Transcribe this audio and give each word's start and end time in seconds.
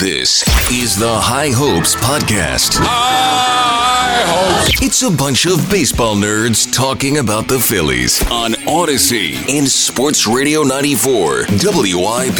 This 0.00 0.44
is 0.70 0.96
the 0.96 1.12
High 1.12 1.50
Hopes 1.50 1.96
Podcast. 1.96 2.78
High 2.78 4.22
hopes. 4.26 4.80
It's 4.80 5.02
a 5.02 5.10
bunch 5.10 5.44
of 5.44 5.68
baseball 5.68 6.14
nerds 6.14 6.72
talking 6.72 7.18
about 7.18 7.48
the 7.48 7.58
Phillies 7.58 8.22
on 8.30 8.52
Audacy 8.68 9.34
and 9.50 9.66
Sports 9.66 10.28
Radio 10.28 10.62
94 10.62 11.46
WIP. 11.50 12.38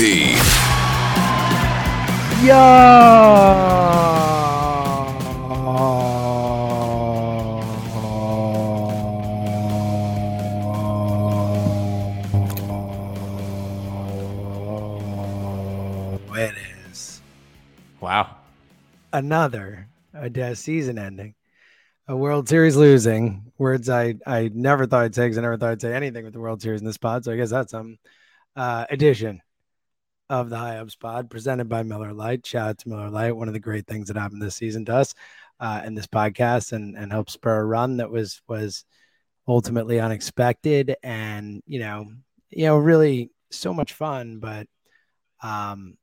It 2.45 4.28
another 19.13 19.89
a 20.15 20.55
season 20.55 20.99
ending, 20.99 21.35
a 22.07 22.17
World 22.17 22.49
Series 22.49 22.77
losing. 22.77 23.53
Words 23.59 23.89
I 23.89 24.15
I 24.27 24.51
never 24.53 24.87
thought 24.87 25.05
I'd 25.05 25.15
say 25.15 25.27
because 25.27 25.39
I 25.39 25.43
never 25.43 25.57
thought 25.57 25.71
I'd 25.71 25.81
say 25.81 25.95
anything 25.95 26.25
with 26.25 26.33
the 26.33 26.41
World 26.41 26.63
Series 26.63 26.81
in 26.81 26.87
this 26.87 26.99
pod. 26.99 27.25
So 27.25 27.33
I 27.33 27.37
guess 27.37 27.51
that's 27.51 27.71
some 27.71 27.99
uh, 28.57 28.87
edition 28.91 29.41
of 30.31 30.51
the 30.51 30.57
High 30.57 30.79
Up 30.79 30.89
Pod 31.01 31.31
presented 31.31 31.69
by 31.69 31.83
Miller 31.83 32.13
Lite. 32.13 32.47
Shout 32.47 32.69
out 32.69 32.79
to 32.79 32.89
Miller 32.89 33.11
Lite, 33.11 33.37
one 33.37 33.49
of 33.49 33.55
the 33.55 33.61
great 33.61 33.87
things 33.87 34.09
that 34.09 34.17
happened 34.17 34.43
this 34.43 34.57
season 34.57 34.85
to 34.87 34.97
us 34.97 35.15
uh, 35.61 35.83
in 35.85 35.95
this 35.95 36.07
podcast, 36.07 36.73
and 36.73 36.97
and 36.97 37.13
helped 37.13 37.31
spur 37.31 37.61
a 37.61 37.65
run 37.65 37.99
that 37.99 38.11
was 38.11 38.43
was 38.49 38.85
ultimately 39.47 40.01
unexpected, 40.01 40.97
and 41.03 41.63
you 41.67 41.81
know 41.81 42.07
you 42.51 42.67
know 42.67 42.77
really 42.77 43.31
so 43.51 43.73
much 43.73 43.93
fun, 43.93 44.39
but 44.39 44.67
um 45.41 45.97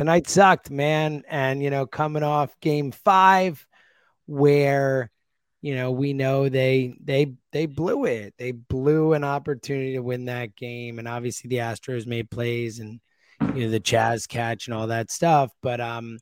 tonight 0.00 0.26
sucked, 0.26 0.70
man. 0.70 1.22
And 1.28 1.62
you 1.62 1.68
know, 1.68 1.84
coming 1.84 2.22
off 2.22 2.58
game 2.60 2.90
five, 2.90 3.66
where 4.24 5.10
you 5.60 5.74
know 5.74 5.90
we 5.90 6.14
know 6.14 6.48
they 6.48 6.94
they 7.04 7.34
they 7.52 7.66
blew 7.66 8.06
it. 8.06 8.32
They 8.38 8.52
blew 8.52 9.12
an 9.12 9.24
opportunity 9.24 9.92
to 9.92 10.00
win 10.00 10.24
that 10.24 10.56
game, 10.56 10.98
and 10.98 11.06
obviously 11.06 11.48
the 11.48 11.58
Astros 11.58 12.06
made 12.06 12.30
plays 12.30 12.78
and 12.78 12.98
you 13.54 13.64
know 13.64 13.70
the 13.70 13.78
Chas 13.78 14.26
catch 14.26 14.68
and 14.68 14.74
all 14.74 14.86
that 14.86 15.10
stuff. 15.10 15.52
But 15.60 15.82
um, 15.82 16.18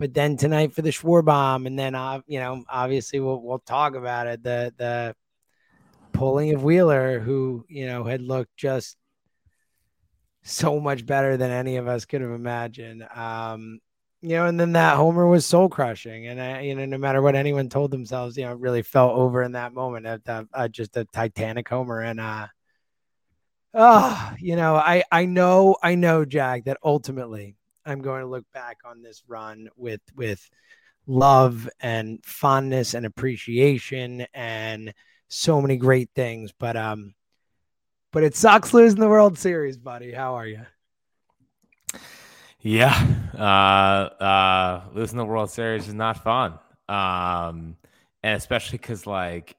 but 0.00 0.12
then 0.12 0.36
tonight 0.36 0.74
for 0.74 0.82
the 0.82 0.90
Schwarbomb, 0.90 1.68
and 1.68 1.78
then 1.78 1.94
uh, 1.94 2.22
you 2.26 2.40
know 2.40 2.64
obviously 2.68 3.20
we'll 3.20 3.40
we'll 3.40 3.60
talk 3.60 3.94
about 3.94 4.26
it. 4.26 4.42
The 4.42 4.74
the 4.76 5.14
pulling 6.12 6.52
of 6.56 6.64
Wheeler, 6.64 7.20
who 7.20 7.64
you 7.68 7.86
know 7.86 8.02
had 8.02 8.20
looked 8.20 8.56
just 8.56 8.96
so 10.42 10.80
much 10.80 11.06
better 11.06 11.36
than 11.36 11.50
any 11.50 11.76
of 11.76 11.88
us 11.88 12.04
could 12.04 12.20
have 12.20 12.30
imagined. 12.30 13.04
Um, 13.14 13.80
you 14.20 14.30
know, 14.36 14.46
and 14.46 14.58
then 14.58 14.72
that 14.72 14.96
homer 14.96 15.26
was 15.26 15.44
soul 15.44 15.68
crushing, 15.68 16.28
and 16.28 16.40
I, 16.40 16.60
you 16.60 16.74
know, 16.76 16.84
no 16.84 16.98
matter 16.98 17.20
what 17.20 17.34
anyone 17.34 17.68
told 17.68 17.90
themselves, 17.90 18.36
you 18.36 18.44
know, 18.44 18.54
really 18.54 18.82
fell 18.82 19.10
over 19.10 19.42
in 19.42 19.52
that 19.52 19.74
moment. 19.74 20.06
At 20.06 20.28
uh, 20.28 20.44
uh, 20.54 20.68
just 20.68 20.96
a 20.96 21.04
Titanic 21.06 21.68
homer, 21.68 22.00
and 22.00 22.20
uh, 22.20 22.46
oh, 23.74 24.32
you 24.38 24.54
know, 24.56 24.76
I 24.76 25.02
I 25.10 25.24
know 25.24 25.76
I 25.82 25.96
know 25.96 26.24
Jack 26.24 26.64
that 26.64 26.78
ultimately 26.84 27.56
I'm 27.84 28.00
going 28.00 28.20
to 28.20 28.28
look 28.28 28.44
back 28.54 28.78
on 28.84 29.02
this 29.02 29.22
run 29.26 29.68
with 29.76 30.00
with 30.14 30.48
love 31.06 31.68
and 31.80 32.24
fondness 32.24 32.94
and 32.94 33.04
appreciation 33.04 34.26
and 34.34 34.94
so 35.28 35.60
many 35.60 35.76
great 35.76 36.10
things, 36.14 36.52
but 36.56 36.76
um 36.76 37.14
but 38.12 38.22
it 38.22 38.36
sucks 38.36 38.72
losing 38.72 39.00
the 39.00 39.08
World 39.08 39.38
Series, 39.38 39.78
buddy. 39.78 40.12
How 40.12 40.34
are 40.34 40.46
you? 40.46 40.60
Yeah. 42.60 42.94
Uh, 43.34 44.22
uh, 44.22 44.82
losing 44.94 45.18
the 45.18 45.24
World 45.24 45.50
Series 45.50 45.88
is 45.88 45.94
not 45.94 46.22
fun. 46.22 46.58
Um, 46.88 47.76
and 48.22 48.36
especially 48.36 48.78
because 48.78 49.06
like 49.06 49.56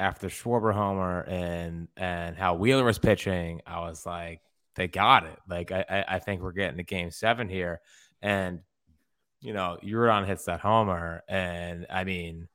after 0.00 0.28
Schwarber 0.28 0.74
homer 0.74 1.22
and 1.22 1.88
and 1.96 2.36
how 2.36 2.54
Wheeler 2.54 2.84
was 2.84 2.98
pitching, 2.98 3.60
I 3.66 3.80
was 3.80 4.04
like, 4.04 4.40
they 4.74 4.88
got 4.88 5.24
it. 5.24 5.38
Like 5.48 5.70
I 5.70 6.04
I, 6.08 6.18
think 6.18 6.42
we're 6.42 6.52
getting 6.52 6.78
to 6.78 6.82
Game 6.82 7.10
Seven 7.10 7.48
here, 7.48 7.80
and 8.20 8.60
you 9.40 9.52
know, 9.52 9.78
Yordan 9.84 10.26
hits 10.26 10.46
that 10.46 10.60
homer, 10.60 11.22
and 11.28 11.86
I 11.90 12.04
mean, 12.04 12.48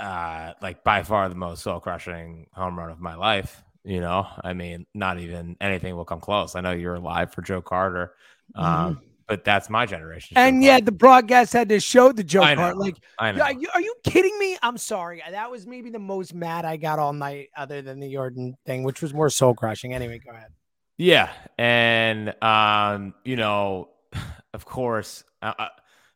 uh, 0.00 0.52
like 0.62 0.84
by 0.84 1.02
far 1.02 1.28
the 1.28 1.34
most 1.34 1.62
soul 1.62 1.80
crushing 1.80 2.46
home 2.52 2.78
run 2.78 2.90
of 2.90 3.00
my 3.00 3.14
life. 3.14 3.62
You 3.84 4.00
know, 4.00 4.26
I 4.42 4.52
mean, 4.52 4.86
not 4.92 5.18
even 5.18 5.56
anything 5.60 5.96
will 5.96 6.04
come 6.04 6.20
close. 6.20 6.54
I 6.54 6.60
know 6.60 6.72
you're 6.72 6.96
alive 6.96 7.32
for 7.32 7.40
Joe 7.40 7.62
Carter, 7.62 8.12
um, 8.54 9.00
but 9.26 9.44
that's 9.44 9.70
my 9.70 9.86
generation. 9.86 10.34
Mm-hmm. 10.34 10.48
And 10.48 10.64
yet 10.64 10.84
the 10.84 10.92
broadcast 10.92 11.52
had 11.52 11.68
to 11.70 11.80
show 11.80 12.12
the 12.12 12.24
know. 12.24 12.54
part. 12.56 12.76
Like, 12.76 12.96
I 13.18 13.32
know. 13.32 13.42
are 13.42 13.52
you, 13.52 13.68
are 13.72 13.80
you 13.80 13.94
kidding 14.04 14.36
me? 14.38 14.58
I'm 14.62 14.76
sorry. 14.76 15.22
That 15.30 15.50
was 15.50 15.66
maybe 15.66 15.88
the 15.90 15.98
most 15.98 16.34
mad 16.34 16.64
I 16.64 16.76
got 16.76 16.98
all 16.98 17.12
night, 17.14 17.48
other 17.56 17.80
than 17.80 18.00
the 18.00 18.12
Yordan 18.12 18.54
thing, 18.66 18.82
which 18.82 19.00
was 19.00 19.14
more 19.14 19.30
soul 19.30 19.54
crushing. 19.54 19.94
Anyway, 19.94 20.18
go 20.18 20.32
ahead. 20.32 20.52
Yeah, 20.98 21.30
and 21.56 22.34
um, 22.42 23.14
you 23.24 23.36
know, 23.36 23.90
of 24.52 24.64
course, 24.64 25.24
I, 25.40 25.54
I, 25.58 25.68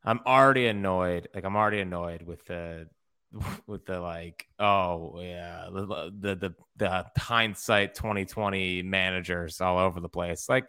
I'm 0.05 0.21
already 0.27 0.67
annoyed. 0.67 1.29
Like 1.35 1.45
I'm 1.45 1.57
already 1.57 1.81
annoyed 1.81 2.23
with 2.23 2.45
the 2.47 2.89
with 3.67 3.87
the 3.87 4.01
like, 4.01 4.47
oh 4.59 5.21
yeah, 5.21 5.69
the 5.73 6.13
the 6.37 6.55
the, 6.77 7.07
hindsight 7.17 7.95
2020 7.95 8.83
managers 8.83 9.61
all 9.61 9.79
over 9.79 10.01
the 10.01 10.09
place. 10.09 10.49
Like 10.49 10.67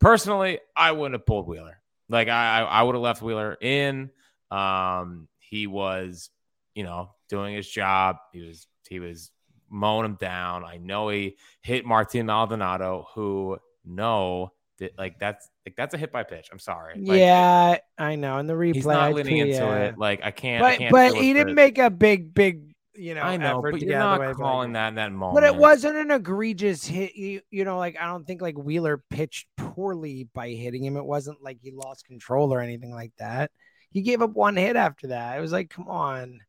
personally, 0.00 0.60
I 0.76 0.92
wouldn't 0.92 1.14
have 1.14 1.26
pulled 1.26 1.48
Wheeler. 1.48 1.80
Like 2.08 2.28
I 2.28 2.60
I 2.60 2.82
would 2.82 2.94
have 2.94 3.02
left 3.02 3.22
Wheeler 3.22 3.56
in. 3.60 4.10
Um, 4.50 5.28
he 5.38 5.66
was, 5.66 6.30
you 6.74 6.84
know, 6.84 7.10
doing 7.28 7.54
his 7.54 7.68
job. 7.68 8.16
He 8.32 8.42
was 8.42 8.66
he 8.88 9.00
was 9.00 9.30
mowing 9.68 10.04
him 10.04 10.16
down. 10.20 10.64
I 10.64 10.76
know 10.78 11.08
he 11.08 11.36
hit 11.62 11.84
Martin 11.84 12.26
Maldonado, 12.26 13.06
who 13.14 13.58
no, 13.84 14.52
like 14.98 15.18
that's 15.18 15.48
like 15.66 15.76
that's 15.76 15.94
a 15.94 15.98
hit 15.98 16.12
by 16.12 16.22
pitch. 16.22 16.48
I'm 16.52 16.58
sorry. 16.58 16.94
Like, 17.00 17.18
yeah, 17.18 17.78
I 17.98 18.16
know. 18.16 18.38
In 18.38 18.46
the 18.46 18.54
replay, 18.54 18.74
he's 18.74 18.86
I 18.86 18.94
not 18.94 19.14
leaning 19.14 19.38
into 19.38 19.54
yeah. 19.54 19.76
it. 19.84 19.98
Like 19.98 20.20
I 20.22 20.30
can't. 20.30 20.64
I 20.64 20.70
But 20.70 20.78
can't 20.78 20.92
but 20.92 21.14
he 21.14 21.32
didn't 21.32 21.48
the- 21.48 21.54
make 21.54 21.78
a 21.78 21.90
big 21.90 22.34
big 22.34 22.74
you 22.96 23.14
know 23.14 23.22
I 23.22 23.36
know, 23.36 23.60
but 23.60 23.80
you're 23.80 23.88
get 23.88 24.00
out 24.00 24.02
of 24.02 24.02
not 24.02 24.14
the 24.14 24.20
way, 24.20 24.32
but, 24.34 24.42
calling 24.42 24.72
that 24.74 24.88
in 24.88 24.94
that 24.96 25.12
moment. 25.12 25.34
But 25.34 25.44
it 25.44 25.56
wasn't 25.56 25.96
an 25.96 26.10
egregious 26.10 26.84
hit. 26.84 27.16
You, 27.16 27.40
you 27.50 27.64
know, 27.64 27.78
like 27.78 27.96
I 28.00 28.06
don't 28.06 28.24
think 28.24 28.40
like 28.40 28.56
Wheeler 28.56 29.02
pitched 29.10 29.48
poorly 29.56 30.28
by 30.32 30.50
hitting 30.50 30.84
him. 30.84 30.96
It 30.96 31.04
wasn't 31.04 31.42
like 31.42 31.58
he 31.60 31.72
lost 31.72 32.06
control 32.06 32.54
or 32.54 32.60
anything 32.60 32.92
like 32.92 33.12
that. 33.18 33.50
He 33.90 34.02
gave 34.02 34.22
up 34.22 34.30
one 34.30 34.56
hit 34.56 34.76
after 34.76 35.08
that. 35.08 35.36
It 35.36 35.40
was 35.40 35.52
like, 35.52 35.70
come 35.70 35.88
on. 35.88 36.40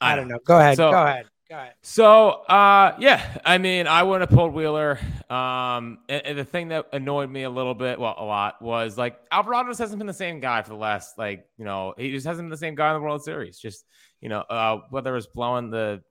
I, 0.00 0.14
don't 0.14 0.28
know. 0.28 0.38
Go 0.44 0.58
ahead. 0.58 0.76
So- 0.76 0.90
go 0.90 1.02
ahead. 1.02 1.26
Go 1.48 1.56
ahead. 1.56 1.74
So, 1.82 2.30
uh, 2.30 2.94
yeah, 2.98 3.38
I 3.42 3.56
mean, 3.56 3.86
I 3.86 4.02
wouldn't 4.02 4.30
have 4.30 4.36
pulled 4.36 4.52
Wheeler. 4.52 4.98
Um, 5.30 6.00
and, 6.08 6.26
and 6.26 6.38
the 6.38 6.44
thing 6.44 6.68
that 6.68 6.88
annoyed 6.92 7.30
me 7.30 7.44
a 7.44 7.50
little 7.50 7.74
bit, 7.74 7.98
well, 7.98 8.14
a 8.18 8.24
lot, 8.24 8.60
was 8.60 8.98
like 8.98 9.18
Alvarado 9.32 9.70
just 9.70 9.80
hasn't 9.80 9.98
been 9.98 10.06
the 10.06 10.12
same 10.12 10.40
guy 10.40 10.60
for 10.60 10.68
the 10.68 10.76
last, 10.76 11.16
like, 11.16 11.46
you 11.56 11.64
know, 11.64 11.94
he 11.96 12.10
just 12.10 12.26
hasn't 12.26 12.44
been 12.44 12.50
the 12.50 12.56
same 12.58 12.74
guy 12.74 12.88
in 12.88 12.94
the 12.96 13.00
World 13.00 13.22
Series. 13.24 13.58
Just, 13.58 13.86
you 14.20 14.28
know, 14.28 14.40
uh, 14.40 14.80
whether 14.90 15.12
was 15.14 15.26
blowing 15.26 15.70
the 15.70 16.02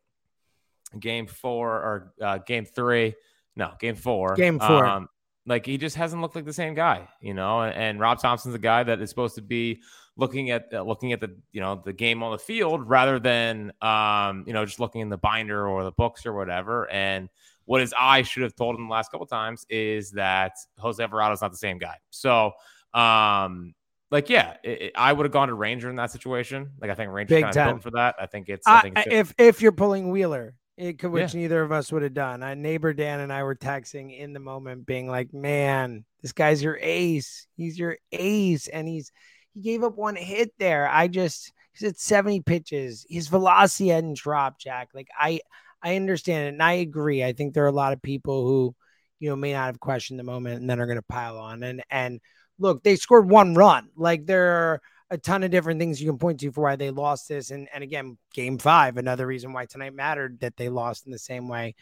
game 1.00 1.28
four 1.28 1.70
or 1.70 2.14
uh, 2.20 2.40
game 2.40 2.66
three, 2.66 3.14
no, 3.56 3.74
game 3.80 3.96
four, 3.96 4.34
Game 4.36 4.58
four. 4.58 4.86
Um, 4.86 5.08
like 5.46 5.66
he 5.66 5.78
just 5.78 5.96
hasn't 5.96 6.22
looked 6.22 6.36
like 6.36 6.46
the 6.46 6.54
same 6.54 6.74
guy, 6.74 7.08
you 7.22 7.34
know. 7.34 7.62
And, 7.62 7.76
and 7.76 8.00
Rob 8.00 8.20
Thomson's 8.20 8.56
a 8.56 8.60
guy 8.60 8.84
that 8.84 9.02
is 9.02 9.10
supposed 9.10 9.36
to 9.36 9.42
be 9.42 9.82
looking 10.18 10.50
at 10.50 10.68
uh, 10.74 10.82
looking 10.82 11.14
at 11.14 11.22
the 11.22 11.36
you 11.52 11.62
know 11.62 11.82
the 11.86 11.94
game 11.94 12.24
on 12.24 12.32
the 12.32 12.38
field 12.40 12.90
rather 12.90 13.20
than 13.20 13.72
um 13.82 14.44
you 14.48 14.54
know 14.54 14.66
just 14.66 14.80
looking 14.80 15.02
in 15.02 15.10
the 15.10 15.18
binder 15.18 15.68
or 15.68 15.84
the 15.84 15.92
books 15.92 16.26
or 16.26 16.34
whatever. 16.34 16.90
And 16.90 17.30
what 17.66 17.82
his 17.82 17.94
eye 17.98 18.24
should 18.24 18.44
have 18.44 18.56
told 18.56 18.76
him 18.76 18.88
the 18.88 18.92
last 18.94 19.12
couple 19.12 19.28
times 19.28 19.66
is 19.70 20.12
that 20.12 20.54
Jose 20.80 21.02
Alvarado's 21.04 21.42
not 21.42 21.52
the 21.52 21.58
same 21.58 21.78
guy. 21.78 21.96
So 22.10 22.52
um 22.94 23.74
like 24.10 24.30
yeah, 24.30 24.56
it, 24.64 24.82
it- 24.82 24.92
I 24.96 25.12
would 25.14 25.26
have 25.26 25.34
gone 25.34 25.50
to 25.50 25.54
Ranger 25.54 25.90
in 25.90 25.98
that 25.98 26.12
situation. 26.12 26.72
Like 26.82 26.90
I 26.90 26.96
think 26.96 27.12
Ranger's 27.12 27.30
Big 27.36 27.44
kind 27.44 27.50
of 27.50 27.56
time. 27.56 27.74
built 27.76 27.84
for 27.84 27.92
that. 27.92 28.16
I 28.20 28.26
think 28.26 28.48
it's. 28.50 28.66
I 28.66 28.78
I, 28.78 28.82
think 28.82 28.98
it's 28.98 29.08
if 29.14 29.34
if 29.38 29.62
you're 29.62 29.74
pulling 29.74 30.10
Wheeler, 30.12 30.56
it 30.78 30.98
could, 30.98 31.12
which 31.12 31.34
Yeah. 31.34 31.42
neither 31.42 31.62
of 31.62 31.74
us 31.74 31.92
would 31.92 32.04
have 32.04 32.14
done. 32.14 32.42
I 32.42 32.54
neighbor 32.54 32.94
Dan 32.94 33.20
and 33.20 33.34
I 33.34 33.44
were 33.44 33.56
texting 33.56 34.18
in 34.18 34.32
the 34.32 34.40
moment, 34.40 34.86
being 34.86 35.10
like, 35.10 35.34
"Man, 35.34 36.06
this 36.22 36.32
guy's 36.32 36.64
your 36.64 36.80
ace. 36.82 37.48
He's 37.58 37.78
your 37.78 37.98
ace, 38.14 38.70
and 38.70 38.88
he's 38.88 39.12
he 39.58 39.64
gave 39.64 39.84
up 39.84 39.98
one 39.98 40.16
hit 40.16 40.54
there. 40.60 40.88
I 40.88 41.08
just 41.08 41.52
he's 41.74 41.90
at 41.90 42.00
70 42.00 42.42
pitches. 42.42 43.06
His 43.10 43.28
velocity 43.28 43.90
hadn't 43.90 44.18
dropped, 44.18 44.62
Jack. 44.62 44.90
Like 44.94 45.08
I 45.18 45.42
I 45.82 45.96
understand 45.96 46.46
it, 46.46 46.54
and 46.54 46.64
I 46.64 46.74
agree. 46.74 47.24
I 47.24 47.34
think 47.34 47.54
there 47.54 47.64
are 47.64 47.68
a 47.68 47.72
lot 47.72 47.94
of 47.94 48.02
people 48.02 48.46
who 48.46 48.76
you 49.20 49.30
know 49.30 49.36
may 49.36 49.54
not 49.54 49.66
have 49.66 49.80
questioned 49.80 50.20
the 50.20 50.24
moment 50.24 50.62
and 50.62 50.70
then 50.70 50.80
are 50.80 50.86
going 50.86 50.98
to 50.98 51.02
pile 51.04 51.38
on 51.38 51.64
and 51.64 51.84
and 51.90 52.22
look, 52.60 52.84
they 52.84 52.96
scored 52.96 53.30
one 53.30 53.56
run. 53.56 53.90
Like 53.96 54.26
there 54.26 54.52
are 54.52 54.82
a 55.10 55.18
ton 55.18 55.44
of 55.44 55.52
different 55.52 55.80
things 55.80 56.02
you 56.02 56.10
can 56.10 56.20
point 56.20 56.40
to 56.42 56.52
for 56.52 56.64
why 56.64 56.76
they 56.76 56.92
lost 56.92 57.28
this. 57.28 57.50
And 57.50 57.68
and 57.74 57.84
again, 57.84 58.18
game 58.34 58.60
five, 58.60 58.98
another 58.98 59.26
reason 59.26 59.54
why 59.54 59.66
tonight 59.66 59.94
mattered 59.96 60.42
that 60.42 60.56
they 60.58 60.70
lost 60.70 61.08
in 61.08 61.12
the 61.12 61.20
same 61.20 61.48
way. 61.48 61.76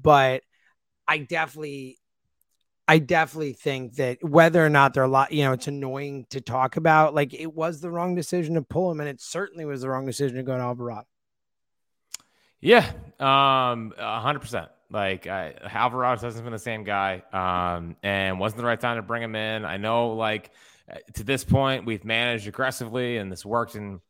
But 0.00 0.42
I 1.08 1.18
definitely 1.18 1.98
I 2.88 2.98
definitely 2.98 3.52
think 3.52 3.96
that 3.96 4.22
whether 4.22 4.64
or 4.64 4.68
not 4.68 4.94
they're 4.94 5.04
a 5.04 5.08
lot, 5.08 5.32
you 5.32 5.44
know, 5.44 5.52
it's 5.52 5.66
annoying 5.66 6.26
to 6.30 6.40
talk 6.40 6.76
about. 6.76 7.14
Like 7.14 7.34
it 7.34 7.52
was 7.52 7.80
the 7.80 7.90
wrong 7.90 8.14
decision 8.14 8.54
to 8.54 8.62
pull 8.62 8.90
him, 8.92 9.00
and 9.00 9.08
it 9.08 9.20
certainly 9.20 9.64
was 9.64 9.80
the 9.80 9.88
wrong 9.88 10.06
decision 10.06 10.36
to 10.36 10.42
go 10.44 10.56
to 10.56 10.62
Alvarado. 10.62 11.06
Yeah, 12.60 12.90
um, 13.18 13.92
hundred 13.98 14.40
percent. 14.40 14.68
Like 14.88 15.26
I, 15.26 15.54
Alvarado 15.68 16.20
hasn't 16.20 16.44
been 16.44 16.52
the 16.52 16.58
same 16.58 16.84
guy, 16.84 17.22
um, 17.32 17.96
and 18.04 18.38
wasn't 18.38 18.60
the 18.60 18.66
right 18.66 18.80
time 18.80 18.96
to 18.96 19.02
bring 19.02 19.22
him 19.22 19.34
in. 19.34 19.64
I 19.64 19.78
know, 19.78 20.12
like 20.12 20.52
to 21.14 21.24
this 21.24 21.42
point, 21.42 21.86
we've 21.86 22.04
managed 22.04 22.46
aggressively, 22.46 23.16
and 23.16 23.30
this 23.30 23.44
worked 23.44 23.74
in 23.74 24.00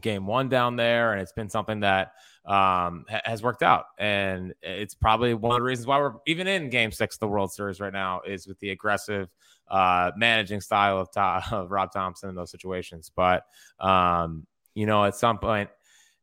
game 0.00 0.26
one 0.26 0.48
down 0.48 0.76
there, 0.76 1.12
and 1.12 1.20
it's 1.20 1.32
been 1.32 1.50
something 1.50 1.80
that 1.80 2.12
um, 2.48 3.04
ha- 3.08 3.20
has 3.24 3.42
worked 3.42 3.62
out. 3.62 3.84
And 3.98 4.54
it's 4.62 4.94
probably 4.94 5.34
one 5.34 5.52
of 5.52 5.58
the 5.58 5.62
reasons 5.62 5.86
why 5.86 5.98
we're 5.98 6.14
even 6.26 6.46
in 6.48 6.70
game 6.70 6.90
six 6.90 7.16
of 7.16 7.20
the 7.20 7.28
World 7.28 7.52
Series 7.52 7.78
right 7.78 7.92
now 7.92 8.22
is 8.26 8.48
with 8.48 8.58
the 8.58 8.70
aggressive 8.70 9.28
uh, 9.70 10.10
managing 10.16 10.62
style 10.62 10.98
of, 10.98 11.08
of 11.52 11.70
Rob 11.70 11.92
Thomson 11.92 12.30
in 12.30 12.34
those 12.34 12.50
situations. 12.50 13.12
But, 13.14 13.44
um, 13.78 14.46
you 14.74 14.86
know, 14.86 15.04
at 15.04 15.14
some 15.14 15.38
point, 15.38 15.68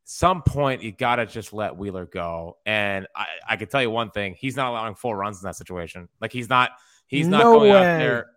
some 0.03 0.41
point 0.41 0.83
you 0.83 0.91
got 0.91 1.17
to 1.17 1.25
just 1.25 1.53
let 1.53 1.77
Wheeler 1.77 2.05
go. 2.05 2.57
And 2.65 3.07
I, 3.15 3.25
I 3.47 3.55
can 3.55 3.67
tell 3.67 3.81
you 3.81 3.89
one 3.89 4.11
thing: 4.11 4.35
he's 4.37 4.55
not 4.55 4.69
allowing 4.69 4.95
full 4.95 5.15
runs 5.15 5.41
in 5.41 5.47
that 5.47 5.55
situation. 5.55 6.09
Like 6.21 6.31
he's 6.31 6.49
not, 6.49 6.71
he's 7.07 7.27
not 7.27 7.43
No 7.43 7.59
going 7.59 7.71
way. 7.71 7.77
out 7.77 7.99
there. 7.99 8.27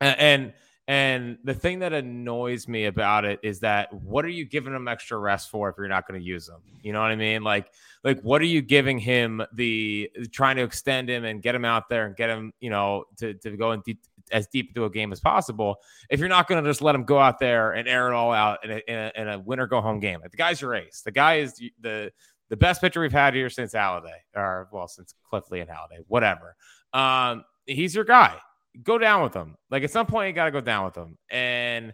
And, 0.00 0.18
and 0.18 0.52
and 0.88 1.36
the 1.44 1.52
thing 1.52 1.80
that 1.80 1.92
annoys 1.92 2.66
me 2.66 2.86
about 2.86 3.26
it 3.26 3.40
is 3.42 3.60
that 3.60 3.92
what 3.92 4.24
are 4.24 4.30
you 4.30 4.46
giving 4.46 4.74
him 4.74 4.88
extra 4.88 5.18
rest 5.18 5.50
for 5.50 5.68
if 5.68 5.76
you're 5.76 5.86
not 5.86 6.08
going 6.08 6.18
to 6.18 6.26
use 6.26 6.48
him? 6.48 6.62
You 6.82 6.94
know 6.94 7.02
what 7.02 7.10
I 7.10 7.16
mean? 7.16 7.44
Like, 7.44 7.70
like 8.02 8.22
what 8.22 8.40
are 8.40 8.46
you 8.46 8.62
giving 8.62 8.98
him 8.98 9.42
the 9.52 10.10
trying 10.32 10.56
to 10.56 10.62
extend 10.62 11.10
him 11.10 11.26
and 11.26 11.42
get 11.42 11.54
him 11.54 11.66
out 11.66 11.90
there 11.90 12.06
and 12.06 12.16
get 12.16 12.30
him, 12.30 12.54
you 12.60 12.70
know, 12.70 13.04
to, 13.18 13.34
to 13.34 13.54
go 13.58 13.72
in 13.72 13.82
deep, 13.84 14.00
as 14.32 14.46
deep 14.46 14.68
into 14.68 14.86
a 14.86 14.90
game 14.90 15.12
as 15.12 15.20
possible 15.20 15.76
if 16.08 16.20
you're 16.20 16.28
not 16.28 16.48
going 16.48 16.62
to 16.62 16.68
just 16.68 16.80
let 16.80 16.94
him 16.94 17.04
go 17.04 17.18
out 17.18 17.38
there 17.38 17.72
and 17.72 17.86
air 17.86 18.08
it 18.08 18.14
all 18.14 18.32
out 18.32 18.64
in 18.64 18.70
a, 18.70 18.80
in 18.88 18.94
a, 18.94 19.12
in 19.14 19.28
a 19.28 19.38
win 19.40 19.60
or 19.60 19.66
go 19.66 19.82
home 19.82 20.00
game. 20.00 20.20
Like, 20.22 20.30
the 20.30 20.38
guy's 20.38 20.58
your 20.58 20.74
ace. 20.74 21.02
The 21.04 21.12
guy 21.12 21.40
is 21.40 21.60
the 21.80 22.10
the 22.48 22.56
best 22.56 22.80
pitcher 22.80 23.02
we've 23.02 23.12
had 23.12 23.34
here 23.34 23.50
since 23.50 23.74
Halladay, 23.74 24.20
or 24.34 24.68
well, 24.72 24.88
since 24.88 25.12
Cliff 25.28 25.50
Lee 25.50 25.60
and 25.60 25.68
Halladay, 25.68 26.02
whatever. 26.06 26.56
Um, 26.94 27.44
he's 27.66 27.94
your 27.94 28.04
guy 28.04 28.38
go 28.82 28.98
down 28.98 29.22
with 29.22 29.32
them. 29.32 29.56
Like 29.70 29.82
at 29.82 29.90
some 29.90 30.06
point, 30.06 30.28
you 30.28 30.34
got 30.34 30.46
to 30.46 30.50
go 30.50 30.60
down 30.60 30.84
with 30.84 30.94
them. 30.94 31.18
And 31.30 31.92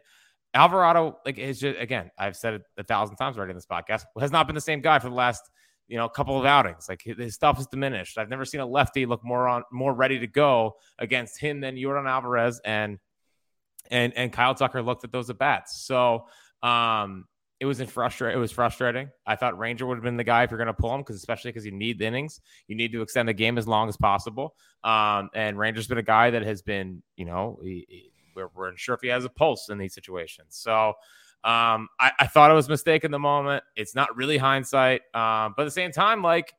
Alvarado, 0.53 1.19
like, 1.25 1.39
is 1.39 1.59
just 1.59 1.79
again, 1.81 2.11
I've 2.19 2.37
said 2.37 2.55
it 2.55 2.63
a 2.79 2.85
thousand 2.85 3.17
times 3.17 3.37
already 3.37 3.51
in 3.51 3.57
this 3.57 3.67
podcast, 3.67 4.05
has 4.21 4.31
not 4.31 4.47
been 4.47 4.55
the 4.55 4.61
same 4.61 4.81
guy 4.81 4.99
for 4.99 5.09
the 5.09 5.15
last 5.15 5.43
you 5.89 5.97
know 5.97 6.09
couple 6.09 6.39
of 6.39 6.47
outings. 6.47 6.89
Like 6.89 7.03
his 7.03 7.35
stuff 7.35 7.59
is 7.59 7.67
diminished. 7.67 8.19
I've 8.19 8.29
never 8.29 8.45
seen 8.45 8.61
a 8.61 8.67
lefty 8.67 9.07
look 9.07 9.25
more 9.25 9.49
on 9.49 9.65
more 9.73 9.93
ready 9.93 10.19
to 10.21 10.27
go 10.27 10.77
against 10.99 11.41
him 11.41 11.61
than 11.61 11.77
Yordan 11.77 12.09
Alvarez 12.09 12.61
and 12.65 12.99
and 13.91 14.13
and 14.17 14.33
Kyle 14.33 14.55
Tucker 14.55 14.83
looked 14.83 15.05
at 15.05 15.13
those 15.13 15.31
at 15.31 15.39
bats. 15.39 15.83
So 15.85 16.27
um 16.63 17.27
it 17.65 17.67
was 17.67 17.81
in 17.81 17.87
frustrating. 17.87 18.37
It 18.37 18.41
was 18.41 18.53
frustrating. 18.53 19.09
I 19.27 19.37
thought 19.37 19.59
Ranger 19.59 19.87
would 19.87 19.95
have 19.95 20.05
been 20.05 20.19
the 20.19 20.25
guy 20.25 20.43
if 20.43 20.51
you're 20.51 20.59
going 20.59 20.67
to 20.67 20.75
pull 20.75 20.95
him, 20.95 21.01
because 21.01 21.17
especially 21.17 21.49
because 21.49 21.65
you 21.65 21.73
need 21.73 21.99
the 21.99 22.05
innings, 22.05 22.43
you 22.69 22.77
need 22.77 22.93
to 22.93 23.01
extend 23.01 23.27
the 23.27 23.33
game 23.33 23.57
as 23.57 23.67
long 23.67 23.89
as 23.89 23.97
possible. 23.97 24.55
Um, 24.85 25.31
and 25.35 25.59
Ranger's 25.59 25.87
been 25.87 25.97
a 25.97 26.03
guy 26.03 26.29
that 26.29 26.43
has 26.43 26.61
been, 26.61 27.03
you 27.17 27.25
know, 27.25 27.59
he, 27.63 27.87
he, 27.89 28.13
we're, 28.37 28.51
we're 28.55 28.69
unsure 28.69 28.97
if 28.97 29.01
he 29.01 29.09
has 29.09 29.25
a 29.25 29.31
pulse 29.31 29.71
in 29.71 29.79
these 29.79 29.95
situations. 29.95 30.49
So 30.51 30.89
um, 31.43 31.89
I, 31.99 32.13
I, 32.19 32.27
thought 32.27 32.51
it 32.51 32.55
was 32.55 32.67
a 32.67 32.71
mistake 32.71 33.03
in 33.03 33.11
the 33.11 33.19
moment. 33.19 33.65
It's 33.77 33.95
not 33.95 34.15
really 34.15 34.37
hindsight, 34.37 35.01
um, 35.15 35.55
but 35.57 35.63
at 35.63 35.65
the 35.65 35.71
same 35.71 35.91
time, 35.91 36.23
like 36.23 36.53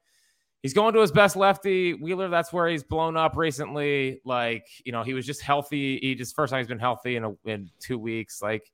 he's 0.63 0.73
going 0.73 0.95
to 0.95 1.01
his 1.01 1.11
best 1.11 1.35
lefty. 1.35 1.93
Wheeler, 1.93 2.29
that's 2.29 2.51
where 2.51 2.67
he's 2.67 2.83
blown 2.83 3.15
up 3.15 3.37
recently. 3.37 4.21
Like 4.25 4.65
you 4.83 4.91
know, 4.91 5.03
he 5.03 5.13
was 5.13 5.27
just 5.27 5.43
healthy. 5.43 5.99
He 5.99 6.15
just 6.15 6.35
first 6.35 6.49
time 6.49 6.61
he's 6.61 6.67
been 6.67 6.79
healthy 6.79 7.15
in 7.15 7.25
a, 7.25 7.33
in 7.45 7.69
two 7.79 7.99
weeks. 7.99 8.41
Like 8.41 8.71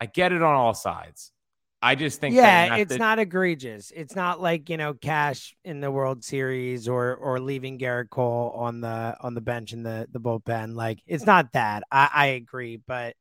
I 0.00 0.06
get 0.06 0.32
it 0.32 0.40
on 0.40 0.54
all 0.54 0.74
sides. 0.74 1.32
I 1.80 1.94
just 1.94 2.20
think 2.20 2.34
yeah, 2.34 2.76
it's 2.76 2.92
to- 2.92 2.98
not 2.98 3.18
egregious. 3.18 3.92
It's 3.94 4.16
not 4.16 4.40
like 4.40 4.68
you 4.68 4.76
know 4.76 4.94
Cash 4.94 5.56
in 5.64 5.80
the 5.80 5.90
World 5.90 6.24
Series 6.24 6.88
or 6.88 7.14
or 7.14 7.38
leaving 7.38 7.78
Gerrit 7.78 8.10
Cole 8.10 8.52
on 8.56 8.80
the 8.80 9.16
on 9.20 9.34
the 9.34 9.40
bench 9.40 9.72
in 9.72 9.84
the 9.84 10.08
the 10.10 10.20
bullpen. 10.20 10.74
Like 10.74 11.00
it's 11.06 11.24
not 11.24 11.52
that. 11.52 11.84
I, 11.90 12.10
I 12.12 12.26
agree, 12.26 12.80
but 12.84 13.14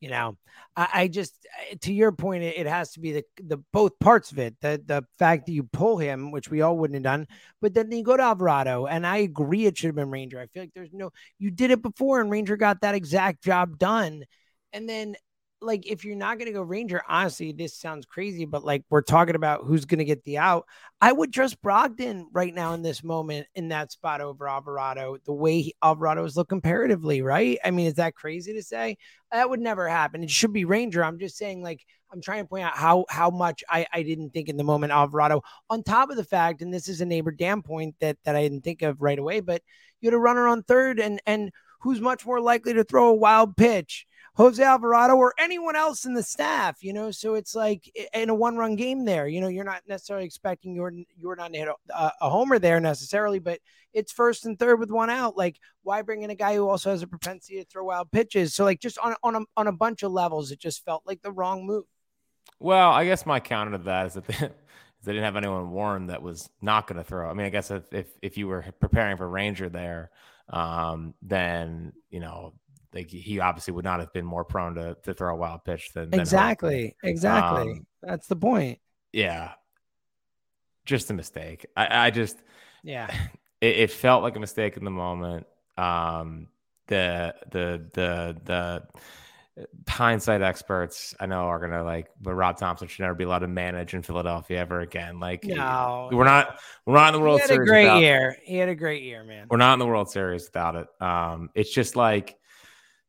you 0.00 0.10
know, 0.10 0.36
I, 0.76 0.88
I 0.92 1.08
just 1.08 1.34
to 1.80 1.92
your 1.92 2.12
point, 2.12 2.42
it, 2.42 2.58
it, 2.58 2.66
has 2.66 2.92
to 2.92 3.00
be 3.00 3.12
the 3.12 3.24
the 3.42 3.56
both 3.72 3.98
parts 3.98 4.30
of 4.30 4.38
it. 4.38 4.54
The 4.60 4.82
the 4.84 5.04
fact 5.18 5.46
that 5.46 5.52
you 5.52 5.62
pull 5.62 5.96
him, 5.96 6.32
which 6.32 6.50
we 6.50 6.60
all 6.60 6.76
wouldn't 6.76 6.96
have 6.96 7.02
done, 7.02 7.26
but 7.62 7.72
then 7.72 7.90
you 7.90 8.04
go 8.04 8.16
to 8.16 8.22
Alvarado, 8.22 8.86
and 8.86 9.06
I 9.06 9.18
agree 9.18 9.64
it 9.64 9.78
should 9.78 9.88
have 9.88 9.96
been 9.96 10.10
Ranger. 10.10 10.38
I 10.38 10.46
feel 10.48 10.64
like 10.64 10.74
there's 10.74 10.92
no 10.92 11.12
you 11.38 11.50
did 11.50 11.70
it 11.70 11.80
before, 11.80 12.20
and 12.20 12.30
Ranger 12.30 12.58
got 12.58 12.82
that 12.82 12.94
exact 12.94 13.42
job 13.42 13.78
done, 13.78 14.24
and 14.72 14.86
then 14.86 15.16
like 15.60 15.86
if 15.86 16.04
you're 16.04 16.16
not 16.16 16.38
going 16.38 16.46
to 16.46 16.52
go 16.52 16.62
Ranger, 16.62 17.02
honestly, 17.08 17.52
this 17.52 17.74
sounds 17.74 18.04
crazy, 18.04 18.44
but 18.44 18.64
like 18.64 18.84
we're 18.90 19.02
talking 19.02 19.34
about 19.34 19.64
who's 19.64 19.84
going 19.84 19.98
to 19.98 20.04
get 20.04 20.22
the 20.24 20.38
out. 20.38 20.66
I 21.00 21.12
would 21.12 21.32
trust 21.32 21.62
Brogdon 21.62 22.24
right 22.32 22.54
now 22.54 22.74
in 22.74 22.82
this 22.82 23.02
moment 23.02 23.46
in 23.54 23.68
that 23.68 23.92
spot 23.92 24.20
over 24.20 24.48
Alvarado, 24.48 25.16
the 25.24 25.32
way 25.32 25.62
he, 25.62 25.74
Alvarado 25.82 26.24
is 26.24 26.36
looking 26.36 26.60
comparatively, 26.60 27.22
right? 27.22 27.58
I 27.64 27.70
mean, 27.70 27.86
is 27.86 27.94
that 27.94 28.14
crazy 28.14 28.52
to 28.54 28.62
say? 28.62 28.96
That 29.32 29.48
would 29.48 29.60
never 29.60 29.88
happen. 29.88 30.22
It 30.22 30.30
should 30.30 30.52
be 30.52 30.64
Ranger. 30.64 31.02
I'm 31.02 31.18
just 31.18 31.36
saying, 31.36 31.62
like, 31.62 31.84
I'm 32.12 32.20
trying 32.20 32.44
to 32.44 32.48
point 32.48 32.64
out 32.64 32.76
how 32.76 33.04
how 33.08 33.30
much 33.30 33.64
I, 33.68 33.86
I 33.92 34.02
didn't 34.02 34.30
think 34.30 34.48
in 34.48 34.56
the 34.56 34.64
moment 34.64 34.92
Alvarado, 34.92 35.42
on 35.70 35.82
top 35.82 36.10
of 36.10 36.16
the 36.16 36.24
fact, 36.24 36.62
and 36.62 36.72
this 36.72 36.88
is 36.88 37.00
a 37.00 37.06
neighbor 37.06 37.32
Dan 37.32 37.62
point 37.62 37.96
that 38.00 38.18
that 38.24 38.36
I 38.36 38.42
didn't 38.42 38.62
think 38.62 38.82
of 38.82 39.00
right 39.00 39.18
away, 39.18 39.40
but 39.40 39.62
you 40.00 40.08
had 40.08 40.14
a 40.14 40.18
runner 40.18 40.46
on 40.46 40.62
third 40.62 41.00
and 41.00 41.20
and 41.26 41.50
who's 41.80 42.00
much 42.00 42.24
more 42.24 42.40
likely 42.40 42.74
to 42.74 42.84
throw 42.84 43.08
a 43.08 43.14
wild 43.14 43.56
pitch 43.56 44.06
Jose 44.36 44.62
Alvarado 44.62 45.14
or 45.14 45.32
anyone 45.38 45.76
else 45.76 46.04
in 46.04 46.12
the 46.12 46.22
staff, 46.22 46.84
you 46.84 46.92
know. 46.92 47.10
So 47.10 47.34
it's 47.34 47.54
like 47.54 47.90
in 48.12 48.28
a 48.28 48.34
one-run 48.34 48.76
game 48.76 49.04
there, 49.04 49.26
you 49.26 49.40
know, 49.40 49.48
you're 49.48 49.64
not 49.64 49.82
necessarily 49.88 50.26
expecting 50.26 50.74
your 50.74 50.92
you're 51.16 51.36
not 51.36 51.52
to 51.52 51.58
hit 51.58 51.68
a, 51.68 52.12
a, 52.20 52.28
homer 52.28 52.58
there 52.58 52.78
necessarily, 52.78 53.38
but 53.38 53.60
it's 53.94 54.12
first 54.12 54.44
and 54.44 54.58
third 54.58 54.78
with 54.78 54.90
one 54.90 55.08
out. 55.08 55.38
Like, 55.38 55.58
why 55.84 56.02
bring 56.02 56.22
in 56.22 56.28
a 56.28 56.34
guy 56.34 56.54
who 56.54 56.68
also 56.68 56.90
has 56.90 57.02
a 57.02 57.06
propensity 57.06 57.56
to 57.56 57.64
throw 57.64 57.84
wild 57.84 58.10
pitches? 58.10 58.52
So 58.52 58.64
like, 58.64 58.80
just 58.80 58.98
on 58.98 59.14
on 59.22 59.36
a, 59.36 59.40
on 59.56 59.68
a 59.68 59.72
bunch 59.72 60.02
of 60.02 60.12
levels, 60.12 60.52
it 60.52 60.58
just 60.58 60.84
felt 60.84 61.02
like 61.06 61.22
the 61.22 61.32
wrong 61.32 61.66
move. 61.66 61.84
Well, 62.60 62.90
I 62.90 63.06
guess 63.06 63.24
my 63.24 63.40
counter 63.40 63.72
to 63.72 63.84
that 63.84 64.06
is 64.06 64.14
that. 64.14 64.26
They, 65.06 65.12
they 65.12 65.12
didn't 65.12 65.24
have 65.24 65.36
anyone 65.36 65.70
warned 65.70 66.10
that 66.10 66.20
was 66.20 66.50
not 66.60 66.88
going 66.88 66.96
to 66.96 67.04
throw. 67.04 67.30
I 67.30 67.34
mean, 67.34 67.46
I 67.46 67.50
guess 67.50 67.70
if, 67.70 67.92
if 67.92 68.08
if 68.22 68.36
you 68.36 68.48
were 68.48 68.64
preparing 68.80 69.16
for 69.16 69.28
Ranger 69.28 69.68
there, 69.68 70.10
um, 70.48 71.14
then 71.22 71.92
you 72.10 72.18
know 72.18 72.54
like 72.96 73.10
he 73.10 73.40
obviously 73.40 73.72
would 73.74 73.84
not 73.84 74.00
have 74.00 74.12
been 74.12 74.24
more 74.24 74.44
prone 74.44 74.74
to, 74.74 74.96
to 75.02 75.14
throw 75.14 75.34
a 75.34 75.36
wild 75.36 75.64
pitch 75.64 75.92
than, 75.92 76.10
than 76.10 76.20
exactly 76.20 76.96
exactly 77.02 77.72
um, 77.72 77.86
that's 78.02 78.26
the 78.26 78.36
point 78.36 78.78
yeah 79.12 79.52
just 80.84 81.10
a 81.10 81.14
mistake 81.14 81.66
i, 81.76 82.06
I 82.06 82.10
just 82.10 82.36
yeah 82.82 83.14
it, 83.60 83.76
it, 83.76 83.90
felt 83.90 84.22
like 84.22 84.36
a 84.36 84.40
mistake 84.40 84.76
in 84.76 84.84
the 84.84 84.90
moment 84.90 85.46
um 85.76 86.48
the 86.88 87.34
the 87.50 87.84
the 87.94 88.36
the 88.44 88.82
hindsight 89.88 90.42
experts 90.42 91.14
I 91.18 91.26
know 91.26 91.44
are 91.44 91.58
gonna 91.58 91.82
like, 91.82 92.10
but 92.20 92.34
Rob 92.34 92.58
thomson 92.58 92.88
should 92.88 93.02
never 93.02 93.14
be 93.14 93.24
allowed 93.24 93.40
to 93.40 93.48
manage 93.48 93.94
in 93.94 94.02
Philadelphia 94.02 94.58
ever 94.60 94.80
again. 94.80 95.18
Like, 95.18 95.44
no, 95.44 96.10
we're 96.12 96.24
not 96.24 96.58
we're 96.84 96.94
not 96.94 97.14
in 97.14 97.20
the 97.20 97.24
World 97.24 97.38
he 97.38 97.42
had 97.42 97.48
Series. 97.48 97.68
A 97.68 97.72
great 97.72 98.00
year. 98.00 98.36
He 98.44 98.56
had 98.56 98.68
a 98.68 98.74
great 98.74 99.02
year, 99.02 99.24
man. 99.24 99.46
We're 99.50 99.56
not 99.56 99.74
in 99.74 99.78
the 99.78 99.86
World 99.86 100.10
Series 100.10 100.44
without 100.44 100.76
it. 100.76 100.88
Um, 101.00 101.50
it's 101.54 101.72
just 101.72 101.96
like 101.96 102.36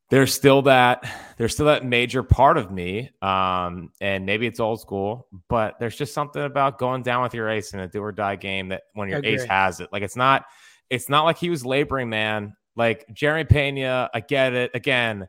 there's 0.10 0.34
still 0.34 0.62
that 0.62 1.04
there's 1.38 1.54
still 1.54 1.66
that 1.66 1.86
major 1.86 2.24
part 2.24 2.58
of 2.58 2.72
me 2.72 3.10
um 3.22 3.92
and 4.00 4.26
maybe 4.26 4.48
it's 4.48 4.60
old 4.60 4.80
school 4.80 5.28
but 5.50 5.76
there's 5.80 5.96
just 5.96 6.14
something 6.14 6.44
about 6.44 6.80
going 6.80 7.04
down 7.04 7.24
with 7.24 7.34
your 7.34 7.50
ace 7.50 7.74
in 7.74 7.80
a 7.80 7.88
do 7.88 8.02
or 8.02 8.12
die 8.12 8.36
game 8.36 8.70
that 8.70 8.84
when 8.94 9.10
your 9.10 9.22
ace 9.24 9.44
has 9.44 9.80
it 9.80 9.90
like 9.92 10.04
it's 10.04 10.16
not 10.16 10.46
it's 10.90 11.10
not 11.10 11.26
like 11.26 11.38
he 11.38 11.50
was 11.50 11.66
laboring 11.66 12.10
man. 12.10 12.56
Like 12.76 13.06
jeremy 13.14 13.44
pena 13.44 14.10
i 14.14 14.20
get 14.20 14.54
it. 14.54 14.72
Again 14.74 15.28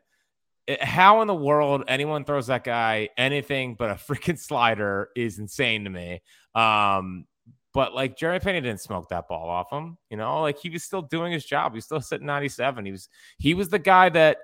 it, 0.67 0.83
how 0.83 1.21
in 1.21 1.27
the 1.27 1.35
world 1.35 1.83
anyone 1.87 2.23
throws 2.23 2.47
that 2.47 2.63
guy 2.63 3.09
anything 3.17 3.75
but 3.75 3.89
a 3.89 3.93
freaking 4.13 4.39
slider 4.39 5.09
is 5.15 5.39
insane 5.39 5.83
to 5.83 5.89
me. 5.89 6.21
Um 6.55 7.25
but 7.71 7.93
like 7.93 8.17
Jeremy 8.17 8.39
Pena 8.39 8.61
didn't 8.61 8.81
smoke 8.81 9.09
that 9.09 9.27
ball 9.27 9.47
off 9.47 9.71
him, 9.71 9.99
you 10.09 10.17
know, 10.17 10.41
like 10.41 10.57
he 10.57 10.71
was 10.71 10.83
still 10.83 11.03
doing 11.03 11.31
his 11.31 11.45
job. 11.45 11.71
He 11.71 11.77
was 11.77 11.85
still 11.85 12.01
sitting 12.01 12.25
97. 12.25 12.83
He 12.83 12.91
was 12.91 13.09
he 13.37 13.53
was 13.53 13.69
the 13.69 13.77
guy 13.77 14.09
that 14.09 14.39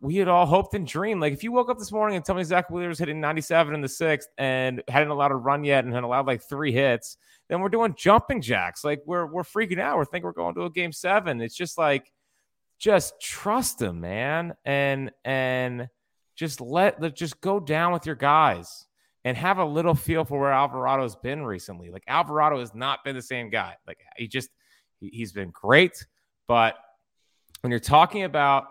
we 0.00 0.16
had 0.16 0.28
all 0.28 0.46
hoped 0.46 0.74
and 0.74 0.86
dreamed. 0.86 1.20
Like 1.20 1.32
if 1.32 1.44
you 1.44 1.52
woke 1.52 1.68
up 1.68 1.78
this 1.78 1.92
morning 1.92 2.16
and 2.16 2.24
tell 2.24 2.34
me 2.34 2.44
Zack 2.44 2.70
Wheeler 2.70 2.88
was 2.88 2.98
hitting 2.98 3.20
97 3.20 3.74
in 3.74 3.80
the 3.80 3.88
sixth 3.88 4.28
and 4.38 4.82
hadn't 4.88 5.10
allowed 5.10 5.32
a 5.32 5.36
run 5.36 5.64
yet 5.64 5.84
and 5.84 5.92
had 5.92 6.04
allowed 6.04 6.26
like 6.26 6.42
three 6.42 6.72
hits, 6.72 7.18
then 7.48 7.60
we're 7.60 7.68
doing 7.68 7.94
jumping 7.96 8.40
jacks. 8.40 8.84
Like 8.84 9.02
we're 9.06 9.26
we're 9.26 9.42
freaking 9.42 9.78
out. 9.78 9.98
We're 9.98 10.06
thinking 10.06 10.24
we're 10.26 10.32
going 10.32 10.54
to 10.54 10.64
a 10.64 10.70
game 10.70 10.92
seven. 10.92 11.40
It's 11.40 11.54
just 11.54 11.76
like 11.76 12.10
just 12.78 13.20
trust 13.20 13.80
him, 13.80 14.00
man, 14.00 14.54
and 14.64 15.10
and 15.24 15.88
just 16.36 16.60
let 16.60 17.00
let 17.00 17.14
just 17.14 17.40
go 17.40 17.60
down 17.60 17.92
with 17.92 18.06
your 18.06 18.14
guys 18.14 18.86
and 19.24 19.36
have 19.36 19.58
a 19.58 19.64
little 19.64 19.94
feel 19.94 20.24
for 20.24 20.40
where 20.40 20.52
Alvarado's 20.52 21.16
been 21.16 21.44
recently. 21.44 21.90
Like 21.90 22.04
Alvarado 22.06 22.60
has 22.60 22.74
not 22.74 23.04
been 23.04 23.14
the 23.14 23.22
same 23.22 23.50
guy. 23.50 23.74
Like 23.86 23.98
he 24.16 24.26
just 24.26 24.50
he, 25.00 25.08
he's 25.08 25.32
been 25.32 25.50
great, 25.50 26.06
but 26.48 26.76
when 27.60 27.70
you're 27.70 27.80
talking 27.80 28.24
about 28.24 28.68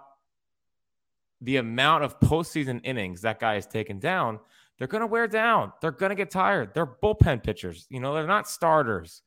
the 1.41 1.57
amount 1.57 2.03
of 2.03 2.19
postseason 2.19 2.81
innings 2.83 3.21
that 3.21 3.39
guy 3.39 3.55
has 3.55 3.67
taken 3.67 3.99
down, 3.99 4.39
they're 4.77 4.87
going 4.87 5.01
to 5.01 5.07
wear 5.07 5.27
down. 5.27 5.71
They're 5.81 5.91
going 5.91 6.09
to 6.09 6.15
get 6.15 6.31
tired. 6.31 6.73
They're 6.73 6.87
bullpen 6.87 7.43
pitchers. 7.43 7.87
You 7.89 7.99
know, 7.99 8.13
they're 8.13 8.27
not 8.27 8.47
starters. 8.47 9.21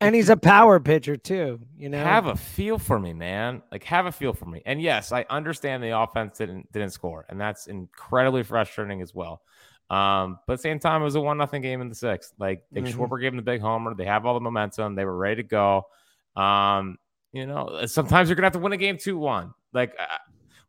And 0.00 0.14
he's 0.16 0.30
a 0.30 0.36
power 0.36 0.80
pitcher 0.80 1.16
too. 1.16 1.60
You 1.76 1.88
know, 1.88 1.98
have 1.98 2.26
a 2.26 2.34
feel 2.34 2.78
for 2.78 2.98
me, 2.98 3.12
man. 3.12 3.62
Like 3.70 3.84
have 3.84 4.06
a 4.06 4.12
feel 4.12 4.32
for 4.32 4.46
me. 4.46 4.60
And 4.66 4.82
yes, 4.82 5.12
I 5.12 5.24
understand 5.30 5.82
the 5.82 5.96
offense 5.96 6.38
didn't 6.38 6.72
didn't 6.72 6.90
score, 6.90 7.24
and 7.28 7.40
that's 7.40 7.68
incredibly 7.68 8.42
frustrating 8.42 9.00
as 9.00 9.14
well. 9.14 9.42
Um, 9.90 10.38
but 10.46 10.54
at 10.54 10.58
the 10.58 10.62
same 10.62 10.80
time, 10.80 11.02
it 11.02 11.04
was 11.04 11.14
a 11.14 11.20
one 11.20 11.38
nothing 11.38 11.62
game 11.62 11.80
in 11.80 11.88
the 11.88 11.94
sixth. 11.94 12.32
Like 12.36 12.64
Nick 12.72 12.84
mm-hmm. 12.84 13.00
Schwarber 13.00 13.20
gave 13.20 13.30
them 13.30 13.36
the 13.36 13.42
big 13.42 13.60
homer. 13.60 13.94
They 13.94 14.06
have 14.06 14.26
all 14.26 14.34
the 14.34 14.40
momentum. 14.40 14.96
They 14.96 15.04
were 15.04 15.16
ready 15.16 15.42
to 15.42 15.48
go. 15.48 15.86
Um, 16.34 16.98
you 17.32 17.46
know, 17.46 17.86
sometimes 17.86 18.28
you're 18.28 18.34
gonna 18.36 18.46
have 18.46 18.54
to 18.54 18.58
win 18.58 18.72
a 18.72 18.76
game 18.76 18.98
two 18.98 19.18
one. 19.18 19.54
Like 19.72 19.94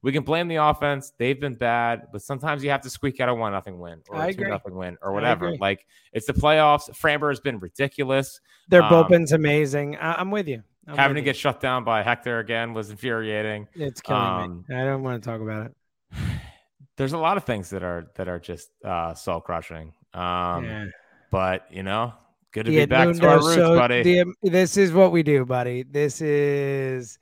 we 0.03 0.12
can 0.12 0.24
blame 0.24 0.50
the 0.50 0.57
offense; 0.57 1.13
they've 1.17 1.39
been 1.39 1.55
bad, 1.55 2.07
but 2.12 2.22
sometimes 2.22 2.62
you 2.62 2.69
have 2.69 2.81
to 2.81 2.89
squeak 2.89 3.22
out 3.22 3.29
a 3.29 3.33
one 3.33 3.53
nothing 3.53 3.79
win 3.79 4.01
or 4.10 4.22
a 4.22 4.33
two 4.33 4.43
nothing 4.43 4.75
win 4.75 4.98
or 5.01 5.13
whatever. 5.13 5.55
Like 5.55 5.88
it's 6.12 6.27
the 6.27 6.33
playoffs. 6.33 6.89
Framber 6.91 7.29
has 7.29 7.39
been 7.39 7.57
ridiculous. 7.57 8.41
Their 8.67 8.83
um, 8.83 8.89
bullpen's 8.89 9.31
amazing. 9.31 9.95
I- 9.95 10.19
am 10.19 10.29
with 10.29 10.50
you. 10.50 10.62
I'm 10.88 10.98
having 10.98 11.15
with 11.15 11.24
to 11.24 11.27
you. 11.27 11.33
get 11.33 11.38
shut 11.38 11.62
down 11.62 11.86
by 11.86 12.03
Hector 12.03 12.39
again 12.39 12.74
was 12.74 12.89
infuriating. 12.89 13.69
It's 13.74 14.01
killing 14.01 14.22
um, 14.22 14.65
me. 14.67 14.75
I 14.75 14.83
don't 14.83 15.03
want 15.03 15.24
to 15.24 15.29
talk 15.29 15.39
about 15.39 15.67
it. 15.67 15.74
There's 16.98 17.13
a 17.13 17.17
lot 17.17 17.38
of 17.38 17.45
things 17.45 17.69
that 17.69 17.81
are 17.81 18.12
that 18.15 18.27
are 18.27 18.39
just 18.39 18.69
uh, 18.83 19.13
soul 19.13 19.39
crushing. 19.39 19.93
Um, 20.13 20.65
yeah. 20.65 20.86
But 21.31 21.67
you 21.72 21.81
know, 21.81 22.13
good 22.51 22.65
to 22.65 22.72
be 22.72 22.86
back 22.86 23.15
to 23.15 23.25
our 23.25 23.38
roots, 23.38 23.55
so 23.55 23.77
buddy. 23.77 24.03
The, 24.03 24.33
this 24.43 24.75
is 24.75 24.91
what 24.91 25.13
we 25.13 25.24
do, 25.24 25.45
buddy. 25.45 25.83
This 25.83 26.19
is 26.19 27.17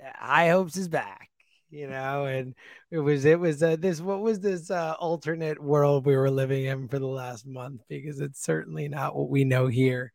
High 0.00 0.50
Hopes 0.50 0.76
is 0.76 0.86
back 0.86 1.27
you 1.70 1.88
know 1.88 2.24
and 2.26 2.54
it 2.90 2.98
was 2.98 3.24
it 3.24 3.38
was 3.38 3.62
uh, 3.62 3.76
this 3.78 4.00
what 4.00 4.20
was 4.20 4.40
this 4.40 4.70
uh, 4.70 4.94
alternate 4.98 5.62
world 5.62 6.06
we 6.06 6.16
were 6.16 6.30
living 6.30 6.64
in 6.64 6.88
for 6.88 6.98
the 6.98 7.06
last 7.06 7.46
month? 7.46 7.82
Because 7.88 8.20
it's 8.20 8.42
certainly 8.42 8.88
not 8.88 9.16
what 9.16 9.28
we 9.28 9.44
know 9.44 9.66
here. 9.66 10.12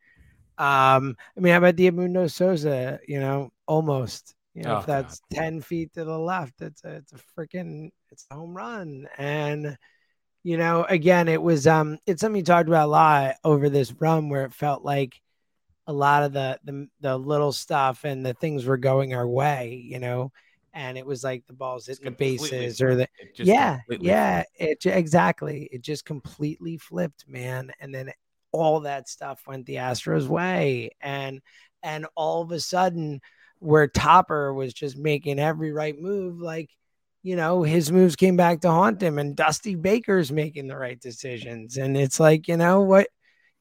Um 0.58 1.16
i 1.36 1.40
mean 1.40 1.52
how 1.52 1.58
about 1.58 1.78
Edmundo 1.78 2.30
Sosa 2.30 3.00
you 3.08 3.20
know 3.20 3.50
almost 3.68 4.36
you 4.54 4.62
know 4.62 4.76
oh, 4.76 4.80
if 4.80 4.86
that's 4.86 5.20
God. 5.34 5.42
10 5.42 5.62
feet 5.62 5.94
to 5.94 6.06
the 6.06 6.18
left 6.18 6.62
it's 6.62 6.84
a 6.84 6.98
it's 6.98 7.12
a 7.12 7.18
freaking 7.36 7.90
it's 8.12 8.26
a 8.30 8.36
home 8.36 8.56
run. 8.56 9.08
And 9.18 9.78
you 10.44 10.58
know 10.58 10.84
again 10.84 11.28
it 11.28 11.42
was 11.42 11.66
um 11.66 11.98
it's 12.06 12.22
something 12.22 12.40
you 12.40 12.44
talked 12.44 12.68
about 12.68 12.86
a 12.86 12.92
lot 12.92 13.36
over 13.44 13.70
this 13.70 13.92
run 13.94 14.30
where 14.30 14.46
it 14.46 14.54
felt 14.54 14.84
like 14.84 15.20
a 15.88 15.94
lot 15.94 16.24
of 16.24 16.34
the 16.34 16.60
the, 16.64 16.88
the 17.02 17.18
little 17.18 17.52
stuff 17.52 18.04
and 18.04 18.26
the 18.26 18.34
things 18.34 18.66
were 18.66 18.78
going 18.78 19.14
our 19.14 19.28
way 19.28 19.84
you 19.86 20.00
know 20.00 20.32
and 20.74 20.98
it 20.98 21.06
was 21.06 21.24
like 21.24 21.46
the 21.48 21.54
balls 21.54 21.88
hitting 21.88 22.06
the 22.06 22.12
bases 22.12 22.82
or 22.82 22.96
the 22.96 23.08
yeah 23.38 23.80
yeah 24.00 24.44
flipped. 24.58 24.86
it 24.86 24.92
exactly 24.92 25.70
it 25.72 25.82
just 25.82 26.06
completely 26.06 26.78
flipped 26.78 27.26
man 27.28 27.72
and 27.80 27.94
then 27.94 28.12
all 28.52 28.82
that 28.82 29.08
stuff 29.08 29.42
went 29.48 29.66
the 29.66 29.76
astros 29.76 30.28
way 30.28 30.90
and 31.02 31.42
and 31.82 32.06
all 32.16 32.42
of 32.42 32.52
a 32.52 32.60
sudden 32.60 33.20
where 33.60 33.88
topper 33.88 34.54
was 34.54 34.74
just 34.74 34.98
making 34.98 35.40
every 35.40 35.72
right 35.72 36.00
move 36.00 36.40
like 36.40 36.70
you 37.22 37.36
know 37.36 37.64
his 37.64 37.92
moves 37.92 38.16
came 38.16 38.36
back 38.36 38.62
to 38.62 38.70
haunt 38.70 39.02
him 39.02 39.18
and 39.18 39.36
dusty 39.36 39.76
baker's 39.76 40.32
making 40.32 40.68
the 40.68 40.78
right 40.78 41.00
decisions 41.00 41.78
and 41.78 41.96
it's 41.98 42.20
like 42.20 42.48
you 42.48 42.58
know 42.58 42.82
what 42.82 43.08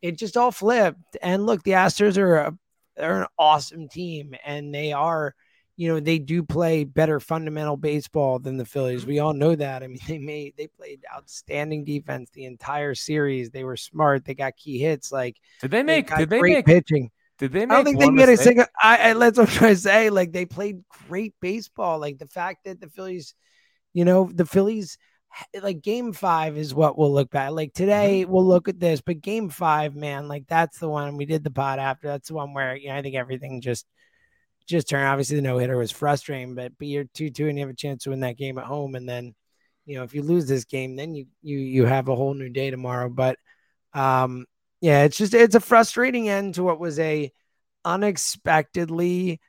it 0.00 0.18
just 0.18 0.36
all 0.36 0.50
flipped 0.50 1.16
and 1.22 1.46
look 1.46 1.62
the 1.62 1.72
astros 1.72 2.16
are 2.16 2.36
a 2.36 2.58
they're 2.96 3.22
an 3.22 3.28
awesome 3.38 3.88
team 3.88 4.34
and 4.44 4.74
they 4.74 4.92
are 4.92 5.34
you 5.76 5.88
know 5.88 6.00
they 6.00 6.18
do 6.18 6.42
play 6.42 6.84
better 6.84 7.18
fundamental 7.18 7.76
baseball 7.76 8.38
than 8.38 8.56
the 8.56 8.64
Phillies. 8.64 9.06
We 9.06 9.18
all 9.18 9.32
know 9.32 9.54
that. 9.54 9.82
I 9.82 9.88
mean, 9.88 10.00
they 10.08 10.18
made 10.18 10.54
they 10.56 10.66
played 10.66 11.04
outstanding 11.14 11.84
defense 11.84 12.30
the 12.32 12.44
entire 12.44 12.94
series. 12.94 13.50
They 13.50 13.64
were 13.64 13.76
smart. 13.76 14.24
They 14.24 14.34
got 14.34 14.56
key 14.56 14.78
hits. 14.78 15.12
Like 15.12 15.36
did 15.60 15.70
they 15.70 15.82
make? 15.82 16.10
They 16.10 16.16
did 16.16 16.30
they 16.30 16.40
great 16.40 16.54
make 16.54 16.66
pitching? 16.66 17.10
Did 17.38 17.52
they? 17.52 17.62
I 17.62 17.66
don't 17.66 17.84
think 17.84 17.98
they 17.98 18.10
made 18.10 18.28
mistake? 18.28 18.40
a 18.40 18.42
single. 18.42 18.66
I, 18.80 19.10
I 19.10 19.12
let's 19.14 19.38
what 19.38 19.48
I'm 19.48 19.54
trying 19.54 19.74
to 19.74 19.80
say. 19.80 20.10
Like 20.10 20.32
they 20.32 20.46
played 20.46 20.84
great 21.08 21.34
baseball. 21.40 21.98
Like 21.98 22.18
the 22.18 22.28
fact 22.28 22.64
that 22.64 22.80
the 22.80 22.88
Phillies, 22.88 23.34
you 23.92 24.04
know, 24.04 24.30
the 24.32 24.46
Phillies. 24.46 24.98
Like 25.62 25.80
game 25.80 26.12
five 26.12 26.58
is 26.58 26.74
what 26.74 26.98
we'll 26.98 27.10
look 27.10 27.30
back. 27.30 27.52
Like 27.52 27.72
today, 27.72 28.20
mm-hmm. 28.20 28.30
we'll 28.30 28.44
look 28.44 28.68
at 28.68 28.78
this, 28.78 29.00
but 29.00 29.22
game 29.22 29.48
five, 29.48 29.96
man, 29.96 30.28
like 30.28 30.46
that's 30.46 30.78
the 30.78 30.90
one 30.90 31.16
we 31.16 31.24
did 31.24 31.42
the 31.42 31.50
pot 31.50 31.78
after. 31.78 32.06
That's 32.06 32.28
the 32.28 32.34
one 32.34 32.52
where 32.52 32.76
you 32.76 32.88
know 32.88 32.96
I 32.96 33.00
think 33.00 33.16
everything 33.16 33.62
just 33.62 33.86
just 34.66 34.88
turn. 34.88 35.06
Obviously, 35.06 35.36
the 35.36 35.42
no 35.42 35.58
hitter 35.58 35.76
was 35.76 35.90
frustrating, 35.90 36.54
but 36.54 36.72
but 36.78 36.86
you're 36.86 37.04
two 37.14 37.30
two 37.30 37.48
and 37.48 37.58
you 37.58 37.64
have 37.64 37.72
a 37.72 37.76
chance 37.76 38.04
to 38.04 38.10
win 38.10 38.20
that 38.20 38.38
game 38.38 38.58
at 38.58 38.64
home, 38.64 38.94
and 38.94 39.08
then 39.08 39.34
you 39.86 39.96
know 39.96 40.04
if 40.04 40.14
you 40.14 40.22
lose 40.22 40.46
this 40.46 40.64
game, 40.64 40.96
then 40.96 41.14
you 41.14 41.26
you 41.42 41.58
you 41.58 41.86
have 41.86 42.08
a 42.08 42.16
whole 42.16 42.34
new 42.34 42.48
day 42.48 42.70
tomorrow. 42.70 43.08
But 43.08 43.38
um, 43.94 44.46
yeah, 44.80 45.04
it's 45.04 45.16
just 45.16 45.34
it's 45.34 45.54
a 45.54 45.60
frustrating 45.60 46.28
end 46.28 46.54
to 46.54 46.62
what 46.62 46.80
was 46.80 46.98
a 46.98 47.32
unexpectedly 47.84 49.40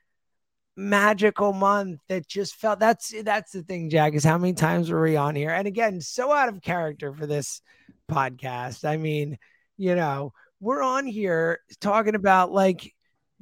magical 0.76 1.54
month 1.54 2.00
that 2.10 2.28
just 2.28 2.56
felt 2.56 2.80
that's 2.80 3.14
that's 3.24 3.52
the 3.52 3.62
thing 3.62 3.92
jack 3.92 4.16
is 4.16 4.24
how 4.24 4.40
many 4.40 4.54
times 4.54 4.90
were 4.90 5.04
we 5.04 5.16
on 5.16 5.36
here 5.36 5.52
and 5.52 5.68
again 5.68 6.02
so 6.02 6.32
out 6.32 6.50
of 6.50 6.64
character 6.64 7.14
for 7.14 7.28
this 7.28 7.62
podcast 8.10 8.84
i 8.84 8.98
mean 8.98 9.38
you 9.78 9.94
know 9.94 10.34
we're 10.60 10.82
on 10.82 11.06
here 11.06 11.60
talking 11.80 12.16
about 12.16 12.52
like 12.52 12.92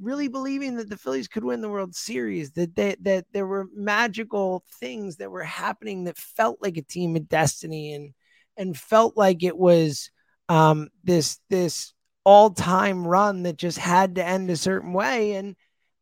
really 0.02 0.28
believing 0.28 0.76
that 0.76 0.90
the 0.90 0.96
Phillies 0.96 1.28
could 1.28 1.44
win 1.44 1.60
the 1.60 1.68
World 1.68 1.94
Series, 1.94 2.50
that 2.52 2.74
they, 2.74 2.96
that 3.02 3.26
there 3.32 3.46
were 3.46 3.68
magical 3.74 4.64
things 4.80 5.16
that 5.16 5.30
were 5.30 5.44
happening 5.44 6.04
that 6.04 6.18
felt 6.18 6.58
like 6.60 6.76
a 6.76 6.82
team 6.82 7.16
of 7.16 7.28
destiny 7.28 7.94
and 7.94 8.12
and 8.56 8.76
felt 8.76 9.16
like 9.16 9.42
it 9.42 9.56
was 9.56 10.10
um, 10.48 10.88
this 11.04 11.38
this 11.48 11.94
all 12.24 12.50
time 12.50 13.06
run 13.06 13.44
that 13.44 13.56
just 13.56 13.78
had 13.78 14.16
to 14.16 14.24
end 14.24 14.50
a 14.50 14.56
certain 14.56 14.92
way. 14.92 15.34
And 15.34 15.56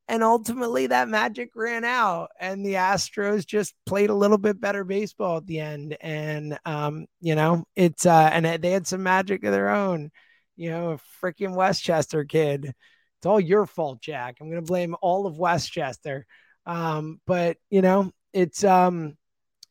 and 0.09 0.25
ultimately 0.25 0.89
that 0.89 1.09
magic 1.09 1.51
ran 1.55 1.85
out 1.85 2.31
and 2.41 2.67
the 2.67 2.75
astros 2.75 3.47
just 3.47 3.75
played 3.87 4.11
a 4.11 4.15
little 4.15 4.39
bit 4.39 4.61
better 4.61 4.83
baseball 4.85 5.39
at 5.39 5.47
the 5.47 5.61
end. 5.61 5.97
And 6.01 6.59
um 6.65 7.07
you 7.21 7.35
know 7.35 7.65
it's 7.77 8.07
uh 8.07 8.31
and 8.33 8.45
they 8.63 8.71
had 8.71 8.87
some 8.87 9.03
magic 9.03 9.45
of 9.45 9.53
their 9.53 9.71
own 9.71 10.11
you 10.57 10.71
know 10.71 10.93
a 10.93 11.25
freaking 11.25 11.55
westchester 11.55 12.25
kid 12.25 12.75
it's 13.21 13.27
all 13.27 13.39
your 13.39 13.67
fault, 13.67 14.01
Jack. 14.01 14.39
I'm 14.41 14.49
going 14.49 14.63
to 14.63 14.67
blame 14.67 14.97
all 15.03 15.27
of 15.27 15.37
Westchester. 15.37 16.25
Um, 16.65 17.21
but 17.27 17.59
you 17.69 17.83
know, 17.83 18.13
it's 18.33 18.65
um, 18.65 19.19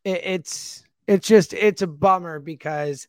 it, 0.04 0.22
it's 0.24 0.84
it's 1.08 1.28
just 1.28 1.56
it's 1.56 1.82
a 1.82 1.88
bummer 1.88 2.40
because 2.40 3.08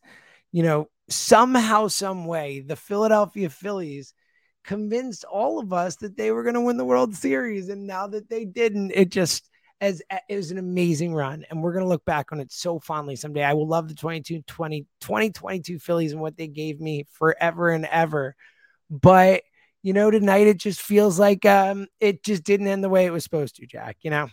you 0.51 0.63
know 0.63 0.89
somehow, 1.09 1.89
some 1.89 2.25
way, 2.25 2.61
the 2.61 2.75
Philadelphia 2.75 3.51
Phillies 3.51 4.15
convinced 4.63 5.25
all 5.25 5.59
of 5.59 5.73
us 5.73 5.97
that 5.97 6.17
they 6.17 6.31
were 6.31 6.41
going 6.41 6.55
to 6.55 6.61
win 6.61 6.77
the 6.77 6.85
World 6.85 7.13
Series, 7.15 7.69
and 7.69 7.85
now 7.85 8.07
that 8.07 8.27
they 8.27 8.43
didn't, 8.43 8.93
it 8.95 9.11
just 9.11 9.47
as 9.79 10.01
it 10.27 10.35
was 10.35 10.49
an 10.49 10.57
amazing 10.57 11.13
run 11.13 11.43
and 11.49 11.61
we're 11.61 11.73
going 11.73 11.83
to 11.83 11.89
look 11.89 12.05
back 12.05 12.31
on 12.31 12.39
it 12.39 12.51
so 12.51 12.77
fondly 12.77 13.15
someday 13.15 13.43
i 13.43 13.53
will 13.53 13.67
love 13.67 13.87
the 13.87 13.95
22 13.95 14.43
20 14.43 14.85
2022 14.99 15.79
phillies 15.79 16.11
and 16.11 16.21
what 16.21 16.37
they 16.37 16.47
gave 16.47 16.79
me 16.79 17.07
forever 17.09 17.71
and 17.71 17.85
ever 17.85 18.35
but 18.91 19.41
you 19.83 19.93
know, 19.93 20.11
tonight 20.11 20.47
it 20.47 20.57
just 20.57 20.81
feels 20.81 21.19
like 21.19 21.45
um, 21.45 21.87
it 21.99 22.23
just 22.23 22.43
didn't 22.43 22.67
end 22.67 22.83
the 22.83 22.89
way 22.89 23.05
it 23.05 23.11
was 23.11 23.23
supposed 23.23 23.55
to, 23.55 23.65
Jack, 23.65 23.97
you 24.01 24.11
know? 24.11 24.29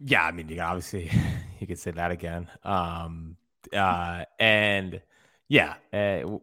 Yeah, 0.00 0.24
I 0.24 0.32
mean, 0.32 0.48
you 0.48 0.60
obviously 0.60 1.10
you 1.60 1.66
could 1.66 1.78
say 1.78 1.90
that 1.92 2.10
again. 2.10 2.48
Um, 2.62 3.36
uh, 3.74 4.24
and 4.38 5.00
yeah, 5.48 5.74
uh, 5.92 6.38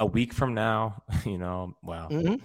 a 0.00 0.06
week 0.06 0.32
from 0.32 0.54
now, 0.54 1.02
you 1.24 1.38
know, 1.38 1.74
well, 1.82 2.08
mm-hmm. 2.08 2.36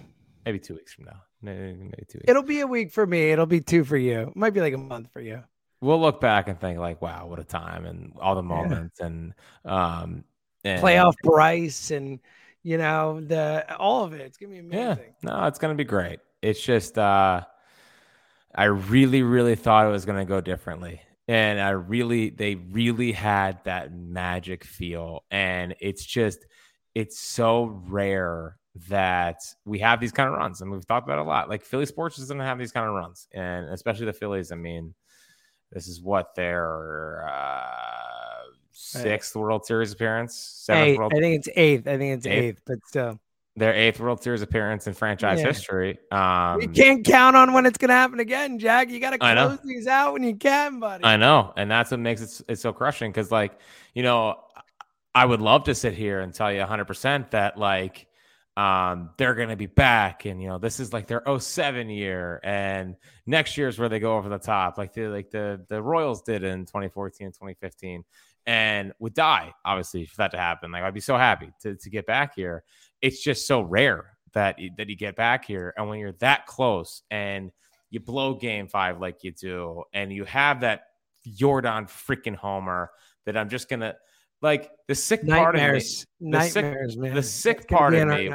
maybe 0.44 0.58
two 0.58 0.74
weeks 0.74 0.92
from 0.92 1.06
now, 1.06 1.22
maybe, 1.42 1.74
maybe 1.74 2.04
two 2.08 2.18
weeks. 2.18 2.28
It'll 2.28 2.42
be 2.42 2.60
a 2.60 2.66
week 2.66 2.92
for 2.92 3.06
me. 3.06 3.30
It'll 3.30 3.46
be 3.46 3.60
two 3.60 3.84
for 3.84 3.96
you. 3.96 4.20
It 4.20 4.36
might 4.36 4.54
be 4.54 4.60
like 4.60 4.74
a 4.74 4.78
month 4.78 5.10
for 5.12 5.20
you. 5.20 5.42
We'll 5.80 6.00
look 6.00 6.20
back 6.20 6.48
and 6.48 6.58
think 6.58 6.78
like, 6.78 7.02
wow, 7.02 7.26
what 7.26 7.38
a 7.38 7.44
time 7.44 7.84
and 7.84 8.12
all 8.18 8.34
the 8.34 8.42
moments 8.42 8.96
yeah. 9.00 9.06
and, 9.06 9.34
um, 9.64 10.24
and 10.64 10.82
playoff 10.82 11.14
Bryce 11.22 11.90
and 11.90 12.20
you 12.64 12.78
know, 12.78 13.20
the 13.20 13.76
all 13.76 14.04
of 14.04 14.14
it. 14.14 14.22
It's 14.22 14.38
gonna 14.38 14.52
be 14.52 14.58
amazing. 14.58 15.14
Yeah, 15.22 15.30
no, 15.30 15.46
it's 15.46 15.58
gonna 15.58 15.74
be 15.74 15.84
great. 15.84 16.18
It's 16.42 16.60
just 16.60 16.98
uh 16.98 17.42
I 18.54 18.64
really, 18.64 19.22
really 19.22 19.54
thought 19.54 19.86
it 19.86 19.90
was 19.90 20.06
gonna 20.06 20.24
go 20.24 20.40
differently. 20.40 21.02
And 21.28 21.60
I 21.60 21.70
really 21.70 22.30
they 22.30 22.54
really 22.54 23.12
had 23.12 23.62
that 23.64 23.92
magic 23.94 24.64
feel. 24.64 25.24
And 25.30 25.76
it's 25.78 26.04
just 26.04 26.44
it's 26.94 27.20
so 27.20 27.82
rare 27.86 28.56
that 28.88 29.40
we 29.64 29.80
have 29.80 30.00
these 30.00 30.12
kind 30.12 30.30
of 30.30 30.36
runs. 30.36 30.62
And 30.62 30.70
we've 30.70 30.86
talked 30.86 31.06
about 31.06 31.18
it 31.18 31.26
a 31.26 31.28
lot. 31.28 31.50
Like 31.50 31.64
Philly 31.64 31.86
sports 31.86 32.16
doesn't 32.16 32.40
have 32.40 32.58
these 32.58 32.72
kind 32.72 32.88
of 32.88 32.94
runs. 32.94 33.28
And 33.32 33.68
especially 33.68 34.06
the 34.06 34.14
Phillies, 34.14 34.50
I 34.52 34.56
mean, 34.56 34.94
this 35.70 35.86
is 35.86 36.00
what 36.00 36.34
they're 36.34 37.28
uh 37.28 38.13
sixth 38.74 39.34
World 39.36 39.64
Series 39.64 39.92
appearance. 39.92 40.34
Seventh 40.36 40.98
World... 40.98 41.12
I 41.16 41.20
think 41.20 41.36
it's 41.36 41.48
eighth. 41.56 41.86
I 41.88 41.96
think 41.96 42.18
it's 42.18 42.26
eighth, 42.26 42.42
eighth 42.42 42.62
but 42.66 42.78
still. 42.86 43.20
their 43.56 43.72
eighth 43.72 44.00
World 44.00 44.22
Series 44.22 44.42
appearance 44.42 44.86
in 44.86 44.94
franchise 44.94 45.40
Yeah. 45.40 45.46
history. 45.46 45.98
Um, 46.10 46.60
you 46.60 46.68
can't 46.68 47.04
count 47.04 47.36
on 47.36 47.52
when 47.52 47.66
it's 47.66 47.78
going 47.78 47.88
to 47.90 47.94
happen 47.94 48.18
again, 48.20 48.58
Jack. 48.58 48.90
You 48.90 48.98
got 49.00 49.10
to 49.10 49.18
close 49.18 49.58
these 49.64 49.86
out 49.86 50.12
when 50.12 50.24
you 50.24 50.34
can, 50.36 50.80
buddy. 50.80 51.04
I 51.04 51.16
know, 51.16 51.52
and 51.56 51.70
that's 51.70 51.90
what 51.92 52.00
makes 52.00 52.20
it 52.20 52.44
it's 52.48 52.62
so 52.62 52.72
crushing. 52.72 53.10
Because 53.12 53.30
like 53.30 53.52
you 53.94 54.02
know, 54.02 54.40
I 55.14 55.24
would 55.24 55.40
love 55.40 55.64
to 55.64 55.74
sit 55.74 55.94
here 55.94 56.20
and 56.20 56.34
tell 56.34 56.52
you 56.52 56.58
100 56.58 56.84
percent 56.86 57.30
that 57.30 57.56
like 57.56 58.08
um 58.56 59.10
they're 59.16 59.34
going 59.34 59.48
to 59.48 59.56
be 59.56 59.66
back, 59.66 60.24
and 60.26 60.40
you 60.42 60.48
know 60.48 60.58
this 60.58 60.78
is 60.80 60.92
like 60.92 61.06
their 61.06 61.22
07 61.38 61.88
year, 61.90 62.40
and 62.42 62.96
next 63.26 63.56
year 63.56 63.68
is 63.68 63.78
where 63.78 63.88
they 63.88 63.98
go 64.00 64.16
over 64.16 64.28
the 64.28 64.38
top, 64.38 64.78
like 64.78 64.92
the 64.92 65.06
like 65.06 65.30
the 65.30 65.64
the 65.68 65.80
Royals 65.82 66.22
did 66.22 66.42
in 66.44 66.60
2014 66.66 67.26
and 67.26 67.34
2015, 67.34 68.04
and 68.46 68.92
would 68.98 69.14
die 69.14 69.52
obviously 69.64 70.06
for 70.06 70.16
that 70.18 70.30
to 70.32 70.38
happen. 70.38 70.72
Like 70.72 70.82
I'd 70.82 70.94
be 70.94 71.00
so 71.00 71.16
happy 71.16 71.50
to 71.62 71.76
to 71.76 71.90
get 71.90 72.06
back 72.06 72.34
here. 72.34 72.64
It's 73.00 73.22
just 73.22 73.46
so 73.46 73.62
rare 73.62 74.16
that 74.32 74.58
that 74.76 74.88
you 74.88 74.96
get 74.96 75.16
back 75.16 75.44
here, 75.44 75.72
and 75.76 75.88
when 75.88 75.98
you're 75.98 76.12
that 76.20 76.46
close 76.46 77.02
and 77.10 77.50
you 77.90 78.00
blow 78.00 78.34
game 78.34 78.68
five 78.68 79.00
like 79.00 79.22
you 79.22 79.32
do, 79.32 79.84
and 79.92 80.12
you 80.12 80.24
have 80.24 80.60
that 80.60 80.86
Yordan 81.26 81.88
freaking 81.88 82.36
homer 82.36 82.90
that 83.24 83.36
I'm 83.36 83.48
just 83.48 83.68
gonna 83.68 83.94
like 84.42 84.70
the 84.88 84.94
sick 84.94 85.26
part 85.26 85.56
of 85.56 85.62
me. 85.62 85.80
The 86.20 86.42
sick- 86.42 86.64
man. 86.64 87.14
the 87.14 87.22
sick 87.22 87.68
part 87.68 87.94
of 87.94 88.08
me-. 88.08 88.30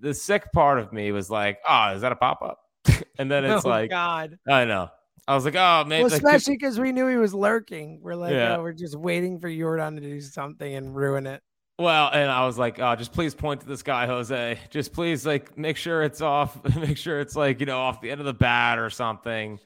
The 0.00 0.12
sick 0.12 0.52
part 0.52 0.78
of 0.78 0.92
me 0.92 1.12
was 1.12 1.30
like, 1.30 1.58
oh, 1.66 1.94
is 1.94 2.02
that 2.02 2.12
a 2.12 2.16
pop 2.16 2.42
up? 2.42 2.58
and 3.18 3.30
then 3.30 3.44
it's 3.44 3.64
oh, 3.64 3.68
like, 3.68 3.88
God. 3.88 4.38
I 4.46 4.66
know. 4.66 4.90
I 5.26 5.34
was 5.34 5.44
like, 5.44 5.56
oh, 5.56 5.84
maybe 5.86 6.04
Well, 6.04 6.12
especially 6.12 6.54
because 6.54 6.78
we 6.78 6.92
knew 6.92 7.06
he 7.08 7.16
was 7.16 7.32
lurking. 7.32 8.00
We're 8.02 8.14
like, 8.14 8.32
Yeah. 8.32 8.56
oh, 8.56 8.62
we're 8.62 8.72
just 8.72 8.96
waiting 8.96 9.40
for 9.40 9.48
Yordan 9.48 9.94
to 9.94 10.00
do 10.00 10.20
something 10.20 10.74
and 10.74 10.94
ruin 10.94 11.26
it. 11.26 11.42
Well, 11.78 12.10
and 12.12 12.30
I 12.30 12.46
was 12.46 12.56
like, 12.56 12.78
oh, 12.78 12.94
just 12.94 13.12
please 13.12 13.34
point 13.34 13.62
to 13.62 13.66
this 13.66 13.82
guy, 13.82 14.06
Jose. 14.06 14.58
Just 14.70 14.92
please, 14.92 15.26
like, 15.26 15.58
make 15.58 15.76
sure 15.76 16.02
it's 16.02 16.20
off. 16.20 16.62
make 16.76 16.96
sure 16.96 17.20
it's 17.20 17.34
like, 17.34 17.58
you 17.60 17.66
know, 17.66 17.80
off 17.80 18.00
the 18.00 18.10
end 18.10 18.20
of 18.20 18.26
the 18.26 18.34
bat 18.34 18.78
or 18.78 18.90
something. 18.90 19.58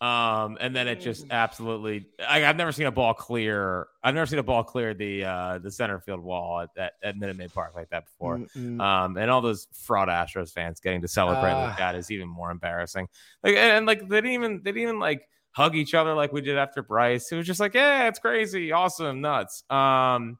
Um, 0.00 0.58
and 0.60 0.74
then 0.76 0.86
it 0.88 1.00
just 1.00 1.26
absolutely. 1.30 2.06
I, 2.28 2.44
I've 2.44 2.56
never 2.56 2.72
seen 2.72 2.86
a 2.86 2.90
ball 2.92 3.14
clear. 3.14 3.86
I've 4.02 4.14
never 4.14 4.26
seen 4.26 4.38
a 4.38 4.42
ball 4.42 4.62
clear 4.64 4.92
the 4.92 5.24
uh 5.24 5.58
the 5.58 5.70
center 5.70 5.98
field 6.00 6.20
wall 6.20 6.60
at 6.60 6.70
at, 6.76 6.92
at 7.02 7.16
Minute 7.16 7.36
Maid 7.36 7.54
Park 7.54 7.74
like 7.74 7.88
that 7.90 8.04
before. 8.04 8.38
Mm-mm. 8.38 8.80
Um, 8.80 9.16
and 9.16 9.30
all 9.30 9.40
those 9.40 9.66
fraud 9.72 10.08
Astros 10.08 10.52
fans 10.52 10.80
getting 10.80 11.00
to 11.02 11.08
celebrate 11.08 11.52
Ah. 11.52 11.64
like 11.68 11.78
that 11.78 11.94
is 11.94 12.10
even 12.10 12.28
more 12.28 12.50
embarrassing. 12.50 13.08
Like, 13.42 13.54
and, 13.54 13.72
and, 13.78 13.86
like 13.86 14.00
they 14.08 14.16
didn't 14.16 14.32
even 14.32 14.52
they 14.62 14.72
didn't 14.72 14.82
even 14.82 14.98
like 14.98 15.26
hug 15.52 15.74
each 15.76 15.94
other 15.94 16.12
like 16.12 16.32
we 16.32 16.40
did 16.42 16.58
after 16.58 16.82
Bryce. 16.82 17.30
It 17.32 17.36
was 17.36 17.46
just 17.46 17.60
like, 17.60 17.74
yeah, 17.74 18.08
it's 18.08 18.18
crazy, 18.18 18.72
awesome, 18.72 19.20
nuts. 19.20 19.62
Um, 19.70 20.38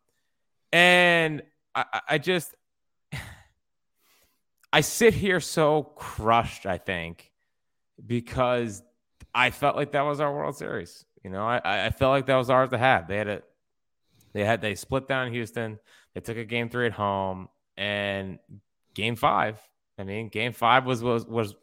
and 0.72 1.42
I- 1.74 2.00
I 2.10 2.18
just 2.18 2.54
I 4.72 4.80
sit 4.80 5.14
here 5.14 5.40
so 5.40 5.84
crushed. 5.96 6.66
I 6.66 6.78
think 6.78 7.30
because 8.04 8.82
I 9.34 9.50
felt 9.50 9.76
like 9.76 9.92
that 9.92 10.02
was 10.02 10.20
our 10.20 10.32
World 10.32 10.56
Series. 10.56 11.04
You 11.22 11.30
know, 11.30 11.46
I 11.46 11.86
I 11.86 11.90
felt 11.90 12.10
like 12.10 12.26
that 12.26 12.36
was 12.36 12.50
ours 12.50 12.70
to 12.70 12.78
have. 12.78 13.08
They 13.08 13.16
had 13.16 13.28
it. 13.28 13.44
They 14.32 14.44
had 14.44 14.60
they 14.60 14.74
split 14.74 15.08
down 15.08 15.32
Houston. 15.32 15.78
They 16.14 16.20
took 16.20 16.36
a 16.36 16.44
game 16.44 16.68
three 16.68 16.86
at 16.86 16.92
home 16.92 17.48
and 17.76 18.38
game 18.94 19.16
five. 19.16 19.58
I 19.98 20.04
mean, 20.04 20.28
game 20.28 20.52
five 20.52 20.86
was 20.86 21.02
was 21.02 21.24
was 21.26 21.54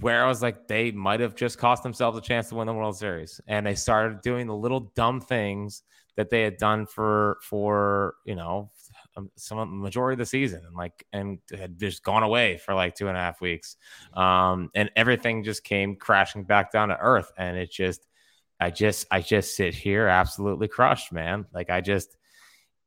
where 0.00 0.24
I 0.24 0.28
was 0.28 0.42
like, 0.42 0.68
they 0.68 0.90
might 0.90 1.20
have 1.20 1.34
just 1.34 1.58
cost 1.58 1.82
themselves 1.82 2.18
a 2.18 2.20
chance 2.20 2.50
to 2.50 2.54
win 2.54 2.66
the 2.66 2.74
World 2.74 2.96
Series, 2.96 3.40
and 3.46 3.66
they 3.66 3.74
started 3.74 4.20
doing 4.20 4.46
the 4.46 4.54
little 4.54 4.92
dumb 4.94 5.20
things 5.20 5.82
that 6.16 6.30
they 6.30 6.42
had 6.42 6.56
done 6.56 6.86
for 6.86 7.38
for 7.42 8.14
you 8.24 8.34
know 8.34 8.70
um, 9.16 9.30
some 9.36 9.80
majority 9.80 10.14
of 10.14 10.18
the 10.18 10.26
season, 10.26 10.62
and 10.66 10.76
like 10.76 11.06
and 11.12 11.38
had 11.56 11.78
just 11.78 12.02
gone 12.02 12.22
away 12.22 12.58
for 12.58 12.74
like 12.74 12.94
two 12.94 13.08
and 13.08 13.16
a 13.16 13.20
half 13.20 13.40
weeks, 13.40 13.76
um, 14.14 14.70
and 14.74 14.90
everything 14.96 15.44
just 15.44 15.64
came 15.64 15.96
crashing 15.96 16.44
back 16.44 16.72
down 16.72 16.88
to 16.88 16.98
earth, 16.98 17.32
and 17.36 17.56
it 17.56 17.70
just. 17.70 18.06
I 18.62 18.68
just 18.68 19.06
I 19.10 19.22
just 19.22 19.56
sit 19.56 19.72
here 19.72 20.06
absolutely 20.06 20.68
crushed, 20.68 21.12
man. 21.12 21.46
Like 21.50 21.70
I 21.70 21.80
just 21.80 22.14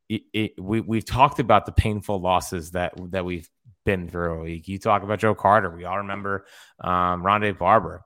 it, 0.08 0.22
it, 0.32 0.52
we 0.56 0.80
we've 0.80 1.04
talked 1.04 1.40
about 1.40 1.66
the 1.66 1.72
painful 1.72 2.20
losses 2.20 2.70
that 2.70 2.92
that 3.10 3.24
we've 3.24 3.50
been 3.84 4.08
through. 4.08 4.46
You, 4.46 4.78
talk 4.78 5.02
about 5.02 5.18
Joe 5.18 5.34
Carter. 5.34 5.70
We 5.70 5.84
all 5.84 5.98
remember 5.98 6.46
um, 6.80 7.22
Rondé 7.22 7.56
Barber. 7.56 8.02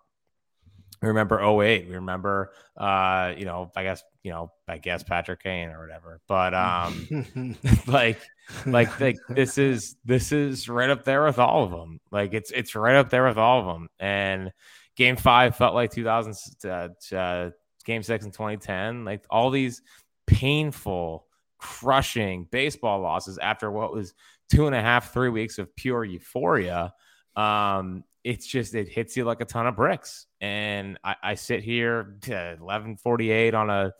We 1.01 1.09
remember 1.09 1.41
08. 1.41 1.89
We 1.89 1.95
remember 1.95 2.53
uh, 2.77 3.35
you 3.37 3.45
know, 3.45 3.71
I 3.77 3.85
guess, 3.85 4.03
you 4.29 4.35
know, 4.35 4.53
I 4.69 4.77
guess 4.77 5.03
Patrick 5.03 5.43
Kane 5.43 5.71
or 5.71 5.81
whatever. 5.81 6.21
But 6.29 6.53
um 6.53 7.57
like 7.87 8.21
like 8.67 9.01
like 9.01 9.17
this 9.31 9.57
is 9.57 9.97
this 10.05 10.33
is 10.33 10.69
right 10.69 10.91
up 10.91 11.05
there 11.05 11.25
with 11.25 11.39
all 11.39 11.65
of 11.65 11.71
them. 11.71 11.99
Like 12.13 12.35
it's 12.35 12.51
it's 12.51 12.75
right 12.75 12.97
up 12.97 13.09
there 13.09 13.27
with 13.27 13.39
all 13.39 13.61
of 13.61 13.67
them. 13.67 13.89
And 13.99 14.53
game 14.97 15.17
five 15.17 15.57
felt 15.57 15.75
like 15.75 15.93
2000 15.93 16.35
uh, 16.67 17.17
uh, 17.17 17.51
game 17.87 18.03
six 18.03 18.27
in 18.27 18.31
2010. 18.31 19.07
Like 19.07 19.25
all 19.31 19.51
these 19.51 19.81
painful, 20.27 21.25
crushing 21.57 22.47
baseball 22.51 23.01
losses 23.01 23.39
after 23.39 23.71
what 23.71 23.95
was 23.95 24.13
two 24.51 24.67
and 24.67 24.77
a 24.77 24.83
half, 24.83 25.11
three 25.15 25.31
weeks 25.31 25.57
of 25.57 25.75
pure 25.75 26.05
euphoria. 26.05 26.93
Um, 27.35 28.05
it's 28.29 28.47
just 28.47 28.75
it 28.75 28.89
hits 28.89 29.17
you 29.17 29.25
like 29.25 29.41
a 29.41 29.47
ton 29.47 29.67
of 29.67 29.75
bricks. 29.75 30.27
And 30.39 30.99
I, 31.03 31.17
I 31.23 31.35
sit 31.35 31.65
here 31.65 32.19
at 32.25 32.61
11:48 32.61 33.55
on 33.55 33.71
a 33.71 33.95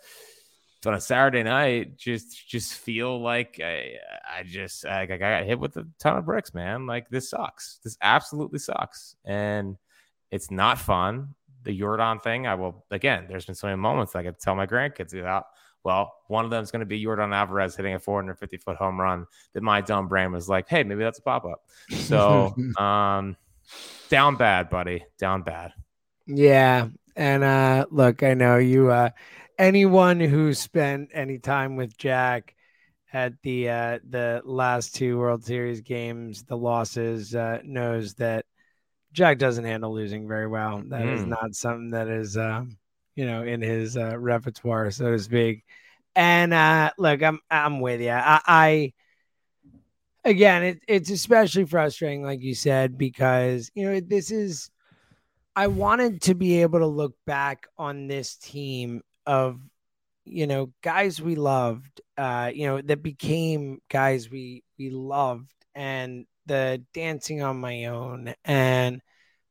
on 0.87 0.95
a 0.95 1.01
Saturday 1.01 1.43
night, 1.43 1.97
just 1.97 2.47
just 2.47 2.75
feel 2.75 3.23
like 3.23 3.59
I, 3.65 3.95
I 4.31 4.43
just 4.45 4.85
I, 4.85 5.03
I 5.03 5.17
got 5.17 5.45
hit 5.45 5.59
with 5.59 5.79
a 5.79 5.89
ton 5.99 6.19
of 6.19 6.27
bricks, 6.27 6.53
man. 6.53 6.87
Like 6.87 7.09
this 7.09 7.31
sucks. 7.31 7.81
This 7.83 7.97
absolutely 8.03 8.59
sucks, 8.59 9.17
and 9.25 9.79
it's 10.31 10.51
not 10.51 10.79
fun. 10.79 11.35
The 11.63 11.77
Jordan 11.77 12.21
thing, 12.21 12.47
I 12.47 12.55
will 12.55 12.85
again. 12.91 13.27
There's 13.31 13.47
been 13.47 13.55
so 13.55 13.67
many 13.67 13.79
moments 13.79 14.15
I 14.15 14.25
could 14.25 14.39
tell 14.39 14.55
my 14.55 14.67
grandkids 14.67 15.19
about. 15.19 15.47
Well, 15.85 16.13
one 16.27 16.45
of 16.45 16.51
them 16.51 16.63
is 16.63 16.71
going 16.71 16.81
to 16.81 16.87
be 16.87 17.03
Yordan 17.03 17.35
Alvarez 17.35 17.77
hitting 17.77 17.95
a 17.95 17.99
450 17.99 18.59
foot 18.59 18.77
home 18.77 19.01
run. 19.01 19.25
That 19.55 19.63
my 19.63 19.81
dumb 19.81 20.07
brain 20.07 20.33
was 20.33 20.51
like, 20.51 20.69
"Hey, 20.69 20.83
maybe 20.83 21.03
that's 21.03 21.19
a 21.19 21.23
pop 21.23 21.47
up." 21.47 21.63
So, 21.91 22.55
um, 22.79 23.39
down 24.11 24.37
bad, 24.37 24.71
buddy, 24.71 25.05
down 25.19 25.43
bad. 25.43 25.73
Yeah. 26.27 26.89
And 27.17 27.43
uh 27.45 27.87
look, 27.91 28.23
I 28.23 28.35
know 28.35 28.59
you 28.59 28.91
uh 28.91 29.11
anyone 29.59 30.21
who 30.21 30.55
spent 30.55 31.11
any 31.13 31.39
time 31.39 31.77
with 31.77 31.97
Jack 31.97 32.55
at 33.13 33.35
the 33.43 33.71
uh 33.71 33.99
the 34.09 34.43
last 34.45 34.95
two 34.97 35.19
World 35.19 35.45
Series 35.45 35.81
games, 35.83 36.45
the 36.45 36.57
losses, 36.57 37.35
uh 37.35 37.61
knows 37.65 38.15
that 38.17 38.47
Jack 39.13 39.39
doesn't 39.39 39.65
handle 39.65 39.95
losing 39.95 40.29
very 40.29 40.49
well. 40.49 40.83
That 40.89 41.09
is 41.09 41.27
Mm. 41.27 41.27
not 41.27 41.55
something 41.55 41.91
that 41.93 42.09
is 42.09 42.37
um 42.39 42.79
you 43.17 43.27
know 43.27 43.45
in 43.45 43.63
his 43.63 43.97
uh, 43.97 44.19
repertoire, 44.19 44.91
so 44.93 45.13
to 45.13 45.19
speak. 45.19 45.65
And 46.17 46.55
uh 46.55 46.93
look, 46.99 47.23
I'm 47.23 47.41
I'm 47.51 47.81
with 47.81 48.01
you. 48.03 48.11
I, 48.11 48.41
I 48.47 48.93
again, 50.29 50.63
it, 50.63 50.83
it's 50.87 51.11
especially 51.11 51.65
frustrating, 51.65 52.23
like 52.23 52.43
you 52.43 52.55
said, 52.55 52.99
because 52.99 53.71
you 53.75 53.91
know 53.91 54.01
this 54.01 54.31
is. 54.31 54.71
I 55.57 55.67
wanted 55.67 56.23
to 56.23 56.35
be 56.35 56.63
able 56.63 56.79
to 56.79 56.87
look 56.87 57.15
back 57.27 57.67
on 57.77 58.07
this 58.07 58.37
team 58.37 59.03
of, 59.27 59.59
you 60.25 60.47
know, 60.47 60.73
guys 60.83 61.21
we 61.21 61.35
loved, 61.35 62.01
uh, 62.17 62.53
you 62.55 62.67
know, 62.67 62.81
that 62.81 63.03
became 63.03 63.81
guys 63.89 64.31
we 64.31 64.63
we 64.79 64.91
loved, 64.91 65.53
and 65.75 66.27
the 66.47 66.85
dancing 66.95 67.43
on 67.43 67.59
my 67.59 67.87
own, 67.87 68.35
and 68.45 69.01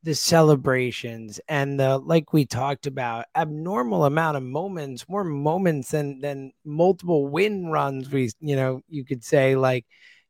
the 0.03 0.15
celebrations, 0.15 1.41
and 1.49 1.77
the 1.77 1.97
like 1.97 2.31
we 2.31 2.45
talked 2.45 2.87
about, 2.87 3.25
abnormal 3.35 4.05
amount 4.05 4.37
of 4.37 4.43
moments, 4.43 5.09
more 5.09 5.25
moments 5.25 5.91
than 5.91 6.21
than 6.21 6.53
multiple 6.63 7.27
win 7.27 7.67
runs. 7.67 8.09
We, 8.09 8.31
you 8.39 8.55
know, 8.55 8.81
you 8.87 9.03
could 9.03 9.23
say 9.25 9.57
like 9.57 9.85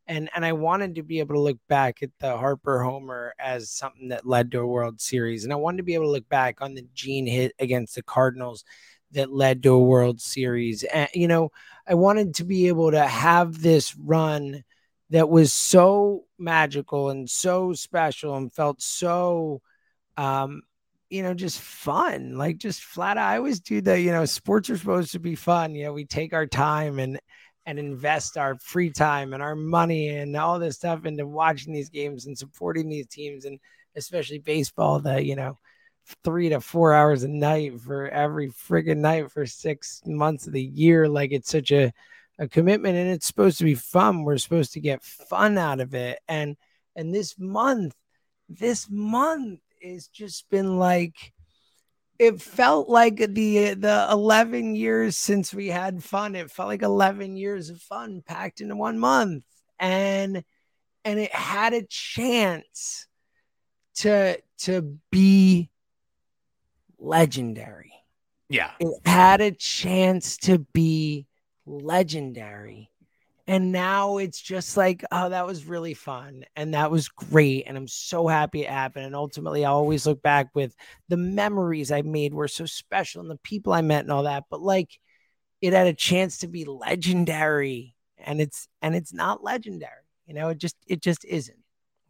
and 0.07 0.29
and 0.35 0.45
I 0.45 0.53
wanted 0.53 0.95
to 0.95 1.03
be 1.03 1.19
able 1.19 1.35
to 1.35 1.41
look 1.41 1.59
back 1.67 2.01
at 2.03 2.11
the 2.19 2.37
Harper 2.37 2.83
homer 2.83 3.33
as 3.39 3.69
something 3.69 4.09
that 4.09 4.25
led 4.25 4.51
to 4.51 4.59
a 4.59 4.67
World 4.67 5.01
Series, 5.01 5.43
and 5.43 5.53
I 5.53 5.57
wanted 5.57 5.77
to 5.77 5.83
be 5.83 5.93
able 5.93 6.05
to 6.05 6.11
look 6.11 6.29
back 6.29 6.61
on 6.61 6.75
the 6.75 6.85
Gene 6.93 7.27
hit 7.27 7.53
against 7.59 7.95
the 7.95 8.03
Cardinals 8.03 8.63
that 9.11 9.31
led 9.31 9.63
to 9.63 9.73
a 9.73 9.83
World 9.83 10.21
Series. 10.21 10.83
And 10.83 11.09
you 11.13 11.27
know, 11.27 11.51
I 11.87 11.95
wanted 11.95 12.35
to 12.35 12.43
be 12.43 12.67
able 12.67 12.91
to 12.91 13.05
have 13.05 13.61
this 13.61 13.95
run 13.95 14.63
that 15.09 15.29
was 15.29 15.53
so 15.53 16.25
magical 16.37 17.09
and 17.09 17.29
so 17.29 17.73
special 17.73 18.35
and 18.35 18.53
felt 18.53 18.81
so 18.81 19.61
um 20.17 20.61
you 21.09 21.23
know 21.23 21.33
just 21.33 21.59
fun 21.59 22.37
like 22.37 22.57
just 22.57 22.83
flat 22.83 23.17
out 23.17 23.31
i 23.31 23.37
always 23.37 23.59
do 23.59 23.81
the 23.81 23.99
you 23.99 24.11
know 24.11 24.25
sports 24.25 24.69
are 24.69 24.77
supposed 24.77 25.11
to 25.11 25.19
be 25.19 25.35
fun 25.35 25.73
you 25.73 25.85
know 25.85 25.93
we 25.93 26.05
take 26.05 26.33
our 26.33 26.45
time 26.45 26.99
and 26.99 27.19
and 27.67 27.77
invest 27.77 28.36
our 28.38 28.58
free 28.58 28.89
time 28.89 29.34
and 29.34 29.43
our 29.43 29.56
money 29.56 30.10
and 30.10 30.36
all 30.36 30.58
this 30.58 30.77
stuff 30.77 31.06
into 31.06 31.27
watching 31.27 31.71
these 31.71 31.89
games 31.89 32.25
and 32.25 32.36
supporting 32.36 32.89
these 32.89 33.08
teams 33.08 33.45
and 33.45 33.60
especially 33.95 34.39
baseball 34.39 34.99
that 34.99 35.25
you 35.25 35.36
know 35.36 35.56
three 36.23 36.49
to 36.49 36.60
four 36.60 36.93
hours 36.93 37.21
a 37.21 37.27
night 37.27 37.80
for 37.80 38.08
every 38.08 38.49
friggin' 38.49 38.97
night 38.97 39.30
for 39.30 39.45
six 39.45 40.01
months 40.06 40.47
of 40.47 40.53
the 40.53 40.63
year 40.63 41.08
like 41.08 41.32
it's 41.32 41.51
such 41.51 41.71
a 41.71 41.93
a 42.39 42.47
commitment 42.47 42.95
and 42.95 43.10
it's 43.10 43.25
supposed 43.25 43.58
to 43.58 43.63
be 43.63 43.75
fun. 43.75 44.23
We're 44.23 44.38
supposed 44.38 44.73
to 44.73 44.80
get 44.80 45.03
fun 45.03 45.58
out 45.58 45.80
of 45.80 45.93
it. 45.93 46.19
And 46.27 46.56
and 46.95 47.13
this 47.13 47.38
month, 47.38 47.95
this 48.49 48.88
month 48.89 49.60
has 49.82 50.08
just 50.08 50.49
been 50.49 50.80
like 50.80 51.34
it 52.19 52.41
felt 52.41 52.89
like 52.89 53.17
the 53.17 53.73
the 53.75 54.08
11 54.12 54.75
years 54.75 55.17
since 55.17 55.53
we 55.53 55.67
had 55.67 56.03
fun 56.03 56.36
it 56.36 56.51
felt 56.51 56.67
like 56.67 56.82
11 56.82 57.36
years 57.38 57.69
of 57.69 57.82
fun 57.82 58.21
packed 58.25 58.62
into 58.62 58.75
one 58.75 58.97
month 58.97 59.43
and 59.80 60.43
and 61.06 61.19
it 61.19 61.34
had 61.34 61.73
a 61.73 61.84
chance 61.84 63.08
to 63.95 64.38
to 64.60 64.97
be 65.12 65.69
legendary 66.99 67.93
Yeah. 68.49 68.71
it 68.80 69.08
had 69.08 69.41
a 69.41 69.51
chance 69.51 70.38
to 70.38 70.60
be 70.73 71.27
legendary. 71.65 72.89
And 73.47 73.71
now 73.71 74.17
it's 74.17 74.41
just 74.41 74.75
like, 74.75 75.05
oh, 75.12 75.29
that 75.29 75.45
was 75.45 75.65
really 75.65 75.93
fun. 75.93 76.43
And 76.55 76.73
that 76.73 76.91
was 76.91 77.07
great. 77.07 77.63
And 77.65 77.77
I'm 77.77 77.88
so 77.88 78.27
happy 78.27 78.63
it 78.63 78.69
happened. 78.69 79.05
And 79.05 79.15
ultimately, 79.15 79.63
I 79.63 79.69
always 79.69 80.05
look 80.05 80.21
back 80.21 80.49
with 80.53 80.75
the 81.07 81.17
memories 81.17 81.91
I 81.91 82.01
made 82.01 82.33
were 82.33 82.49
so 82.49 82.65
special 82.65 83.21
and 83.21 83.31
the 83.31 83.39
people 83.43 83.71
I 83.71 83.81
met 83.81 84.03
and 84.03 84.12
all 84.12 84.23
that. 84.23 84.45
But 84.49 84.62
like, 84.62 84.99
it 85.62 85.71
had 85.71 85.88
a 85.88 85.93
chance 85.93 86.39
to 86.39 86.47
be 86.47 86.65
legendary. 86.65 87.95
And 88.17 88.41
it's, 88.41 88.67
and 88.81 88.95
it's 88.95 89.13
not 89.13 89.43
legendary. 89.43 89.93
You 90.25 90.33
know, 90.33 90.49
it 90.49 90.57
just, 90.57 90.75
it 90.86 91.01
just 91.01 91.23
isn't. 91.23 91.57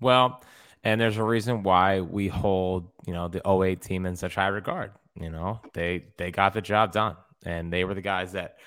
Well, 0.02 0.42
and 0.84 1.00
there's 1.00 1.18
a 1.18 1.24
reason 1.24 1.64
why 1.64 2.02
we 2.02 2.28
hold, 2.28 2.90
you 3.06 3.14
know, 3.14 3.28
the 3.28 3.48
08 3.48 3.82
team 3.82 4.06
in 4.06 4.16
such 4.16 4.36
high 4.36 4.48
regard. 4.48 4.92
You 5.20 5.32
know, 5.32 5.60
they 5.74 6.06
they 6.18 6.32
got 6.32 6.54
the 6.54 6.62
job 6.62 6.92
done, 6.92 7.18
and 7.44 7.74
they 7.74 7.84
were 7.84 7.96
the 7.96 8.02
guys 8.02 8.34
that 8.34 8.58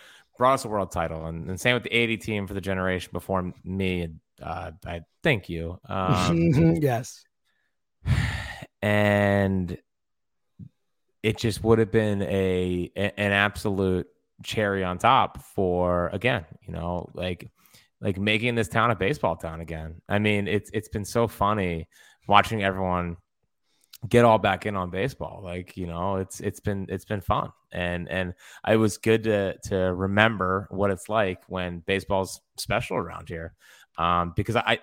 brought 0.41 0.55
us 0.55 0.65
a 0.65 0.69
world 0.69 0.91
title. 0.91 1.27
And, 1.27 1.51
and 1.51 1.61
same 1.61 1.75
with 1.75 1.83
the 1.83 1.95
80 1.95 2.17
team 2.17 2.47
for 2.47 2.55
the 2.55 2.63
generation 2.63 3.11
before 3.13 3.53
me. 3.63 4.09
Uh, 4.43 4.71
I 4.87 5.03
thank 5.23 5.51
you. 5.51 5.79
Um, 5.87 6.37
yes. 6.81 7.23
and 8.81 9.77
it 11.23 11.37
just 11.37 11.63
would 11.63 11.79
have 11.79 11.93
been 11.93 12.23
a 12.23 12.91
an 12.97 13.33
absolute 13.33 14.07
cherry 14.43 14.83
on 14.83 14.97
top 14.97 15.45
for 15.55 16.09
again, 16.15 16.47
you 16.67 16.73
know, 16.73 17.11
like 17.13 17.51
like 18.01 18.19
making 18.19 18.55
this 18.55 18.69
town 18.69 18.91
a 18.91 18.97
baseball 18.97 19.37
town 19.37 19.61
again. 19.61 20.01
I 20.09 20.21
mean, 20.21 20.49
it's 20.49 20.71
it's 20.73 20.89
been 20.89 21.05
so 21.05 21.29
funny 21.29 21.87
watching 22.27 22.65
everyone 22.65 23.19
get 24.09 24.25
all 24.25 24.39
back 24.39 24.67
in 24.67 24.77
on 24.77 24.91
baseball. 24.91 25.41
Like, 25.45 25.77
you 25.77 25.87
know, 25.87 26.17
it's 26.17 26.41
it's 26.41 26.61
been 26.61 26.87
it's 26.89 27.05
been 27.05 27.21
fun. 27.21 27.53
And 27.73 28.09
and 28.09 28.35
it 28.69 28.77
was 28.77 28.99
good 28.99 29.25
to 29.25 29.57
to 29.65 29.77
remember 29.77 30.67
what 30.71 30.91
it's 30.91 31.09
like 31.09 31.43
when 31.49 31.81
baseball's 31.81 32.41
special 32.57 32.97
around 32.97 33.29
here. 33.29 33.55
Um, 33.99 34.33
because 34.35 34.57
I 34.57 34.81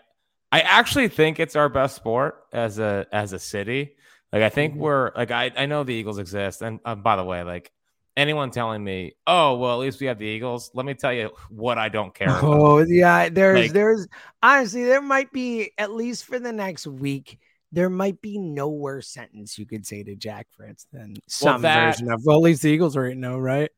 I 0.51 0.61
actually 0.61 1.07
think 1.09 1.39
it's 1.39 1.55
our 1.55 1.69
best 1.69 1.95
sport 1.95 2.43
as 2.53 2.79
a 2.79 3.07
as 3.11 3.33
a 3.33 3.39
city. 3.39 3.95
Like 4.31 4.43
I 4.43 4.49
think 4.49 4.75
we're 4.75 5.11
like 5.15 5.31
I 5.31 5.51
I 5.55 5.65
know 5.65 5.83
the 5.83 5.93
Eagles 5.93 6.19
exist, 6.19 6.61
and 6.61 6.79
uh, 6.85 6.95
by 6.95 7.15
the 7.15 7.23
way, 7.23 7.43
like 7.43 7.71
anyone 8.15 8.51
telling 8.51 8.83
me, 8.83 9.15
oh 9.25 9.55
well, 9.57 9.73
at 9.73 9.79
least 9.79 9.99
we 9.99 10.07
have 10.07 10.19
the 10.19 10.25
Eagles. 10.25 10.71
Let 10.73 10.85
me 10.85 10.93
tell 10.93 11.13
you 11.13 11.31
what 11.49 11.77
I 11.77 11.89
don't 11.89 12.13
care. 12.13 12.29
About. 12.37 12.43
Oh 12.43 12.79
yeah, 12.79 13.29
there's 13.29 13.59
Like- 13.61 13.73
there's 13.73 14.07
honestly 14.43 14.85
there 14.85 15.01
might 15.01 15.31
be 15.31 15.71
at 15.77 15.91
least 15.91 16.25
for 16.25 16.39
the 16.39 16.53
next 16.53 16.87
week 16.87 17.39
there 17.71 17.89
might 17.89 18.21
be 18.21 18.37
no 18.37 18.69
worse 18.69 19.07
sentence 19.09 19.57
you 19.57 19.65
could 19.65 19.85
say 19.85 20.03
to 20.03 20.15
Jack 20.15 20.47
Fritz 20.55 20.87
than 20.91 21.15
some 21.27 21.61
that- 21.61 21.95
version 21.95 22.11
of 22.11 22.21
well 22.25 22.37
at 22.37 22.43
least 22.43 22.61
the 22.61 22.69
Eagles 22.69 22.95
right 22.95 23.15
now, 23.15 23.33
oh, 23.33 23.39
right? 23.39 23.71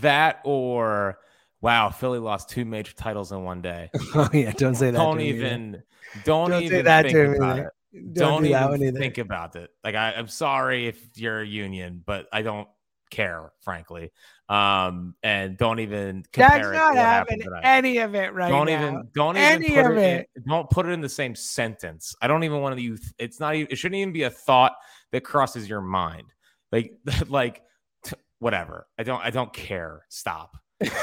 That 0.00 0.40
or 0.44 1.18
wow, 1.60 1.90
Philly 1.90 2.18
lost 2.18 2.48
two 2.50 2.64
major 2.64 2.92
titles 2.92 3.32
in 3.32 3.42
one 3.44 3.62
day. 3.62 3.90
Oh 4.14 4.28
yeah, 4.32 4.52
don't 4.52 4.74
say 4.74 4.90
that. 4.90 4.98
don't 4.98 5.16
to 5.16 5.22
me 5.22 5.30
even 5.30 5.82
don't, 6.24 6.50
Don't 6.50 6.60
say 6.60 6.66
even 6.66 6.84
that 6.84 7.02
think 7.04 7.16
to 7.16 7.28
me 7.28 7.36
about 7.36 7.58
either. 7.58 7.66
it. 7.68 8.14
Don't, 8.14 8.14
Don't, 8.14 8.42
do 8.44 8.48
that 8.50 8.74
even 8.74 8.96
think 8.96 9.18
about 9.18 9.56
it. 9.56 9.70
Like 9.84 9.94
I, 9.94 10.12
I'm 10.12 10.28
sorry 10.28 10.86
if 10.86 10.98
you're 11.16 11.40
a 11.40 11.46
union, 11.46 12.02
but 12.04 12.26
I 12.32 12.42
don't 12.42 12.68
care, 13.10 13.52
frankly. 13.60 14.12
Um, 14.52 15.14
and 15.22 15.56
don't 15.56 15.80
even 15.80 16.24
it 16.34 16.38
not 16.38 16.94
having 16.94 17.42
any 17.62 17.98
of 17.98 18.14
it 18.14 18.34
right 18.34 18.50
don't 18.50 18.66
now. 18.66 18.86
even 18.86 19.08
don't 19.14 19.34
Any 19.34 19.68
even 19.68 19.82
put 19.82 19.92
of 19.92 19.96
it, 19.96 20.28
In, 20.36 20.42
don't 20.46 20.68
put 20.68 20.84
it 20.84 20.90
in 20.90 21.00
the 21.00 21.08
same 21.08 21.34
sentence. 21.34 22.14
I 22.20 22.26
don't 22.26 22.44
even 22.44 22.60
want 22.60 22.76
to 22.76 22.82
use 22.82 23.14
it's 23.18 23.40
not 23.40 23.54
even 23.54 23.72
it 23.72 23.76
shouldn't 23.76 23.98
even 23.98 24.12
be 24.12 24.24
a 24.24 24.30
thought 24.30 24.74
that 25.12 25.22
crosses 25.22 25.70
your 25.70 25.80
mind. 25.80 26.34
Like 26.70 26.92
like 27.28 27.62
t- 28.04 28.16
whatever. 28.40 28.86
I 28.98 29.04
don't 29.04 29.22
I 29.24 29.30
don't 29.30 29.54
care. 29.54 30.04
Stop. 30.10 30.58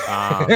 Um, 0.07 0.47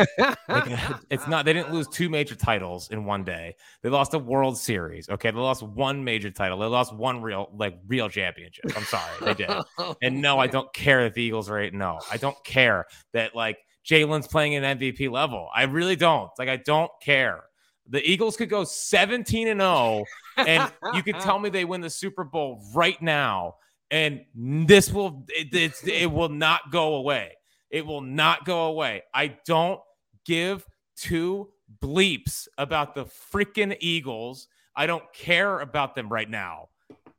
like, 0.47 0.79
it's 1.09 1.27
not 1.27 1.45
they 1.45 1.53
didn't 1.53 1.73
lose 1.73 1.88
two 1.88 2.09
major 2.09 2.36
titles 2.36 2.89
in 2.89 3.05
one 3.05 3.23
day. 3.23 3.55
They 3.81 3.89
lost 3.89 4.13
a 4.13 4.19
World 4.19 4.57
Series. 4.57 5.09
Okay, 5.09 5.31
they 5.31 5.38
lost 5.38 5.63
one 5.63 6.03
major 6.03 6.31
title. 6.31 6.59
They 6.59 6.65
lost 6.65 6.93
one 6.93 7.21
real 7.21 7.49
like 7.55 7.79
real 7.88 8.09
championship. 8.09 8.65
I'm 8.75 8.83
sorry, 8.83 9.12
they 9.21 9.33
did. 9.33 9.49
And 10.01 10.21
no, 10.21 10.39
I 10.39 10.47
don't 10.47 10.71
care 10.73 11.03
that 11.03 11.13
the 11.13 11.21
Eagles 11.21 11.49
are 11.49 11.59
eight. 11.59 11.73
No, 11.73 11.99
I 12.12 12.17
don't 12.17 12.41
care 12.43 12.86
that 13.13 13.36
like 13.36 13.57
Jalen's 13.86 14.27
playing 14.27 14.55
an 14.55 14.77
MVP 14.77 15.09
level. 15.12 15.49
I 15.53 15.63
really 15.63 15.95
don't. 15.95 16.29
Like 16.38 16.49
I 16.49 16.57
don't 16.57 16.91
care. 17.01 17.43
The 17.89 18.01
Eagles 18.09 18.38
could 18.38 18.49
go 18.49 18.63
17 18.63 19.49
and 19.49 19.59
0, 19.59 20.05
and 20.38 20.71
you 20.93 21.03
could 21.03 21.19
tell 21.19 21.38
me 21.38 21.49
they 21.49 21.65
win 21.65 21.81
the 21.81 21.89
Super 21.89 22.23
Bowl 22.23 22.63
right 22.73 22.99
now, 23.01 23.55
and 23.91 24.21
this 24.36 24.89
will 24.91 25.25
it, 25.27 25.53
it's, 25.53 25.86
it 25.86 26.09
will 26.09 26.29
not 26.29 26.71
go 26.71 26.95
away. 26.95 27.33
It 27.73 27.88
will 27.88 28.01
not 28.01 28.45
go 28.45 28.67
away. 28.67 29.01
I 29.15 29.36
don't 29.47 29.81
give 30.25 30.63
two 30.95 31.49
bleeps 31.81 32.47
about 32.59 32.93
the 32.93 33.05
freaking 33.05 33.75
Eagles. 33.79 34.47
I 34.75 34.86
don't 34.86 35.03
care 35.12 35.59
about 35.59 35.95
them 35.95 36.07
right 36.07 36.29
now. 36.29 36.69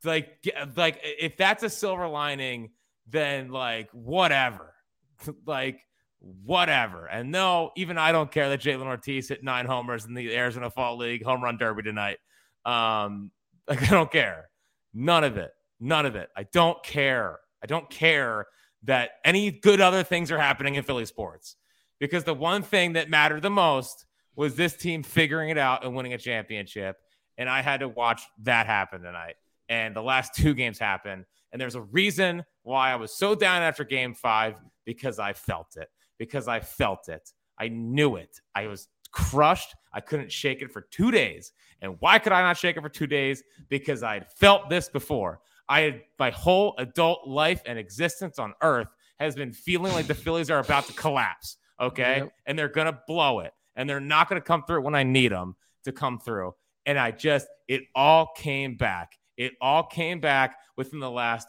Like, 0.05 0.49
like 0.77 1.01
if 1.03 1.37
that's 1.37 1.65
a 1.65 1.69
silver 1.69 2.07
lining, 2.07 2.71
then 3.09 3.51
like 3.51 3.91
whatever, 3.91 4.75
like 5.45 5.81
whatever. 6.21 7.07
And 7.07 7.33
no, 7.33 7.73
even 7.77 7.99
I 7.99 8.13
don't 8.13 8.31
care 8.31 8.49
that 8.51 8.61
Jhailyn 8.61 8.87
Ortiz 8.87 9.29
hit 9.29 9.43
nine 9.43 9.67
homers 9.67 10.05
in 10.05 10.15
the 10.15 10.37
Arizona 10.37 10.71
Fall 10.71 10.97
League 10.99 11.25
home 11.25 11.43
run 11.43 11.57
derby 11.59 11.83
tonight. 11.83 12.19
Um, 12.65 13.33
like 13.69 13.83
I 13.83 13.87
don't 13.87 14.13
care. 14.13 14.51
None 14.93 15.25
of 15.25 15.37
it. 15.37 15.51
None 15.81 16.07
of 16.07 16.15
it. 16.15 16.29
I 16.37 16.45
don't 16.45 16.81
care. 16.85 17.41
I 17.61 17.67
don't 17.67 17.91
care 17.91 18.47
that 18.85 19.13
any 19.25 19.51
good 19.51 19.81
other 19.81 20.03
things 20.03 20.31
are 20.31 20.39
happening 20.39 20.75
in 20.75 20.83
Philly 20.83 21.07
sports 21.07 21.57
because 21.99 22.25
the 22.25 22.35
one 22.35 22.63
thing 22.63 22.95
that 22.95 23.09
mattered 23.09 23.43
the 23.43 23.51
most 23.51 24.07
was 24.37 24.57
this 24.57 24.77
team 24.77 25.03
figuring 25.03 25.51
it 25.51 25.59
out 25.59 25.85
and 25.85 25.95
winning 25.95 26.13
a 26.13 26.19
championship. 26.19 26.97
And 27.39 27.49
I 27.49 27.63
had 27.63 27.81
to 27.81 27.89
watch 27.89 28.23
that 28.43 28.67
happen 28.67 29.03
tonight. 29.03 29.35
And 29.69 29.95
the 29.95 30.03
last 30.03 30.35
two 30.35 30.55
games 30.55 30.79
happened. 30.79 31.25
And 31.53 31.61
there's 31.61 31.77
a 31.77 31.83
reason 31.83 32.45
why 32.63 32.93
I 32.93 32.97
was 32.97 33.17
so 33.17 33.35
down 33.35 33.63
after 33.63 33.85
game 33.85 34.15
five 34.15 34.57
because 34.85 35.19
I 35.19 35.33
felt 35.33 35.77
it. 35.77 35.89
Because 36.19 36.49
I 36.49 36.61
felt 36.61 37.09
it. 37.09 37.31
I 37.59 37.69
knew 37.69 38.17
it. 38.17 38.41
I 38.55 38.67
was 38.67 38.89
crushed. 39.13 39.75
I 39.93 40.01
couldn't 40.01 40.33
shake 40.33 40.63
it 40.63 40.73
for 40.73 40.83
two 40.91 41.11
days. 41.11 41.53
And 41.81 41.97
why 42.01 42.19
could 42.19 42.33
I 42.33 42.43
not 42.43 42.57
shake 42.57 42.77
it 42.77 42.83
for 42.83 42.89
two 42.89 43.07
days? 43.07 43.43
Because 43.69 44.03
I 44.03 44.15
had 44.15 44.31
felt 44.33 44.69
this 44.69 44.89
before. 44.89 45.41
I 45.69 45.81
had 45.81 46.03
my 46.19 46.31
whole 46.31 46.75
adult 46.79 47.27
life 47.27 47.63
and 47.67 47.79
existence 47.79 48.39
on 48.39 48.55
earth 48.63 48.89
has 49.19 49.35
been 49.35 49.53
feeling 49.53 49.93
like 49.93 50.07
the 50.07 50.15
Phillies 50.15 50.51
are 50.51 50.59
about 50.59 50.87
to 50.87 50.93
collapse. 50.93 51.57
Okay. 51.81 52.19
Yep. 52.19 52.33
And 52.47 52.59
they're 52.59 52.69
going 52.69 52.87
to 52.87 52.99
blow 53.07 53.41
it. 53.41 53.53
And 53.77 53.89
they're 53.89 54.01
not 54.01 54.29
going 54.29 54.41
to 54.41 54.47
come 54.47 54.65
through 54.67 54.83
when 54.83 54.95
I 54.95 55.03
need 55.03 55.33
them 55.33 55.57
to 55.85 55.93
come 55.93 56.19
through. 56.19 56.55
And 56.87 56.99
I 56.99 57.11
just, 57.11 57.47
it 57.67 57.83
all 57.95 58.31
came 58.37 58.77
back. 58.77 59.13
It 59.37 59.55
all 59.61 59.85
came 59.85 60.21
back 60.21 60.57
within 60.77 61.01
the 61.01 61.11
last 61.11 61.49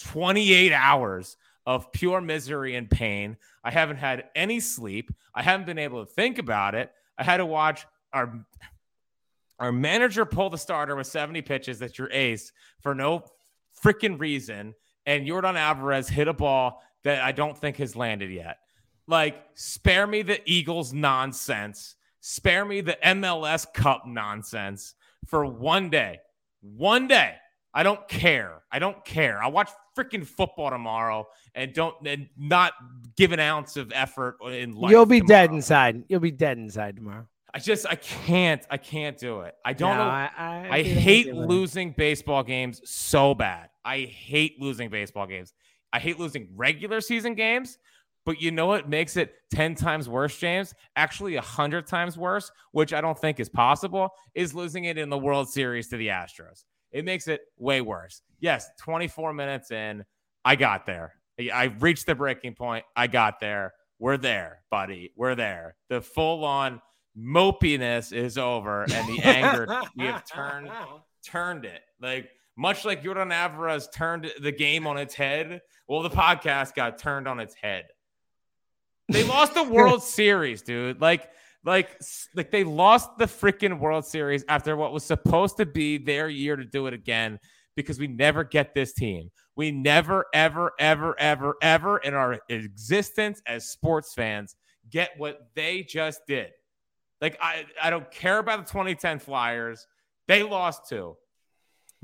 28 0.00 0.72
hours 0.72 1.36
of 1.66 1.92
pure 1.92 2.20
misery 2.20 2.74
and 2.74 2.90
pain. 2.90 3.36
I 3.62 3.70
haven't 3.70 3.96
had 3.96 4.24
any 4.34 4.60
sleep. 4.60 5.10
I 5.34 5.42
haven't 5.42 5.66
been 5.66 5.78
able 5.78 6.04
to 6.04 6.12
think 6.12 6.38
about 6.38 6.74
it. 6.74 6.90
I 7.16 7.24
had 7.24 7.38
to 7.38 7.46
watch 7.46 7.86
our 8.12 8.44
our 9.60 9.70
manager 9.70 10.24
pull 10.24 10.50
the 10.50 10.58
starter 10.58 10.96
with 10.96 11.06
70 11.06 11.40
pitches 11.42 11.78
that's 11.78 11.96
your 11.96 12.10
ace 12.10 12.52
for 12.80 12.92
no 12.92 13.24
freaking 13.84 14.18
reason. 14.18 14.74
And 15.06 15.26
Yordan 15.26 15.56
Alvarez 15.56 16.08
hit 16.08 16.28
a 16.28 16.32
ball 16.32 16.82
that 17.04 17.22
I 17.22 17.32
don't 17.32 17.56
think 17.56 17.76
has 17.76 17.94
landed 17.94 18.30
yet. 18.30 18.58
Like, 19.06 19.36
spare 19.54 20.06
me 20.06 20.22
the 20.22 20.40
Eagles 20.50 20.94
nonsense. 20.94 21.94
Spare 22.20 22.64
me 22.64 22.80
the 22.80 22.96
MLS 23.04 23.66
Cup 23.74 24.04
nonsense 24.06 24.94
for 25.26 25.44
one 25.44 25.90
day. 25.90 26.20
One 26.62 27.06
day. 27.06 27.34
I 27.74 27.82
don't 27.82 28.06
care. 28.08 28.62
I 28.72 28.78
don't 28.78 29.04
care. 29.04 29.42
I'll 29.42 29.52
watch 29.52 29.68
freaking 29.96 30.24
football 30.26 30.70
tomorrow 30.70 31.26
and 31.54 31.74
don't 31.74 31.94
and 32.06 32.28
not 32.38 32.72
give 33.16 33.32
an 33.32 33.40
ounce 33.40 33.76
of 33.76 33.92
effort 33.94 34.36
in 34.46 34.72
life. 34.72 34.90
You'll 34.92 35.06
be 35.06 35.20
dead 35.20 35.50
inside. 35.50 36.04
You'll 36.08 36.20
be 36.20 36.30
dead 36.30 36.56
inside 36.56 36.96
tomorrow. 36.96 37.26
I 37.52 37.58
just 37.58 37.84
I 37.86 37.96
can't. 37.96 38.64
I 38.70 38.76
can't 38.78 39.18
do 39.18 39.40
it. 39.40 39.54
I 39.64 39.72
don't 39.74 39.96
No, 39.96 40.04
know. 40.04 40.10
I, 40.10 40.30
I, 40.36 40.68
I 40.78 40.82
hate 40.82 41.26
like 41.26 41.34
you're 41.34 41.42
right. 41.42 41.48
losing 41.50 41.90
baseball 41.92 42.42
games 42.42 42.80
so 42.84 43.34
bad. 43.34 43.68
I 43.84 44.00
hate 44.00 44.60
losing 44.60 44.90
baseball 44.90 45.26
games. 45.26 45.52
I 45.92 45.98
hate 45.98 46.18
losing 46.18 46.48
regular 46.56 47.00
season 47.00 47.34
games, 47.34 47.78
But 48.24 48.40
you 48.40 48.50
know 48.50 48.66
what 48.66 48.88
makes 48.88 49.16
it 49.16 49.34
10 49.52 49.74
times 49.74 50.08
worse, 50.08 50.36
James? 50.38 50.74
Actually, 50.96 51.34
100 51.34 51.86
times 51.86 52.16
worse, 52.16 52.50
which 52.72 52.92
I 52.92 53.00
don't 53.00 53.18
think 53.18 53.38
is 53.38 53.48
possible, 53.48 54.10
is 54.34 54.54
losing 54.54 54.84
it 54.84 54.96
in 54.96 55.10
the 55.10 55.18
World 55.18 55.48
Series 55.48 55.88
to 55.88 55.96
the 55.96 56.08
Astros. 56.08 56.64
It 56.90 57.04
makes 57.04 57.28
it 57.28 57.42
way 57.58 57.80
worse. 57.80 58.22
Yes, 58.40 58.70
24 58.80 59.34
minutes 59.34 59.70
in, 59.70 60.04
I 60.44 60.56
got 60.56 60.86
there. 60.86 61.14
I 61.52 61.64
reached 61.80 62.06
the 62.06 62.14
breaking 62.14 62.54
point. 62.54 62.84
I 62.96 63.08
got 63.08 63.40
there. 63.40 63.74
We're 63.98 64.16
there, 64.16 64.62
buddy. 64.70 65.12
We're 65.16 65.34
there. 65.34 65.76
The 65.88 66.00
full 66.00 66.44
on 66.44 66.80
mopiness 67.18 68.12
is 68.12 68.38
over 68.38 68.82
and 68.82 69.08
the 69.08 69.20
anger 69.22 69.82
we 69.96 70.04
have 70.04 70.24
turned 70.24 70.70
turned 71.24 71.64
it. 71.64 71.80
Like 72.00 72.28
much 72.56 72.84
like 72.84 73.02
Yordan 73.02 73.32
Alvarez 73.32 73.88
turned 73.92 74.30
the 74.40 74.52
game 74.52 74.86
on 74.86 74.96
its 74.96 75.14
head. 75.14 75.60
Well, 75.88 76.02
the 76.02 76.10
podcast 76.10 76.74
got 76.74 76.98
turned 76.98 77.26
on 77.26 77.40
its 77.40 77.54
head. 77.54 77.86
They 79.08 79.24
lost 79.28 79.54
the 79.54 79.64
World 79.64 80.02
Series, 80.02 80.62
dude. 80.62 81.00
Like, 81.00 81.28
like, 81.64 81.98
like 82.34 82.50
they 82.50 82.64
lost 82.64 83.18
the 83.18 83.24
freaking 83.24 83.78
World 83.78 84.04
Series 84.04 84.44
after 84.48 84.76
what 84.76 84.92
was 84.92 85.04
supposed 85.04 85.56
to 85.56 85.66
be 85.66 85.98
their 85.98 86.28
year 86.28 86.56
to 86.56 86.64
do 86.64 86.86
it 86.86 86.94
again 86.94 87.38
because 87.76 87.98
we 87.98 88.06
never 88.06 88.44
get 88.44 88.74
this 88.74 88.92
team. 88.92 89.30
We 89.56 89.70
never, 89.70 90.26
ever, 90.32 90.72
ever, 90.78 91.18
ever, 91.18 91.56
ever 91.60 91.98
in 91.98 92.14
our 92.14 92.38
existence 92.48 93.42
as 93.46 93.68
sports 93.68 94.14
fans 94.14 94.56
get 94.90 95.10
what 95.16 95.48
they 95.54 95.82
just 95.82 96.20
did. 96.26 96.50
Like, 97.20 97.38
I, 97.40 97.64
I 97.82 97.90
don't 97.90 98.10
care 98.10 98.38
about 98.38 98.66
the 98.66 98.72
2010 98.72 99.18
Flyers. 99.18 99.86
They 100.28 100.42
lost 100.42 100.88
too. 100.88 101.16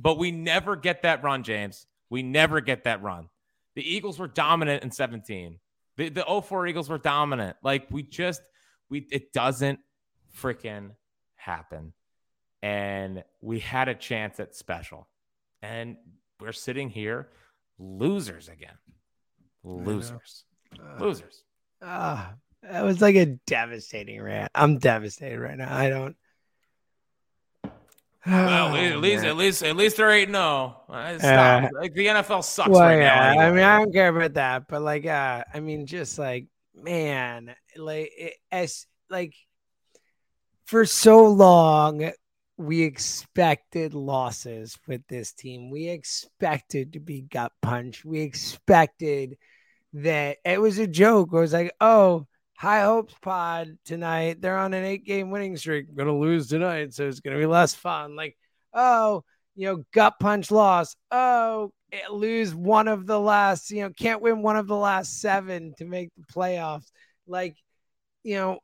But 0.01 0.19
we 0.19 0.31
never 0.31 0.77
get 0.77 1.03
that 1.03 1.23
run, 1.23 1.43
James. 1.43 1.87
We 2.09 2.23
never 2.23 2.61
get 2.61 2.85
that 2.85 3.03
run. 3.03 3.29
The 3.75 3.89
Eagles 3.89 4.19
were 4.19 4.29
dominant 4.29 4.83
in 4.83 4.91
17. 4.91 5.59
The, 5.97 6.09
the 6.09 6.43
04 6.43 6.67
Eagles 6.67 6.89
were 6.89 6.99
dominant. 6.99 7.57
Like, 7.63 7.87
we 7.91 8.03
just, 8.03 8.41
we, 8.89 9.07
it 9.13 9.33
doesn't 9.33 9.81
freaking 10.39 10.93
happen. 11.37 11.93
And 12.63 13.25
we 13.41 13.61
had 13.61 13.89
a 13.89 13.95
chance 13.95 14.41
at 14.41 14.55
special. 14.55 15.07
And 15.63 15.97
we're 16.41 16.53
sitting 16.53 16.89
here 16.89 17.29
losers 17.79 18.49
again. 18.49 18.79
Losers. 19.63 20.45
Uh, 20.79 21.03
losers. 21.03 21.45
Ah, 21.83 22.31
uh, 22.31 22.33
that 22.63 22.85
was 22.85 23.01
like 23.01 23.17
a 23.17 23.27
devastating 23.47 24.21
rant. 24.23 24.51
I'm 24.55 24.79
devastated 24.79 25.39
right 25.39 25.57
now. 25.57 25.75
I 25.75 25.89
don't. 25.91 26.17
Well, 28.27 28.77
at 28.77 28.99
least, 28.99 29.25
at 29.25 29.37
least, 29.37 29.63
at 29.63 29.77
least 29.77 29.97
they're 29.97 30.11
eight. 30.11 30.29
No, 30.29 30.77
uh, 30.89 31.69
like 31.73 31.95
the 31.95 32.07
NFL 32.07 32.45
sucks 32.45 32.69
well, 32.69 32.81
right 32.81 32.99
yeah, 32.99 33.35
now. 33.35 33.41
I 33.41 33.51
mean, 33.51 33.65
I 33.65 33.79
don't 33.79 33.93
care 33.93 34.09
about 34.09 34.35
that, 34.35 34.69
but 34.69 34.83
like, 34.83 35.07
uh, 35.07 35.45
I 35.53 35.61
mean, 35.61 35.87
just 35.87 36.19
like, 36.19 36.47
man, 36.75 37.55
like, 37.77 38.11
it, 38.17 38.35
as 38.53 38.87
like, 39.09 39.35
for 40.67 40.85
so 40.85 41.27
long, 41.27 42.13
we 42.61 42.83
expected 42.83 43.95
losses 43.95 44.79
with 44.87 45.01
this 45.09 45.33
team. 45.33 45.71
We 45.71 45.89
expected 45.89 46.93
to 46.93 47.01
be 47.01 47.23
gut 47.23 47.53
punched. 47.63 48.05
We 48.05 48.21
expected 48.21 49.39
that 49.95 50.37
it 50.45 50.61
was 50.61 50.79
a 50.79 50.87
joke. 50.87 51.31
It 51.33 51.37
was 51.37 51.55
like, 51.55 51.73
oh, 51.81 52.27
high 52.61 52.83
hopes 52.83 53.15
pod 53.23 53.79
tonight. 53.87 54.43
They're 54.43 54.59
on 54.59 54.75
an 54.75 54.85
eight 54.85 55.07
game 55.07 55.31
winning 55.31 55.57
streak. 55.57 55.87
I'm 55.89 55.95
gonna 55.95 56.15
lose 56.17 56.49
tonight, 56.49 56.93
so 56.93 57.09
it's 57.09 57.21
gonna 57.21 57.39
be 57.39 57.47
less 57.47 57.75
fun. 57.75 58.17
Like, 58.17 58.37
oh, 58.75 59.25
you 59.57 59.67
know, 59.67 59.85
gut 59.95 60.15
punch 60.21 60.51
loss. 60.51 60.95
Oh, 61.11 61.73
eh, 61.91 62.01
lose 62.11 62.55
one 62.55 62.87
of 62.87 63.07
the 63.07 63.19
last, 63.19 63.71
you 63.71 63.83
know, 63.83 63.91
can't 63.99 64.21
win 64.21 64.43
one 64.43 64.59
of 64.59 64.67
the 64.67 64.77
last 64.77 65.21
seven 65.23 65.73
to 65.79 65.87
make 65.87 66.11
the 66.19 66.25
playoffs. 66.31 66.91
Like, 67.27 67.57
you 68.25 68.37
know, 68.37 68.59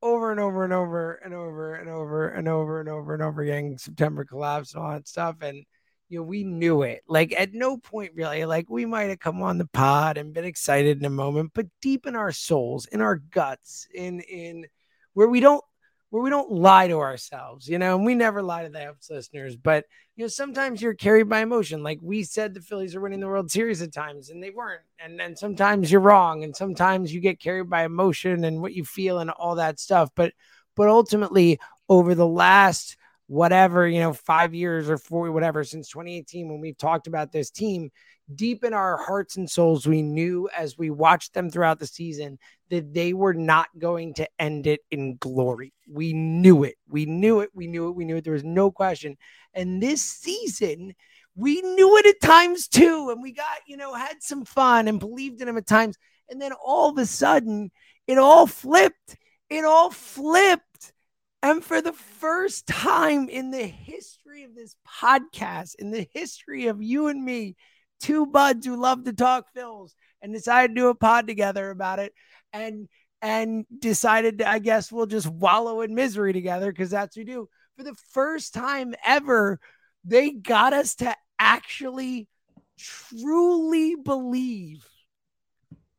over 0.00 0.30
and 0.30 0.38
over 0.38 0.62
and 0.62 0.72
over 0.72 1.14
and 1.14 1.34
over 1.34 1.74
and 1.74 1.88
over 1.88 2.28
and 2.28 2.48
over 2.48 2.80
and 2.80 2.88
over 2.88 3.14
and 3.14 3.22
over 3.22 3.42
again. 3.42 3.78
September 3.78 4.24
collapse 4.24 4.74
and 4.74 4.84
all 4.84 4.92
that 4.92 5.08
stuff. 5.08 5.36
And 5.40 5.64
you 6.08 6.18
know, 6.18 6.24
we 6.24 6.44
knew 6.44 6.82
it. 6.82 7.02
Like 7.08 7.34
at 7.38 7.54
no 7.54 7.76
point 7.76 8.12
really, 8.14 8.44
like 8.44 8.68
we 8.68 8.86
might 8.86 9.10
have 9.10 9.20
come 9.20 9.42
on 9.42 9.58
the 9.58 9.66
pod 9.66 10.18
and 10.18 10.34
been 10.34 10.44
excited 10.44 10.98
in 10.98 11.04
a 11.04 11.10
moment, 11.10 11.52
but 11.54 11.66
deep 11.80 12.06
in 12.06 12.16
our 12.16 12.32
souls, 12.32 12.86
in 12.86 13.00
our 13.00 13.16
guts, 13.16 13.88
in 13.94 14.20
in 14.20 14.66
where 15.14 15.28
we 15.28 15.40
don't 15.40 15.64
where 16.10 16.22
we 16.22 16.30
don't 16.30 16.52
lie 16.52 16.86
to 16.86 17.00
ourselves, 17.00 17.68
you 17.68 17.76
know, 17.76 17.96
and 17.96 18.04
we 18.04 18.14
never 18.14 18.40
lie 18.40 18.62
to 18.62 18.68
the 18.68 18.94
listeners, 19.10 19.56
but 19.56 19.84
you 20.14 20.22
know, 20.22 20.28
sometimes 20.28 20.80
you're 20.80 20.94
carried 20.94 21.28
by 21.28 21.40
emotion. 21.40 21.82
Like 21.82 21.98
we 22.00 22.22
said, 22.22 22.54
the 22.54 22.60
Phillies 22.60 22.94
are 22.94 23.00
winning 23.00 23.18
the 23.18 23.26
World 23.26 23.50
Series 23.50 23.82
at 23.82 23.92
times, 23.92 24.30
and 24.30 24.40
they 24.40 24.50
weren't. 24.50 24.82
And 25.00 25.18
then 25.18 25.34
sometimes 25.34 25.90
you're 25.90 26.00
wrong, 26.00 26.44
and 26.44 26.54
sometimes 26.54 27.12
you 27.12 27.20
get 27.20 27.40
carried 27.40 27.68
by 27.68 27.84
emotion 27.84 28.44
and 28.44 28.62
what 28.62 28.74
you 28.74 28.84
feel 28.84 29.18
and 29.18 29.30
all 29.30 29.56
that 29.56 29.80
stuff. 29.80 30.10
But 30.14 30.34
but 30.76 30.88
ultimately, 30.88 31.58
over 31.88 32.14
the 32.14 32.28
last 32.28 32.96
whatever, 33.26 33.88
you 33.88 34.00
know, 34.00 34.12
five 34.12 34.54
years 34.54 34.88
or 34.90 34.98
four, 34.98 35.30
whatever, 35.32 35.64
since 35.64 35.88
2018, 35.88 36.48
when 36.48 36.60
we've 36.60 36.76
talked 36.76 37.06
about 37.06 37.32
this 37.32 37.50
team, 37.50 37.90
deep 38.34 38.64
in 38.64 38.72
our 38.72 38.96
hearts 38.96 39.36
and 39.36 39.48
souls, 39.48 39.86
we 39.86 40.02
knew 40.02 40.48
as 40.56 40.78
we 40.78 40.90
watched 40.90 41.34
them 41.34 41.50
throughout 41.50 41.78
the 41.78 41.86
season 41.86 42.38
that 42.70 42.92
they 42.94 43.12
were 43.12 43.34
not 43.34 43.68
going 43.78 44.14
to 44.14 44.28
end 44.38 44.66
it 44.66 44.80
in 44.90 45.16
glory. 45.16 45.72
We 45.88 46.12
knew 46.12 46.64
it. 46.64 46.76
We 46.88 47.06
knew 47.06 47.40
it. 47.40 47.50
We 47.54 47.66
knew 47.66 47.88
it. 47.88 47.96
We 47.96 48.04
knew 48.04 48.16
it. 48.16 48.24
There 48.24 48.32
was 48.32 48.44
no 48.44 48.70
question. 48.70 49.16
And 49.52 49.82
this 49.82 50.02
season, 50.02 50.94
we 51.34 51.60
knew 51.62 51.96
it 51.98 52.06
at 52.06 52.20
times 52.20 52.68
too. 52.68 53.10
And 53.10 53.22
we 53.22 53.32
got, 53.32 53.58
you 53.66 53.76
know, 53.76 53.94
had 53.94 54.22
some 54.22 54.44
fun 54.44 54.88
and 54.88 55.00
believed 55.00 55.40
in 55.40 55.46
them 55.46 55.58
at 55.58 55.66
times. 55.66 55.96
And 56.28 56.40
then 56.40 56.52
all 56.52 56.90
of 56.90 56.98
a 56.98 57.06
sudden, 57.06 57.70
it 58.06 58.18
all 58.18 58.46
flipped. 58.46 59.16
It 59.50 59.64
all 59.64 59.90
flipped. 59.90 60.62
And 61.44 61.62
for 61.62 61.82
the 61.82 61.92
first 61.92 62.66
time 62.66 63.28
in 63.28 63.50
the 63.50 63.66
history 63.66 64.44
of 64.44 64.54
this 64.54 64.76
podcast, 64.88 65.74
in 65.78 65.90
the 65.90 66.08
history 66.14 66.68
of 66.68 66.82
you 66.82 67.08
and 67.08 67.22
me, 67.22 67.54
two 68.00 68.24
buds 68.24 68.64
who 68.64 68.80
love 68.80 69.04
to 69.04 69.12
talk 69.12 69.48
Phils 69.54 69.90
and 70.22 70.32
decided 70.32 70.68
to 70.68 70.80
do 70.80 70.88
a 70.88 70.94
pod 70.94 71.26
together 71.26 71.68
about 71.68 71.98
it 71.98 72.14
and 72.54 72.88
and 73.20 73.66
decided 73.78 74.40
I 74.40 74.58
guess 74.58 74.90
we'll 74.90 75.04
just 75.04 75.28
wallow 75.28 75.82
in 75.82 75.94
misery 75.94 76.32
together 76.32 76.72
because 76.72 76.88
that's 76.88 77.14
what 77.14 77.26
we 77.26 77.30
do. 77.30 77.50
For 77.76 77.82
the 77.82 77.96
first 78.12 78.54
time 78.54 78.94
ever, 79.04 79.60
they 80.02 80.30
got 80.30 80.72
us 80.72 80.94
to 80.96 81.14
actually 81.38 82.26
truly 82.78 83.96
believe 83.96 84.82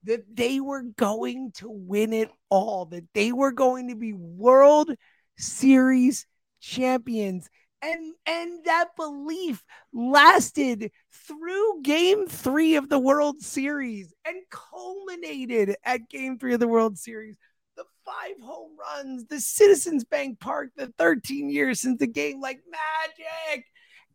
that 0.06 0.26
they 0.36 0.60
were 0.60 0.82
going 0.82 1.52
to 1.58 1.70
win 1.70 2.14
it 2.14 2.32
all, 2.50 2.88
that 2.88 3.06
they 3.14 3.32
were 3.32 3.52
going 3.52 3.90
to 3.90 3.96
be 3.96 4.12
World 4.14 4.90
Series 5.38 6.28
champions. 6.60 7.50
And, 7.82 8.14
and 8.26 8.66
that 8.66 8.96
belief 8.96 9.64
lasted 9.94 10.92
through 11.12 11.82
game 11.84 12.28
three 12.28 12.76
of 12.76 12.90
the 12.90 12.98
World 12.98 13.42
Series 13.42 14.14
and 14.26 14.38
culminated 14.50 15.76
at 15.84 16.10
game 16.10 16.40
three 16.40 16.54
of 16.56 16.60
the 16.60 16.68
World 16.68 16.98
Series. 16.98 17.38
The 17.78 17.84
five 18.04 18.42
home 18.42 18.72
runs, 18.80 19.26
the 19.26 19.40
Citizens 19.40 20.04
Bank 20.04 20.40
Park, 20.40 20.72
the 20.76 20.88
13 20.98 21.50
years 21.50 21.80
since 21.82 22.00
the 22.00 22.08
game, 22.08 22.42
like 22.42 22.62
magic. 22.72 23.66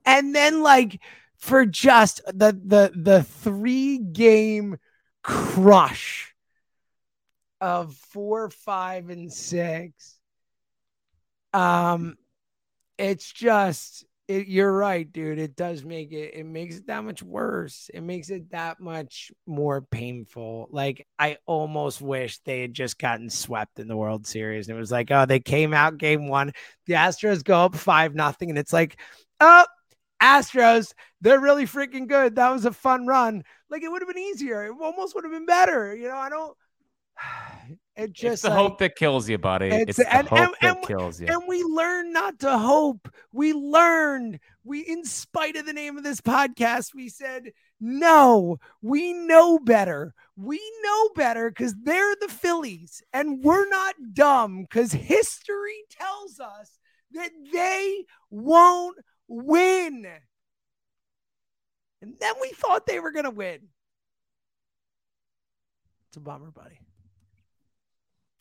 And 0.04 0.34
then, 0.34 0.62
like, 0.62 0.98
for 1.40 1.64
just 1.66 2.20
the 2.26 2.52
the 2.52 2.92
the 2.94 3.22
three 3.22 3.98
game 3.98 4.78
crush 5.22 6.34
of 7.60 7.94
four, 7.94 8.50
five, 8.50 9.10
and 9.10 9.32
six 9.32 10.19
um, 11.52 12.16
it's 12.98 13.32
just 13.32 14.04
it, 14.28 14.46
you're 14.46 14.72
right, 14.72 15.10
dude. 15.10 15.40
It 15.40 15.56
does 15.56 15.82
make 15.84 16.12
it 16.12 16.34
it 16.34 16.46
makes 16.46 16.76
it 16.76 16.86
that 16.86 17.02
much 17.02 17.22
worse. 17.22 17.90
It 17.92 18.02
makes 18.02 18.30
it 18.30 18.50
that 18.50 18.78
much 18.78 19.32
more 19.46 19.82
painful. 19.82 20.68
Like 20.70 21.06
I 21.18 21.38
almost 21.46 22.00
wish 22.00 22.38
they 22.40 22.60
had 22.60 22.72
just 22.72 22.98
gotten 22.98 23.28
swept 23.28 23.80
in 23.80 23.88
the 23.88 23.96
World 23.96 24.26
Series. 24.26 24.68
And 24.68 24.76
it 24.76 24.80
was 24.80 24.92
like, 24.92 25.10
oh, 25.10 25.26
they 25.26 25.40
came 25.40 25.74
out 25.74 25.98
game 25.98 26.28
one. 26.28 26.52
The 26.86 26.94
Astros 26.94 27.42
go 27.42 27.64
up 27.64 27.74
five 27.74 28.14
nothing, 28.14 28.50
and 28.50 28.58
it's 28.58 28.72
like, 28.72 29.00
oh, 29.40 29.66
Astros, 30.22 30.92
they're 31.20 31.40
really 31.40 31.66
freaking 31.66 32.06
good. 32.06 32.36
That 32.36 32.50
was 32.50 32.66
a 32.66 32.72
fun 32.72 33.06
run. 33.06 33.42
Like 33.68 33.82
it 33.82 33.90
would 33.90 34.02
have 34.02 34.08
been 34.08 34.22
easier. 34.22 34.64
It 34.66 34.74
almost 34.80 35.14
would 35.16 35.24
have 35.24 35.32
been 35.32 35.46
better. 35.46 35.94
You 35.96 36.08
know, 36.08 36.16
I 36.16 36.28
don't 36.28 36.56
it 38.00 38.12
just 38.12 38.32
it's 38.32 38.42
the 38.42 38.48
like, 38.48 38.58
hope 38.58 38.78
that 38.78 38.96
kills 38.96 39.28
you, 39.28 39.36
buddy. 39.36 39.66
It's, 39.66 39.90
it's 39.90 39.98
the 39.98 40.14
and, 40.14 40.26
hope 40.26 40.38
and, 40.38 40.54
that 40.62 40.76
and, 40.78 40.86
kills 40.86 41.20
you. 41.20 41.26
And 41.26 41.42
we 41.46 41.62
learn 41.62 42.12
not 42.12 42.38
to 42.40 42.58
hope. 42.58 43.12
We 43.32 43.52
learned. 43.52 44.40
We, 44.64 44.80
in 44.80 45.04
spite 45.04 45.56
of 45.56 45.66
the 45.66 45.72
name 45.72 45.98
of 45.98 46.04
this 46.04 46.20
podcast, 46.20 46.94
we 46.94 47.08
said 47.08 47.52
no. 47.78 48.58
We 48.80 49.12
know 49.12 49.58
better. 49.58 50.14
We 50.36 50.60
know 50.82 51.10
better 51.14 51.50
because 51.50 51.74
they're 51.82 52.16
the 52.20 52.28
Phillies, 52.28 53.02
and 53.12 53.44
we're 53.44 53.68
not 53.68 53.94
dumb. 54.14 54.62
Because 54.62 54.92
history 54.92 55.84
tells 55.90 56.40
us 56.40 56.78
that 57.12 57.30
they 57.52 58.04
won't 58.30 58.96
win. 59.28 60.06
And 62.00 62.14
then 62.18 62.34
we 62.40 62.48
thought 62.50 62.86
they 62.86 62.98
were 62.98 63.12
going 63.12 63.26
to 63.26 63.30
win. 63.30 63.60
It's 66.08 66.16
a 66.16 66.20
bummer, 66.20 66.50
buddy. 66.50 66.80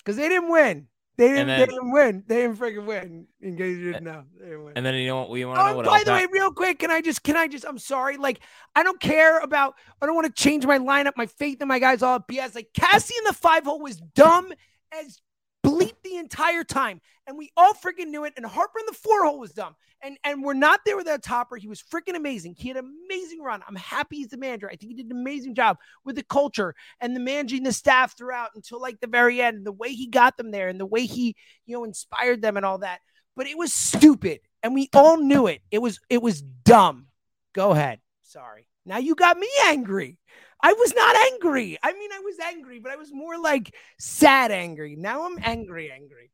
Because 0.10 0.17
they 0.17 0.28
didn't 0.30 0.50
win. 0.50 0.88
They 1.17 1.28
didn't, 1.28 1.48
then- 1.48 1.60
they 1.60 1.65
didn't 1.67 1.91
win. 1.91 2.24
They 2.26 2.36
didn't 2.38 2.58
freaking 2.58 2.86
win. 2.88 3.28
In 3.41 3.56
case 3.56 3.78
you 3.78 3.91
didn't 3.91 4.06
know, 4.06 4.24
they 4.39 4.45
didn't 4.45 4.63
win. 4.63 4.74
And 4.76 4.84
then 4.84 4.95
you 4.95 5.06
know 5.06 5.17
what 5.19 5.30
we 5.30 5.45
want 5.45 5.60
to 5.60 5.63
know 5.65 5.72
Oh, 5.74 5.76
what 5.76 5.86
by 5.86 6.04
the 6.04 6.12
way, 6.13 6.26
real 6.32 6.52
quick, 6.52 6.80
can 6.80 6.89
I 6.89 7.02
just 7.02 7.22
can 7.22 7.38
I 7.38 7.48
just 7.48 7.63
I'm 7.63 7.78
sorry. 7.78 8.17
Like, 8.17 8.39
I 8.76 8.82
don't 8.82 9.00
care 9.00 9.38
about 9.39 9.76
I 10.02 10.08
don't 10.08 10.15
want 10.15 10.34
to 10.34 10.41
change 10.43 10.65
my 10.65 10.80
lineup, 10.80 11.12
my 11.15 11.28
faith 11.28 11.62
in 11.62 11.67
my 11.67 11.78
guys 11.78 12.02
all 12.02 12.19
BS. 12.19 12.56
Like 12.56 12.69
Cassie 12.74 13.13
in 13.19 13.26
the 13.26 13.34
five 13.34 13.65
hole 13.65 13.80
was 13.80 13.98
dumb 14.15 14.52
as 14.91 15.22
bleep 15.63 15.93
the 16.04 16.17
entire 16.17 16.63
time. 16.63 17.02
And 17.28 17.38
we 17.38 17.52
all 17.56 17.74
freaking 17.74 18.08
knew 18.08 18.26
it. 18.26 18.34
And 18.38 18.45
Harper 18.45 18.80
in 18.80 18.86
the 18.88 18.93
four 18.93 19.26
hole 19.26 19.39
was 19.39 19.52
dumb. 19.52 19.76
And 20.02 20.17
and 20.24 20.43
we're 20.43 20.54
not 20.54 20.80
there 20.86 20.98
without 20.98 21.22
Topper. 21.22 21.58
He 21.58 21.67
was 21.67 21.82
freaking 21.84 22.15
amazing. 22.15 22.56
He 22.58 22.69
had 22.69 22.78
an 22.78 22.91
amazing 23.06 23.41
run. 23.41 23.62
I'm 23.67 23.76
happy 23.76 24.17
he's 24.17 24.30
the 24.30 24.38
manager. 24.38 24.67
I 24.67 24.76
think 24.76 24.91
he 24.91 24.95
did 24.95 25.08
an 25.08 25.19
amazing 25.19 25.56
job 25.56 25.78
with 26.06 26.15
the 26.15 26.24
culture 26.24 26.74
and 27.02 27.15
the 27.15 27.19
managing 27.19 27.63
the 27.63 27.74
staff 27.74 28.17
throughout 28.17 28.52
until 28.56 28.82
like 28.82 29.00
the 29.00 29.08
very 29.08 29.41
end. 29.41 29.65
The 29.65 29.72
way 29.72 29.93
he 29.93 30.08
got 30.08 30.38
them 30.38 30.52
there 30.52 30.69
and 30.69 30.80
the 30.80 30.86
way 30.86 31.06
he, 31.06 31.36
you 31.65 31.76
know, 31.76 31.84
inspired 31.84 32.41
them 32.41 32.58
and 32.58 32.65
all 32.65 32.80
that. 32.80 33.00
But 33.36 33.48
it 33.48 33.58
was 33.58 33.74
stupid. 33.74 34.39
And 34.63 34.74
we 34.74 34.89
all 34.93 35.17
knew 35.17 35.48
it. 35.48 35.62
It 35.69 35.80
was 35.80 36.00
it 36.10 36.22
was 36.22 36.41
dumb. 36.41 37.08
Go 37.54 37.72
ahead. 37.72 38.00
Sorry. 38.24 38.67
Now 38.86 38.98
you 38.98 39.15
got 39.15 39.38
me 39.38 39.50
angry. 39.65 40.17
I 40.62 40.74
was 40.74 40.93
not 40.93 41.15
angry. 41.34 41.78
I 41.82 41.93
mean, 41.93 42.12
I 42.13 42.19
was 42.19 42.36
angry, 42.39 42.80
but 42.80 42.91
I 42.91 42.95
was 42.98 43.13
more 43.13 43.38
like 43.39 43.74
sad 43.98 44.52
angry. 44.52 44.95
Now 44.98 45.26
I'm 45.26 45.38
angry, 45.41 45.91
angry. 45.91 46.32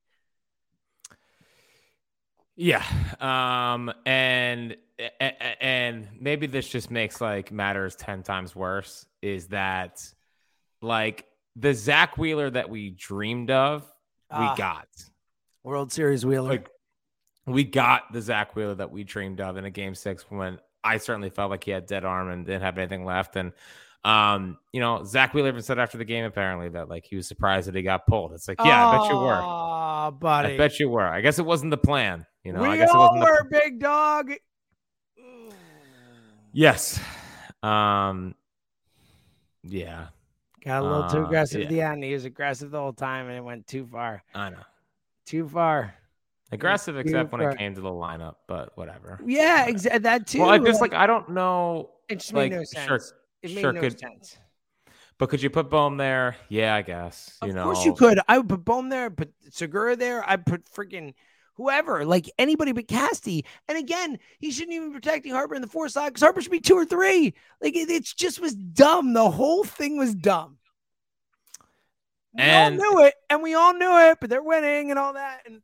Yeah. 2.55 2.83
Um 3.19 3.91
and 4.05 4.77
and 5.19 6.07
maybe 6.19 6.47
this 6.47 6.67
just 6.67 6.89
makes 6.89 7.19
like 7.19 7.51
matters 7.51 7.95
10 7.97 8.23
times 8.23 8.55
worse 8.55 9.05
is 9.21 9.47
that 9.47 10.01
like 10.81 11.25
the 11.57 11.73
Zack 11.73 12.17
Wheeler 12.17 12.49
that 12.49 12.69
we 12.69 12.91
dreamed 12.91 13.51
of, 13.51 13.81
we 14.31 14.37
Ah. 14.37 14.55
got. 14.55 14.87
World 15.63 15.91
Series 15.91 16.25
Wheeler. 16.25 16.49
Like 16.49 16.69
we 17.45 17.63
got 17.63 18.11
the 18.13 18.21
Zack 18.21 18.55
Wheeler 18.55 18.75
that 18.75 18.91
we 18.91 19.03
dreamed 19.03 19.41
of 19.41 19.57
in 19.57 19.65
a 19.65 19.71
game 19.71 19.93
six 19.95 20.25
when 20.29 20.59
I 20.83 20.97
certainly 20.97 21.29
felt 21.29 21.49
like 21.51 21.63
he 21.63 21.71
had 21.71 21.85
dead 21.87 22.05
arm 22.05 22.29
and 22.29 22.45
didn't 22.45 22.61
have 22.61 22.77
anything 22.77 23.03
left. 23.05 23.35
And 23.35 23.51
um, 24.05 24.57
you 24.71 24.79
know, 24.79 25.03
Zack 25.03 25.33
Wheeler 25.33 25.49
even 25.49 25.63
said 25.63 25.79
after 25.79 25.97
the 25.97 26.05
game 26.05 26.25
apparently 26.25 26.69
that 26.69 26.89
like 26.89 27.05
he 27.05 27.15
was 27.15 27.27
surprised 27.27 27.67
that 27.67 27.73
he 27.75 27.81
got 27.81 28.05
pulled. 28.05 28.33
It's 28.33 28.47
like, 28.47 28.59
yeah, 28.63 28.87
I 28.87 28.97
bet 28.97 29.09
you 29.09 29.17
were. 29.17 29.41
Oh, 29.41 30.11
buddy. 30.11 30.53
I 30.53 30.57
bet 30.57 30.79
you 30.79 30.89
were. 30.89 31.07
I 31.07 31.21
guess 31.21 31.39
it 31.39 31.45
wasn't 31.45 31.71
the 31.71 31.77
plan. 31.77 32.25
You 32.43 32.53
know, 32.53 32.61
we 32.61 32.67
I 32.69 32.77
guess 32.77 32.91
it 32.91 32.95
all 32.95 33.17
wasn't 33.17 33.25
the 33.25 33.31
were, 33.31 33.49
big 33.49 33.79
dog. 33.79 34.31
Yes. 36.53 36.99
Um 37.63 38.35
yeah, 39.63 40.07
Got 40.63 40.83
a 40.83 40.87
little 40.87 41.09
too 41.09 41.17
Uh, 41.21 41.25
aggressive 41.25 41.59
yeah. 41.61 41.65
at 41.65 41.71
the 41.71 41.81
end. 41.81 42.03
He 42.03 42.13
was 42.13 42.25
aggressive 42.25 42.69
the 42.69 42.79
whole 42.79 42.93
time 42.93 43.27
and 43.27 43.35
it 43.35 43.43
went 43.43 43.65
too 43.65 43.87
far. 43.87 44.23
I 44.35 44.51
know. 44.51 44.57
Too 45.25 45.47
far. 45.49 45.95
Aggressive 46.51 46.97
except 46.97 47.31
when 47.31 47.41
it 47.41 47.57
came 47.57 47.73
to 47.73 47.81
the 47.81 47.89
lineup, 47.89 48.35
but 48.47 48.77
whatever. 48.77 49.19
Yeah, 49.25 49.65
exactly 49.65 49.99
that 50.01 50.27
too. 50.27 50.41
Well, 50.41 50.49
I 50.51 50.59
just 50.59 50.79
like 50.79 50.93
I 50.93 51.07
don't 51.07 51.29
know 51.29 51.89
it 52.07 52.19
just 52.19 52.33
like 52.33 52.51
made 52.51 52.57
no 52.57 52.63
sense. 52.63 52.85
sure 52.87 53.01
it 53.45 53.55
made 53.55 53.61
sure 53.61 53.73
no 53.73 53.81
could- 53.81 53.99
sense. 53.99 54.37
but 55.17 55.29
could 55.29 55.41
you 55.41 55.49
put 55.49 55.69
Bohm 55.69 55.97
there? 55.97 56.35
Yeah, 56.49 56.75
I 56.75 56.81
guess. 56.81 57.37
You 57.43 57.49
Of 57.49 57.55
know. 57.55 57.63
course 57.63 57.85
you 57.85 57.93
could. 57.93 58.19
I 58.27 58.37
would 58.37 58.49
put 58.49 58.65
Bohm 58.65 58.89
there, 58.89 59.09
put 59.09 59.33
Segura 59.51 59.95
there. 59.95 60.27
I 60.27 60.35
put 60.37 60.65
freaking 60.65 61.13
whoever, 61.55 62.03
like 62.05 62.29
anybody 62.37 62.73
but 62.73 62.87
Casty. 62.87 63.45
And 63.69 63.77
again, 63.77 64.19
he 64.39 64.51
shouldn't 64.51 64.73
even 64.73 64.89
be 64.89 64.95
protecting 64.95 65.31
Harper 65.31 65.55
in 65.55 65.61
the 65.61 65.67
four 65.69 65.87
side 65.87 66.09
because 66.09 66.21
Harper 66.21 66.41
should 66.41 66.51
be 66.51 66.59
two 66.59 66.75
or 66.75 66.83
three. 66.85 67.33
Like 67.61 67.75
it, 67.75 67.89
it's 67.89 68.13
just 68.13 68.41
was 68.41 68.53
dumb. 68.55 69.13
The 69.13 69.31
whole 69.31 69.63
thing 69.63 69.97
was 69.97 70.13
dumb. 70.13 70.57
We 72.33 72.41
And- 72.43 72.79
all 72.81 72.91
knew 72.93 73.05
it, 73.05 73.13
and 73.29 73.41
we 73.41 73.53
all 73.53 73.73
knew 73.73 73.97
it, 74.09 74.17
but 74.19 74.29
they're 74.29 74.43
winning 74.43 74.89
and 74.89 74.99
all 74.99 75.13
that. 75.13 75.43
And 75.45 75.61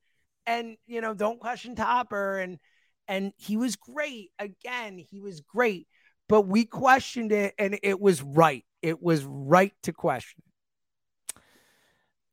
and 0.48 0.78
you 0.88 1.02
know, 1.02 1.14
don't 1.14 1.40
question 1.40 1.76
Topper. 1.76 2.38
And 2.40 2.60
and 3.08 3.34
he 3.36 3.58
was 3.58 3.76
great. 3.76 4.32
Again, 4.40 4.98
he 4.98 5.20
was 5.20 5.42
great. 5.42 5.88
But 6.32 6.48
we 6.48 6.64
questioned 6.66 7.32
it, 7.34 7.54
and 7.60 7.78
it 7.84 8.00
was 8.00 8.22
right. 8.22 8.64
It 8.82 9.04
was 9.04 9.26
right 9.26 9.74
to 9.84 9.92
question. 9.92 10.42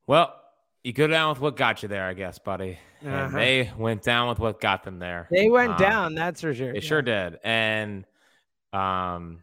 Well, 0.06 0.34
you 0.84 0.92
go 0.92 1.06
down 1.08 1.30
with 1.30 1.40
what 1.40 1.56
got 1.56 1.82
you 1.82 1.88
there, 1.88 2.06
I 2.06 2.14
guess, 2.14 2.38
buddy. 2.38 2.78
Uh-huh. 3.04 3.28
they 3.36 3.70
went 3.76 4.02
down 4.02 4.28
with 4.28 4.38
what 4.38 4.60
got 4.60 4.82
them 4.84 4.98
there. 4.98 5.28
They 5.30 5.48
went 5.48 5.72
Um, 5.72 5.78
down, 5.78 6.14
that's 6.14 6.40
for 6.40 6.52
sure. 6.54 6.72
They 6.72 6.78
Yeah. 6.80 6.88
sure 6.88 7.02
did. 7.02 7.38
And 7.44 8.04
um 8.72 9.42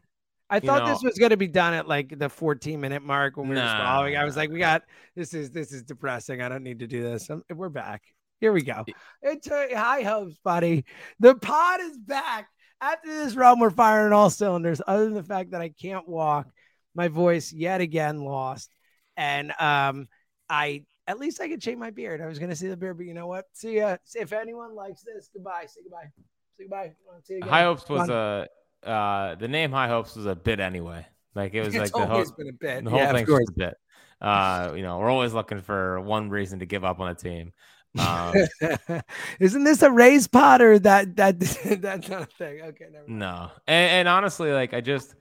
I 0.50 0.60
thought 0.60 0.84
know- 0.86 0.94
this 0.94 1.02
was 1.04 1.18
going 1.18 1.32
to 1.32 1.38
be 1.38 1.48
done 1.48 1.74
at 1.74 1.88
like 1.88 2.18
the 2.20 2.30
14 2.30 2.80
minute 2.80 3.02
mark 3.02 3.36
when 3.38 3.48
we 3.48 3.56
were 3.56 3.62
Nah. 3.62 3.78
swallowing. 3.78 4.16
I 4.18 4.24
was 4.26 4.36
like, 4.38 4.50
we 4.52 4.60
got 4.60 4.84
this 5.16 5.34
is 5.34 5.52
this 5.52 5.72
is 5.72 5.84
depressing. 5.84 6.42
I 6.42 6.50
don't 6.50 6.64
need 6.64 6.80
to 6.80 6.88
do 6.88 7.02
this. 7.02 7.30
Um, 7.30 7.44
we're 7.50 7.70
back. 7.70 8.04
Here 8.42 8.52
we 8.52 8.62
go. 8.62 8.84
It's 9.22 9.50
uh, 9.50 9.68
high 9.74 10.02
hopes, 10.04 10.38
buddy. 10.44 10.84
The 11.20 11.36
pod 11.36 11.80
is 11.82 11.98
back. 11.98 12.50
After 12.82 13.08
this 13.08 13.36
run, 13.36 13.60
we're 13.60 13.70
firing 13.70 14.14
all 14.14 14.30
cylinders. 14.30 14.82
Other 14.86 15.06
than 15.06 15.14
the 15.14 15.24
fact 15.24 15.52
that 15.52 15.62
I 15.62 15.70
can't 15.70 16.08
walk, 16.08 16.48
my 16.94 17.08
voice 17.08 17.52
yet 17.52 17.82
again 17.82 18.20
lost, 18.20 18.70
and 19.18 19.52
um, 19.60 20.08
I 20.50 20.84
at 21.08 21.20
least 21.20 21.42
I 21.42 21.48
could 21.48 21.62
shave 21.62 21.78
my 21.78 21.92
beard. 21.92 22.22
I 22.22 22.26
was 22.26 22.40
to 22.40 22.56
see 22.56 22.68
the 22.68 22.78
beard, 22.78 22.98
but 22.98 23.06
you 23.06 23.14
know 23.14 23.28
what? 23.28 23.46
See 23.54 23.78
ya. 23.78 23.98
If 24.14 24.34
anyone 24.34 24.76
likes 24.76 25.04
this, 25.04 25.30
goodbye. 25.34 25.66
Say 25.68 25.82
goodbye. 25.84 26.12
Say 26.58 26.64
goodbye. 26.64 26.94
See 27.24 27.34
you 27.34 27.40
again. 27.40 27.50
High 27.50 27.64
Hopes 27.64 27.88
was 27.88 28.10
a 28.10 28.48
uh 28.84 29.36
the 29.36 29.48
name 29.48 29.72
High 29.72 29.88
Hopes 29.88 30.16
was 30.16 30.26
a 30.26 30.36
bit 30.36 30.60
anyway. 30.60 31.06
Like 31.34 31.54
it 31.54 31.64
was 31.64 31.68
It's 31.76 31.94
like 31.94 32.08
the 32.08 32.08
whole, 32.08 32.26
been 32.38 32.50
a 32.50 32.54
bit. 32.54 32.84
the 32.84 32.90
whole 32.90 33.00
yeah, 33.00 33.14
thing's 33.14 33.30
a 33.30 33.52
bit. 33.56 33.76
Uh, 34.22 34.74
you 34.76 34.82
know, 34.82 34.98
we're 35.00 35.10
always 35.10 35.34
looking 35.34 35.62
for 35.62 36.00
one 36.00 36.30
reason 36.30 36.60
to 36.60 36.66
give 36.66 36.84
up 36.84 37.00
on 37.00 37.10
a 37.10 37.16
team. 37.16 37.52
Um, 37.98 38.34
Isn't 39.40 39.64
this 39.64 39.82
a 39.82 39.92
raised 39.92 40.32
pot 40.32 40.62
or 40.62 40.80
that 40.80 41.16
that 41.16 41.40
that's 41.40 42.10
not 42.10 42.24
a 42.24 42.26
thing? 42.26 42.62
Okay, 42.62 42.86
never 42.92 43.08
mind. 43.08 43.20
No, 43.20 43.52
and, 43.68 43.92
and 43.92 44.08
honestly, 44.08 44.52
like 44.52 44.74
I 44.74 44.82
just, 44.82 45.16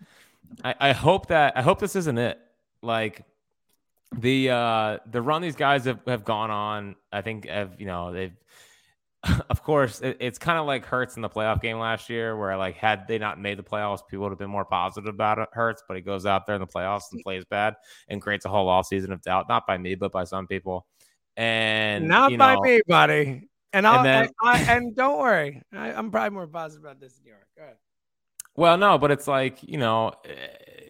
I, 0.65 0.75
I 0.81 0.93
hope 0.93 1.29
that 1.29 1.57
I 1.57 1.63
hope 1.63 1.79
this 1.79 1.97
isn't 1.97 2.19
it. 2.19 2.39
Like 2.83 3.25
the 4.13 4.51
uh 4.51 4.99
the 5.11 5.23
run 5.23 5.43
these 5.43 5.57
guys 5.57 5.85
have, 5.85 6.01
have 6.07 6.25
gone 6.25 6.51
on. 6.51 6.97
I 7.13 7.23
think 7.23 7.49
have 7.49 7.81
you 7.81 7.87
know 7.87 8.13
they've. 8.13 8.33
Of 9.49 9.63
course, 9.63 10.03
it, 10.03 10.19
it's 10.21 10.39
kind 10.39 10.59
of 10.59 10.67
like 10.67 10.85
Hurts 10.85 11.17
in 11.17 11.23
the 11.23 11.31
playoff 11.31 11.63
game 11.63 11.79
last 11.79 12.11
year, 12.11 12.37
where 12.37 12.59
like 12.59 12.77
had 12.77 13.09
they 13.09 13.19
not 13.19 13.41
made 13.41 13.59
the 13.59 13.63
playoffs, 13.63 14.01
people 14.07 14.25
would 14.25 14.33
have 14.33 14.39
been 14.39 14.51
more 14.51 14.67
positive 14.67 15.15
about 15.15 15.39
it. 15.39 15.49
Hurts, 15.53 15.83
but 15.89 15.97
he 15.97 16.03
goes 16.03 16.27
out 16.27 16.45
there 16.45 16.57
in 16.57 16.61
the 16.61 16.67
playoffs 16.67 17.05
and 17.11 17.23
plays 17.23 17.43
bad 17.47 17.75
and 18.09 18.21
creates 18.21 18.45
a 18.45 18.51
whole 18.51 18.69
off 18.69 18.85
season 18.87 19.13
of 19.13 19.23
doubt. 19.23 19.47
Not 19.49 19.67
by 19.67 19.79
me, 19.79 19.95
but 19.95 20.13
by 20.13 20.25
some 20.25 20.47
people. 20.47 20.87
And 21.37 22.09
Not 22.09 22.31
you 22.31 22.39
by 22.39 22.55
know, 22.55 22.61
me, 22.61 22.81
buddy. 22.87 23.49
And 23.73 23.87
I'll, 23.87 24.05
then- 24.05 24.25
and, 24.25 24.31
I, 24.43 24.59
and 24.73 24.95
don't 24.95 25.19
worry, 25.19 25.63
I, 25.73 25.93
I'm 25.93 26.11
probably 26.11 26.31
more 26.31 26.47
positive 26.47 26.85
about 26.85 27.01
this 27.01 27.15
than 27.15 27.27
you 27.27 27.33
are. 27.33 27.47
Go 27.57 27.63
ahead. 27.65 27.77
Well, 28.57 28.79
no, 28.79 28.99
but 28.99 29.11
it's 29.11 29.27
like, 29.27 29.59
you 29.63 29.79
know, 29.79 30.13
eh, 30.25 30.31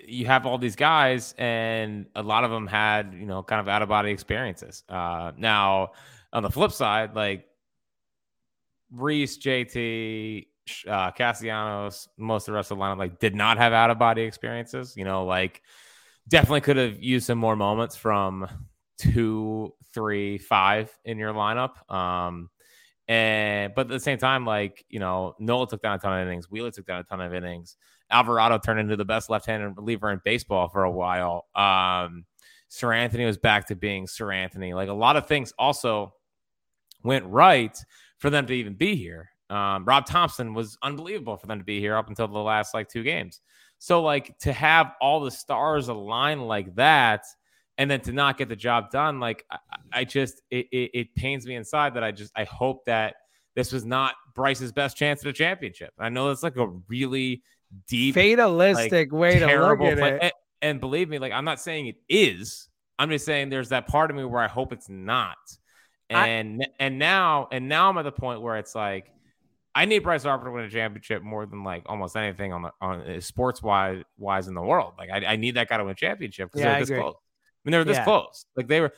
you 0.07 0.27
have 0.27 0.45
all 0.45 0.59
these 0.59 0.77
guys, 0.77 1.35
and 1.39 2.05
a 2.15 2.23
lot 2.23 2.45
of 2.45 2.51
them 2.51 2.67
had, 2.67 3.15
you 3.19 3.25
know, 3.25 3.43
kind 3.43 3.59
of 3.59 3.69
out 3.69 3.81
of 3.81 3.89
body 3.89 4.11
experiences. 4.11 4.85
Uh, 4.87 5.33
now, 5.39 5.93
on 6.31 6.43
the 6.43 6.51
flip 6.51 6.73
side, 6.73 7.15
like 7.15 7.47
Rhys, 8.93 9.39
JT, 9.39 10.47
uh, 10.87 11.11
Castellanos, 11.13 12.09
most 12.19 12.49
of 12.49 12.53
the 12.53 12.57
rest 12.57 12.71
of 12.71 12.77
the 12.77 12.85
lineup, 12.85 12.99
like, 12.99 13.19
did 13.19 13.35
not 13.35 13.57
have 13.57 13.73
out 13.73 13.91
of 13.91 13.99
body 13.99 14.23
experiences. 14.23 14.95
You 14.95 15.05
know, 15.05 15.25
like, 15.25 15.63
definitely 16.29 16.61
could 16.61 16.77
have 16.77 17.03
used 17.03 17.27
some 17.27 17.39
more 17.39 17.57
moments 17.57 17.97
from 17.97 18.47
two, 18.99 19.75
three, 19.93 20.39
five 20.39 20.91
in 21.05 21.19
your 21.19 21.33
lineup. 21.33 21.91
Um, 21.93 22.51
and 23.07 23.75
but 23.75 23.83
at 23.83 23.89
the 23.89 24.01
same 24.01 24.19
time, 24.19 24.47
like 24.47 24.85
you 24.89 24.99
know, 24.99 25.35
Nola 25.39 25.69
took 25.69 25.83
down 25.83 25.97
a 25.97 25.99
ton 25.99 26.19
of 26.21 26.27
innings, 26.27 26.51
Wheeler 26.51 26.71
took 26.71 26.87
down 26.87 27.01
a 27.01 27.05
ton 27.05 27.21
of 27.21 27.35
innings. 27.35 27.77
Alvarado 28.11 28.59
turned 28.59 28.81
into 28.81 28.97
the 28.97 29.05
best 29.05 29.31
left-handed 29.31 29.77
reliever 29.77 30.11
in 30.11 30.21
baseball 30.25 30.69
for 30.69 30.85
a 30.85 30.91
while. 30.91 31.47
Um, 31.55 32.25
Sir 32.69 32.93
Anthony 32.93 33.25
was 33.25 33.39
back 33.39 33.67
to 33.69 33.77
being 33.77 34.07
Sir 34.07 34.33
Anthony. 34.33 34.75
Like 34.75 34.89
a 34.89 34.95
lot 34.95 35.17
of 35.17 35.27
things 35.27 35.53
also 35.59 36.15
went 37.03 37.25
right 37.27 37.77
for 38.19 38.31
them 38.31 38.47
to 38.47 38.53
even 38.53 38.75
be 38.75 38.97
here. 38.97 39.31
Um, 39.51 39.85
Rob 39.85 40.07
Thomson 40.07 40.55
was 40.55 40.79
unbelievable 40.83 41.37
for 41.37 41.47
them 41.47 41.59
to 41.59 41.65
be 41.65 41.79
here 41.79 41.97
up 41.97 42.09
until 42.09 42.29
the 42.29 42.39
last 42.39 42.75
like 42.75 42.89
two 42.89 43.03
games. 43.03 43.41
So 43.79 44.03
like 44.03 44.37
to 44.41 44.53
have 44.53 44.93
all 45.01 45.21
the 45.21 45.31
stars 45.31 45.89
align 45.89 46.41
like 46.41 46.75
that, 46.77 47.25
and 47.79 47.91
then 47.91 48.01
to 48.03 48.13
not 48.13 48.39
get 48.39 48.49
the 48.49 48.57
job 48.57 48.91
done, 48.91 49.21
like 49.21 49.45
I, 49.51 49.59
I 49.93 50.05
just 50.05 50.41
it, 50.51 50.67
it, 50.73 50.91
it 50.95 51.15
pains 51.15 51.47
me 51.47 51.57
inside 51.57 51.95
that 51.95 52.05
I 52.05 52.13
just 52.13 52.33
I 52.37 52.45
hope 52.45 52.85
that 52.87 53.15
this 53.55 53.73
was 53.73 53.85
not 53.85 54.15
Bryce's 54.35 54.73
best 54.73 54.97
chance 54.97 55.23
at 55.23 55.29
a 55.29 55.33
championship. 55.33 55.93
I 55.99 56.09
know 56.09 56.31
it's 56.31 56.43
like 56.43 56.57
a 56.57 56.67
really 56.89 57.43
deep, 57.89 58.15
Fatalistic 58.15 59.13
way 59.13 59.39
to 59.39 59.47
look 59.47 59.81
at 59.81 59.99
play. 59.99 60.09
it. 60.17 60.23
And, 60.23 60.33
and 60.63 60.81
believe 60.81 61.09
me, 61.09 61.19
like 61.19 61.33
I'm 61.33 61.45
not 61.45 61.61
saying 61.61 61.87
it 61.87 61.97
is. 62.09 62.69
I'm 62.99 63.11
just 63.11 63.25
saying 63.27 63.51
there's 63.51 63.71
that 63.71 63.89
part 63.89 64.11
of 64.11 64.17
me 64.17 64.25
where 64.25 64.41
I 64.43 64.49
hope 64.49 64.73
it's 64.73 64.89
not. 64.89 65.37
I- 66.11 66.29
And 66.29 66.67
and 66.79 66.99
now 66.99 67.49
and 67.51 67.69
now 67.69 67.91
I'm 67.91 67.99
at 67.99 68.03
the 68.03 68.13
point 68.13 68.41
where 68.41 68.57
it's 68.57 68.75
like 68.75 69.11
I 69.75 69.87
need 69.87 70.01
Bryce 70.01 70.23
Harper 70.23 70.45
to 70.45 70.51
win 70.53 70.65
a 70.65 70.71
championship 70.71 71.23
more 71.23 71.47
than 71.47 71.65
like 71.65 71.83
almost 71.87 72.17
anything 72.17 72.53
on 72.53 72.63
the 72.63 72.71
on 72.81 73.03
eh, 73.03 73.21
sports 73.21 73.63
wise 73.63 74.03
wise 74.17 74.47
in 74.47 74.55
the 74.55 74.63
world. 74.63 74.93
Like 74.97 75.11
I, 75.11 75.25
I 75.33 75.37
need 75.37 75.57
that 75.57 75.69
guy 75.69 75.79
to 75.79 75.85
win 75.85 75.93
a 75.93 75.97
championship 75.97 76.51
because 76.53 76.61
Yeah, 76.61 76.71
they're 76.73 76.81
this 76.81 76.91
agree. 76.91 77.03
Close. 77.65 77.69
mean, 77.69 77.73
they 77.73 77.79
were 77.79 77.85
this 77.85 77.97
Yeah. 77.99 78.05
close. 78.05 78.47
Like 78.57 78.69
they 78.69 78.81
were. 78.81 78.93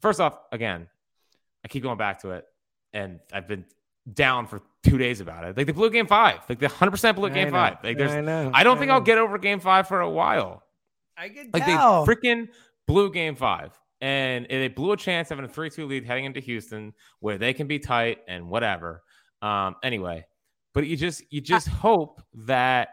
First 0.00 0.20
off, 0.20 0.36
again, 0.50 0.88
I 1.64 1.68
keep 1.68 1.82
going 1.82 1.98
back 1.98 2.22
to 2.22 2.30
it, 2.32 2.44
and 2.92 3.20
I've 3.32 3.46
been 3.48 3.64
down 4.12 4.46
for 4.48 4.60
two 4.82 4.98
days 4.98 5.20
about 5.20 5.44
it. 5.44 5.56
Like 5.56 5.66
they 5.66 5.72
blew 5.72 5.90
game 5.90 6.06
five. 6.08 6.40
Like 6.48 6.58
the 6.58 6.66
100 6.66 6.90
percent 6.90 7.16
blew 7.16 7.28
I 7.28 7.30
game 7.30 7.48
know, 7.48 7.52
five. 7.52 7.76
Like 7.84 7.96
there's. 7.98 8.10
I 8.12 8.20
know. 8.20 8.50
I 8.52 8.64
don't 8.64 8.78
think 8.78 8.88
know. 8.88 8.94
I'll 8.94 9.00
get 9.00 9.18
over 9.18 9.38
game 9.38 9.60
five 9.60 9.86
for 9.88 10.00
a 10.00 10.10
while. 10.10 10.62
I 11.16 11.28
can 11.28 11.50
Like 11.52 11.64
tell. 11.64 12.04
they 12.04 12.14
freaking 12.14 12.48
blew 12.86 13.12
game 13.12 13.36
five. 13.36 13.78
And 14.00 14.46
they 14.50 14.66
blew 14.66 14.90
a 14.90 14.96
chance 14.96 15.28
having 15.28 15.44
a 15.44 15.48
3 15.48 15.70
2 15.70 15.86
lead 15.86 16.04
heading 16.04 16.24
into 16.24 16.40
Houston 16.40 16.92
where 17.20 17.38
they 17.38 17.52
can 17.54 17.68
be 17.68 17.78
tight 17.78 18.18
and 18.26 18.48
whatever. 18.48 19.04
Um, 19.42 19.76
anyway, 19.84 20.26
but 20.74 20.88
you 20.88 20.96
just 20.96 21.22
you 21.30 21.40
just 21.40 21.68
hope 21.68 22.20
that 22.46 22.88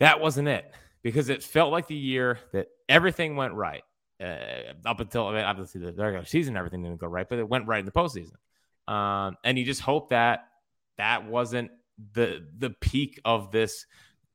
that 0.00 0.18
wasn't 0.20 0.48
it 0.48 0.72
because 1.02 1.28
it 1.28 1.42
felt 1.42 1.70
like 1.70 1.86
the 1.86 1.94
year 1.96 2.38
that 2.54 2.68
everything 2.88 3.36
went 3.36 3.52
right. 3.52 3.82
Uh, 4.18 4.72
up 4.86 5.00
until 5.00 5.26
I 5.26 5.34
mean, 5.34 5.44
obviously 5.44 5.80
the 5.80 5.92
regular 5.92 6.24
season, 6.24 6.56
everything 6.56 6.82
didn't 6.82 7.00
go 7.00 7.06
right, 7.06 7.28
but 7.28 7.38
it 7.38 7.48
went 7.48 7.66
right 7.66 7.80
in 7.80 7.86
the 7.86 7.92
postseason. 7.92 8.36
Um, 8.92 9.36
and 9.44 9.58
you 9.58 9.64
just 9.64 9.80
hope 9.80 10.10
that 10.10 10.48
that 10.96 11.26
wasn't 11.26 11.70
the 12.12 12.46
the 12.56 12.70
peak 12.70 13.20
of 13.24 13.50
this 13.50 13.86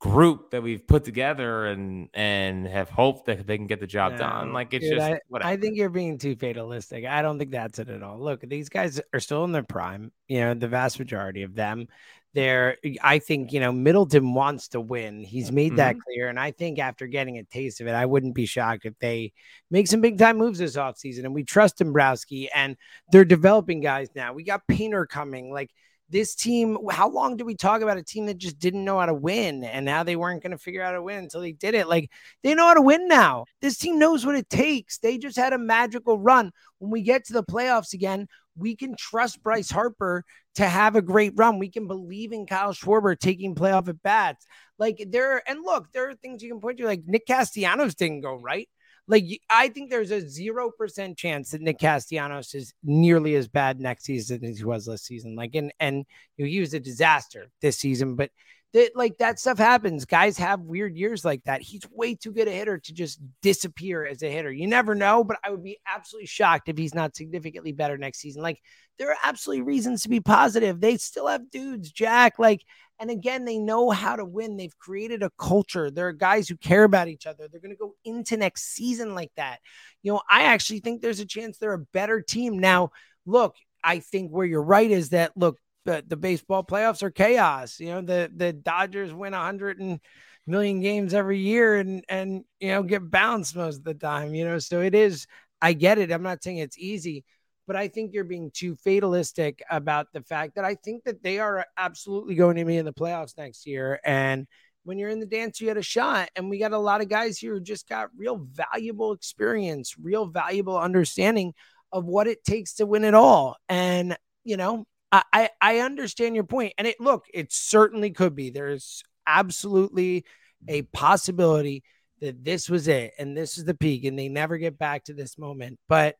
group 0.02 0.49
that 0.49 0.64
we've 0.64 0.86
put 0.88 1.04
together 1.04 1.68
and 1.68 2.10
and 2.16 2.68
have 2.68 2.89
hoped 2.89 3.28
that 3.28 3.45
they 3.45 3.56
can 3.56 3.68
get 3.68 3.80
the 3.80 3.88
job 3.88 4.14
No, 4.14 4.18
done. 4.18 4.52
Like 4.52 4.74
it's 4.74 4.84
dude, 4.84 4.97
just 4.97 5.12
I. 5.12 5.52
I 5.52 5.58
think 5.58 5.78
you're 5.78 5.89
being 5.89 6.18
too 6.18 6.36
fatalistic. 6.36 7.06
I 7.06 7.22
don't 7.22 7.38
think 7.38 7.52
that's 7.52 7.78
it 7.78 7.88
at 7.88 8.02
all. 8.02 8.20
Look, 8.20 8.41
these 8.41 8.68
guys 8.68 8.99
are 9.14 9.20
still 9.20 9.43
in 9.43 9.52
their 9.52 9.64
prime. 9.64 10.12
You 10.28 10.41
know, 10.41 10.54
the 10.56 10.68
vast 10.68 10.97
majority 10.97 11.43
of 11.43 11.54
them. 11.54 11.88
They're, 12.34 12.78
I 13.04 13.20
think, 13.20 13.52
you 13.52 13.60
know, 13.60 13.74
Middleton 13.74 14.34
wants 14.34 14.70
to 14.70 14.80
win. 14.80 15.22
He's 15.22 15.52
made 15.52 15.76
that 15.76 15.95
mm-hmm. 15.95 16.02
clear. 16.08 16.30
And 16.30 16.39
I 16.39 16.52
think 16.52 16.80
after 16.80 17.06
getting 17.06 17.38
a 17.38 17.43
taste 17.43 17.82
of 17.82 17.88
it, 17.88 17.93
I 17.93 18.06
wouldn't 18.06 18.36
be 18.36 18.45
shocked 18.45 18.86
if 18.86 18.97
they 18.99 19.34
make 19.70 19.88
some 19.88 19.99
big 19.99 20.18
time 20.18 20.38
moves 20.38 20.58
this 20.58 20.78
offseason. 20.78 21.26
And 21.26 21.36
we 21.36 21.43
trust 21.43 21.80
Dombrowski 21.80 22.49
and 22.56 22.78
they're 23.12 23.26
developing 23.26 23.82
guys 23.82 24.08
now. 24.16 24.32
We 24.32 24.45
got 24.45 24.66
Painter 24.66 25.06
coming. 25.06 25.52
Like, 25.52 25.72
this 26.12 26.36
team, 26.36 26.78
how 26.91 27.09
long 27.09 27.38
do 27.38 27.45
we 27.45 27.55
talk 27.55 27.82
about 27.82 27.97
a 27.97 28.03
team 28.03 28.26
that 28.26 28.38
just 28.38 28.59
didn't 28.59 28.84
know 28.84 28.99
how 28.99 29.05
to 29.05 29.14
win 29.14 29.64
and 29.64 29.86
now 29.86 30.03
they 30.03 30.18
weren't 30.18 30.43
going 30.43 30.51
to 30.51 30.57
figure 30.57 30.84
out 30.84 30.88
how 30.88 30.97
to 30.97 31.01
win 31.01 31.20
until 31.20 31.41
they 31.41 31.53
did 31.53 31.74
it? 31.74 31.88
Like 31.88 32.12
they 32.43 32.53
know 32.53 32.68
how 32.68 32.74
to 32.74 32.82
win 32.82 33.07
now. 33.07 33.45
This 33.62 33.78
team 33.78 33.97
knows 33.97 34.26
what 34.26 34.36
it 34.36 34.49
takes. 34.49 34.97
They 34.97 35.18
just 35.18 35.38
had 35.38 35.53
a 35.53 35.57
magical 35.57 36.20
run. 36.20 36.51
When 36.80 36.91
we 36.91 37.01
get 37.01 37.26
to 37.26 37.34
the 37.34 37.43
playoffs 37.43 37.93
again, 37.93 38.28
we 38.57 38.76
can 38.76 38.95
trust 38.97 39.41
Bryce 39.41 39.72
Harper 39.72 40.26
to 40.55 40.68
have 40.68 40.95
a 40.95 41.01
great 41.01 41.34
run. 41.36 41.59
We 41.59 41.70
can 41.70 41.88
believe 41.88 42.34
in 42.34 42.45
Kyle 42.45 42.74
Schwarber 42.74 43.18
taking 43.18 43.55
playoff 43.55 43.88
at 43.88 44.03
bats. 44.03 44.45
Like 44.78 45.01
there, 45.07 45.41
and 45.49 45.62
look, 45.64 45.91
there 45.93 46.09
are 46.09 46.16
things 46.16 46.43
you 46.43 46.49
can 46.51 46.59
point 46.59 46.78
to, 46.80 46.86
like 46.86 47.03
Nick 47.05 47.26
Castellanos 47.26 47.95
didn't 47.95 48.22
go 48.22 48.36
right. 48.36 48.68
Like 49.08 49.26
I 49.49 49.70
think 49.70 49.89
there's 49.89 50.12
a 50.12 50.28
zero 50.28 50.72
percent 50.72 51.18
chance 51.18 51.52
that 51.52 51.62
Nick 51.62 51.80
Castellanos 51.80 52.54
is 52.54 52.74
nearly 52.84 53.36
as 53.36 53.47
bad 53.47 53.80
next 53.80 54.06
season 54.06 54.43
as 54.45 54.60
he 54.60 54.64
was 54.64 54.88
last 54.88 55.06
season. 55.06 55.36
Like 55.36 55.56
and 55.56 55.74
and 55.80 56.06
you 56.38 56.45
know, 56.45 56.49
he 56.49 56.60
was 56.60 56.74
a 56.74 56.80
disaster 56.80 57.49
this 57.62 57.78
season, 57.78 58.16
but 58.16 58.32
that 58.74 58.91
like 58.95 59.17
that 59.17 59.39
stuff 59.39 59.57
happens. 59.57 60.05
Guys 60.05 60.38
have 60.38 60.61
weird 60.61 60.95
years 60.95 61.26
like 61.26 61.43
that. 61.43 61.61
He's 61.61 61.82
way 61.91 62.15
too 62.15 62.32
good 62.32 62.47
a 62.47 62.51
hitter 62.51 62.78
to 62.78 62.93
just 62.93 63.19
disappear 63.41 64.05
as 64.05 64.24
a 64.24 64.32
hitter. 64.32 64.51
You 64.51 64.67
never 64.67 64.95
know, 64.95 65.24
but 65.24 65.38
I 65.43 65.51
would 65.51 65.63
be 65.63 65.80
absolutely 65.86 66.28
shocked 66.28 66.69
if 66.69 66.78
he's 66.78 66.95
not 66.95 67.15
significantly 67.15 67.74
better 67.74 67.97
next 67.97 68.19
season. 68.19 68.41
Like 68.41 68.61
there 68.97 69.11
are 69.11 69.17
absolutely 69.24 69.63
reasons 69.63 70.03
to 70.03 70.09
be 70.09 70.19
positive. 70.19 70.80
They 70.80 70.97
still 70.97 71.28
have 71.28 71.49
dudes, 71.51 71.91
Jack. 71.91 72.39
Like 72.39 72.63
and 73.01 73.09
again, 73.09 73.45
they 73.45 73.57
know 73.57 73.89
how 73.89 74.15
to 74.15 74.24
win. 74.24 74.57
They've 74.57 74.78
created 74.78 75.24
a 75.24 75.32
culture. 75.39 75.89
There 75.89 76.07
are 76.07 76.13
guys 76.13 76.47
who 76.47 76.55
care 76.55 76.84
about 76.84 77.07
each 77.07 77.26
other. 77.26 77.47
They're 77.47 77.59
going 77.59 77.76
to 77.76 77.76
go 77.76 77.95
into 78.05 78.38
next 78.38 78.76
season 78.76 79.15
like 79.15 79.32
that. 79.38 79.59
You 80.03 80.13
know, 80.13 80.22
I 80.30 80.43
actually 80.43 80.82
think 80.82 81.01
there's 81.01 81.19
a 81.19 81.26
chance 81.26 81.57
they're 81.57 81.74
a 81.74 81.80
better 81.80 82.22
team. 82.22 82.59
Now, 82.59 82.91
look, 83.26 83.55
I 83.84 83.99
think 83.99 84.30
where 84.30 84.45
you're 84.45 84.61
right 84.61 84.89
is 84.89 85.09
that, 85.09 85.32
look, 85.36 85.57
the, 85.86 86.03
the 86.07 86.17
baseball 86.17 86.63
playoffs 86.63 87.03
are 87.03 87.11
chaos. 87.11 87.79
You 87.79 87.88
know, 87.88 88.01
the, 88.01 88.32
the 88.36 88.53
Dodgers 88.53 89.13
win 89.13 89.34
100 89.34 89.79
and 89.79 89.99
million 90.47 90.82
games 90.82 91.13
every 91.13 91.39
year 91.39 91.77
and, 91.77 92.03
and, 92.09 92.43
you 92.59 92.69
know, 92.69 92.84
get 92.84 93.09
bounced 93.09 93.55
most 93.55 93.77
of 93.77 93.84
the 93.84 93.93
time, 93.93 94.36
you 94.36 94.45
know, 94.45 94.59
so 94.59 94.82
it 94.82 94.95
is, 94.95 95.27
I 95.61 95.73
get 95.73 95.97
it. 95.97 96.11
I'm 96.11 96.23
not 96.23 96.43
saying 96.43 96.57
it's 96.57 96.77
easy 96.77 97.23
but 97.71 97.75
I 97.75 97.88
think 97.88 98.13
you're 98.13 98.23
being 98.23 98.51
too 98.51 98.75
fatalistic 98.75 99.63
about 99.69 100.07
the 100.11 100.21
fact 100.21 100.55
that 100.55 100.65
I 100.65 100.75
think 100.75 101.05
that 101.05 101.23
they 101.23 101.39
are 101.39 101.65
absolutely 101.77 102.36
going 102.36 102.57
to 102.57 102.65
be 102.65 102.75
in 102.75 102.84
the 102.84 102.91
playoffs 102.91 103.38
next 103.38 103.65
year. 103.65 103.97
And 104.03 104.45
when 104.84 104.97
you're 104.97 105.09
in 105.09 105.21
the 105.21 105.25
dance, 105.25 105.61
you 105.61 105.69
had 105.69 105.77
a 105.77 105.82
shot. 105.82 106.29
And 106.36 106.49
we 106.49 106.57
got 106.59 106.73
a 106.73 106.77
lot 106.77 106.99
of 106.99 107.07
guys 107.07 107.38
here 107.38 107.53
who 107.53 107.61
just 107.61 107.88
got 107.88 108.09
real 108.17 108.45
valuable 108.51 109.13
experience, 109.13 109.95
real 109.97 110.25
valuable 110.25 110.77
understanding 110.77 111.53
of 111.93 112.03
what 112.03 112.27
it 112.27 112.43
takes 112.43 112.73
to 112.73 112.86
win 112.86 113.05
it 113.05 113.13
all. 113.13 113.55
And, 113.69 114.17
you 114.43 114.57
know, 114.57 114.86
I, 115.12 115.49
I, 115.59 115.80
understand 115.80 116.36
your. 116.36 116.47
And 116.78 116.88
it 116.88 116.99
look, 116.99 117.26
it 117.34 117.51
certainly 117.51 118.12
could 118.12 118.34
be. 118.34 118.49
There's 118.49 119.03
absolutely 119.28 120.26
a 120.68 120.84
possibility 120.84 121.84
that 122.22 122.43
this 122.43 122.70
was 122.70 122.88
it 122.88 123.14
and 123.18 123.36
this 123.36 123.57
is 123.57 123.66
the 123.66 123.74
peak 123.74 124.05
and 124.05 124.18
they 124.18 124.30
never 124.30 124.57
get 124.57 124.78
back 124.78 125.03
to 125.05 125.14
this 125.14 125.38
moment. 125.38 125.80
But 125.89 126.16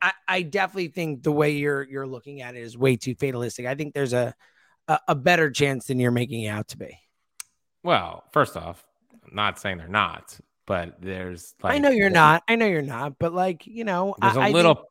I, 0.00 0.12
I 0.26 0.42
definitely 0.42 0.88
think 0.88 1.22
the 1.22 1.32
way 1.32 1.52
you're 1.52 1.82
you're 1.82 2.06
looking 2.06 2.40
at 2.40 2.54
it 2.54 2.62
is 2.62 2.78
way 2.78 2.96
too 2.96 3.14
fatalistic. 3.14 3.66
I 3.66 3.74
think 3.74 3.94
there's 3.94 4.12
a 4.12 4.34
a, 4.88 4.98
a 5.08 5.14
better 5.14 5.50
chance 5.50 5.86
than 5.86 5.98
you're 5.98 6.10
making 6.10 6.42
it 6.42 6.48
out 6.48 6.68
to 6.68 6.78
be. 6.78 6.98
Well, 7.82 8.24
first 8.32 8.56
off, 8.56 8.84
I'm 9.12 9.34
not 9.34 9.58
saying 9.58 9.78
they're 9.78 9.88
not, 9.88 10.38
but 10.66 11.00
there's 11.00 11.54
like 11.62 11.74
I 11.74 11.78
know 11.78 11.90
you're 11.90 12.10
not. 12.10 12.42
I 12.48 12.56
know 12.56 12.66
you're 12.66 12.82
not. 12.82 13.18
But 13.18 13.34
like 13.34 13.66
you 13.66 13.84
know, 13.84 14.14
There's 14.20 14.36
a 14.36 14.40
I, 14.40 14.48
I 14.48 14.50
little, 14.50 14.84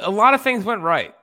a 0.00 0.10
lot 0.10 0.34
of 0.34 0.42
things 0.42 0.64
went 0.64 0.82
right. 0.82 1.14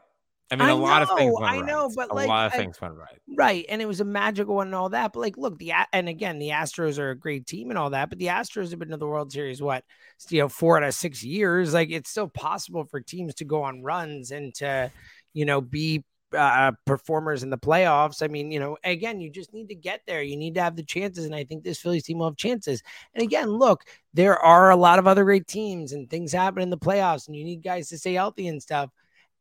I 0.49 0.55
mean, 0.55 0.69
I 0.69 0.71
a 0.71 0.75
lot 0.75 1.01
of 1.01 1.09
things 1.17 1.35
went 1.37 1.51
I 1.51 1.57
right. 1.57 1.65
know, 1.65 1.91
but, 1.93 2.09
a 2.09 2.13
like, 2.13 2.27
lot 2.27 2.47
of 2.47 2.53
I- 2.53 2.57
things 2.57 2.79
went 2.79 2.95
right. 2.95 3.19
right, 3.37 3.65
and 3.67 3.81
it 3.81 3.85
was 3.85 3.99
a 3.99 4.05
magical 4.05 4.55
one 4.55 4.67
and 4.67 4.75
all 4.75 4.89
that. 4.89 5.11
But 5.11 5.19
like, 5.19 5.37
look, 5.37 5.57
the 5.57 5.73
and 5.91 6.07
again, 6.07 6.39
the 6.39 6.49
Astros 6.49 6.97
are 6.99 7.11
a 7.11 7.17
great 7.17 7.45
team 7.45 7.69
and 7.69 7.77
all 7.77 7.89
that. 7.89 8.09
But 8.09 8.19
the 8.19 8.27
Astros 8.27 8.69
have 8.69 8.79
been 8.79 8.89
to 8.89 8.97
the 8.97 9.07
World 9.07 9.31
Series 9.31 9.61
what 9.61 9.83
you 10.29 10.39
know 10.39 10.47
four 10.47 10.77
out 10.77 10.83
of 10.83 10.93
six 10.93 11.21
years. 11.21 11.73
Like 11.73 11.89
it's 11.91 12.09
still 12.09 12.29
possible 12.29 12.85
for 12.85 13.01
teams 13.01 13.35
to 13.35 13.45
go 13.45 13.63
on 13.63 13.83
runs 13.83 14.31
and 14.31 14.53
to 14.55 14.89
you 15.33 15.43
know 15.45 15.59
be 15.59 16.05
uh, 16.35 16.71
performers 16.85 17.43
in 17.43 17.49
the 17.49 17.57
playoffs. 17.57 18.23
I 18.23 18.27
mean, 18.27 18.51
you 18.51 18.59
know, 18.59 18.77
again, 18.83 19.19
you 19.19 19.29
just 19.29 19.53
need 19.53 19.69
to 19.69 19.75
get 19.75 20.01
there. 20.07 20.21
You 20.21 20.37
need 20.37 20.55
to 20.55 20.61
have 20.61 20.75
the 20.75 20.83
chances, 20.83 21.25
and 21.25 21.35
I 21.35 21.43
think 21.43 21.63
this 21.63 21.79
Phillies 21.79 22.03
team 22.03 22.19
will 22.19 22.29
have 22.29 22.37
chances. 22.37 22.81
And 23.13 23.23
again, 23.23 23.49
look, 23.49 23.83
there 24.13 24.37
are 24.37 24.69
a 24.69 24.75
lot 24.75 24.99
of 24.99 25.07
other 25.07 25.23
great 25.23 25.47
teams, 25.47 25.91
and 25.91 26.09
things 26.09 26.31
happen 26.31 26.61
in 26.61 26.69
the 26.69 26.77
playoffs, 26.77 27.27
and 27.27 27.35
you 27.35 27.43
need 27.43 27.63
guys 27.63 27.89
to 27.89 27.97
stay 27.97 28.13
healthy 28.13 28.47
and 28.47 28.61
stuff. 28.61 28.89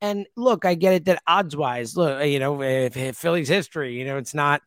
And 0.01 0.27
look, 0.37 0.65
I 0.65 0.75
get 0.75 0.95
it 0.95 1.05
that 1.07 1.23
odds 1.27 1.57
wise, 1.57 1.97
look, 1.97 2.25
you 2.27 2.39
know, 2.39 2.63
if, 2.63 2.97
if 2.97 3.17
Philly's 3.17 3.49
history, 3.49 3.99
you 3.99 4.05
know, 4.05 4.19
it's 4.19 4.35
not. 4.35 4.63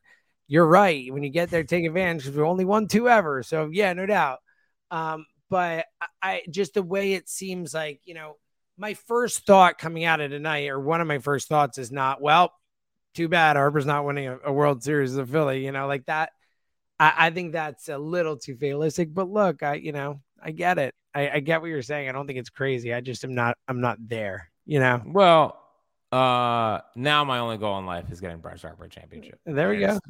You're 0.47 0.65
right. 0.65 1.13
When 1.13 1.21
you 1.21 1.29
get 1.29 1.51
there, 1.51 1.63
take 1.63 1.85
advantage 1.85 2.23
because 2.23 2.35
we 2.35 2.43
only 2.43 2.65
won 2.65 2.87
two 2.87 3.07
ever. 3.07 3.43
So 3.43 3.69
yeah, 3.71 3.93
no 3.93 4.07
doubt. 4.07 4.39
Um, 4.89 5.27
but 5.49 5.85
I, 6.01 6.07
I 6.23 6.41
just 6.49 6.73
the 6.73 6.81
way 6.81 7.13
it 7.13 7.29
seems 7.29 7.73
like, 7.73 8.01
you 8.05 8.15
know, 8.15 8.37
my 8.77 8.93
first 8.93 9.45
thought 9.45 9.77
coming 9.77 10.05
out 10.05 10.21
of 10.21 10.31
tonight, 10.31 10.69
or 10.69 10.79
one 10.79 11.01
of 11.01 11.07
my 11.07 11.19
first 11.19 11.49
thoughts, 11.49 11.77
is 11.77 11.91
not 11.91 12.21
well. 12.21 12.53
Too 13.13 13.27
bad 13.27 13.57
Harper's 13.57 13.85
not 13.85 14.05
winning 14.05 14.27
a, 14.27 14.39
a 14.45 14.53
World 14.53 14.83
Series 14.83 15.15
of 15.17 15.29
Philly. 15.29 15.65
You 15.65 15.71
know, 15.71 15.85
like 15.85 16.05
that. 16.05 16.31
I, 16.99 17.13
I 17.17 17.29
think 17.29 17.51
that's 17.51 17.89
a 17.89 17.97
little 17.97 18.37
too 18.37 18.55
fatalistic. 18.55 19.13
But 19.13 19.29
look, 19.29 19.61
I 19.63 19.75
you 19.75 19.91
know 19.91 20.21
I 20.41 20.51
get 20.51 20.77
it. 20.79 20.95
I, 21.13 21.29
I 21.29 21.39
get 21.41 21.61
what 21.61 21.67
you're 21.67 21.81
saying. 21.81 22.07
I 22.07 22.11
don't 22.11 22.25
think 22.25 22.39
it's 22.39 22.49
crazy. 22.49 22.93
I 22.93 23.01
just 23.01 23.23
am 23.23 23.35
not. 23.35 23.57
I'm 23.67 23.81
not 23.81 23.97
there. 23.99 24.49
You 24.69 24.79
know. 24.79 25.01
Well, 25.03 25.59
uh, 26.11 26.81
now 26.95 27.23
my 27.23 27.39
only 27.39 27.57
goal 27.57 27.79
in 27.79 27.87
life 27.87 28.11
is 28.11 28.21
getting 28.21 28.37
Bryce 28.37 28.61
Harper 28.61 28.85
a 28.85 28.89
championship. 28.89 29.39
There 29.47 29.69
we 29.69 29.77
I 29.77 29.79
go. 29.79 29.87
just- 29.87 30.01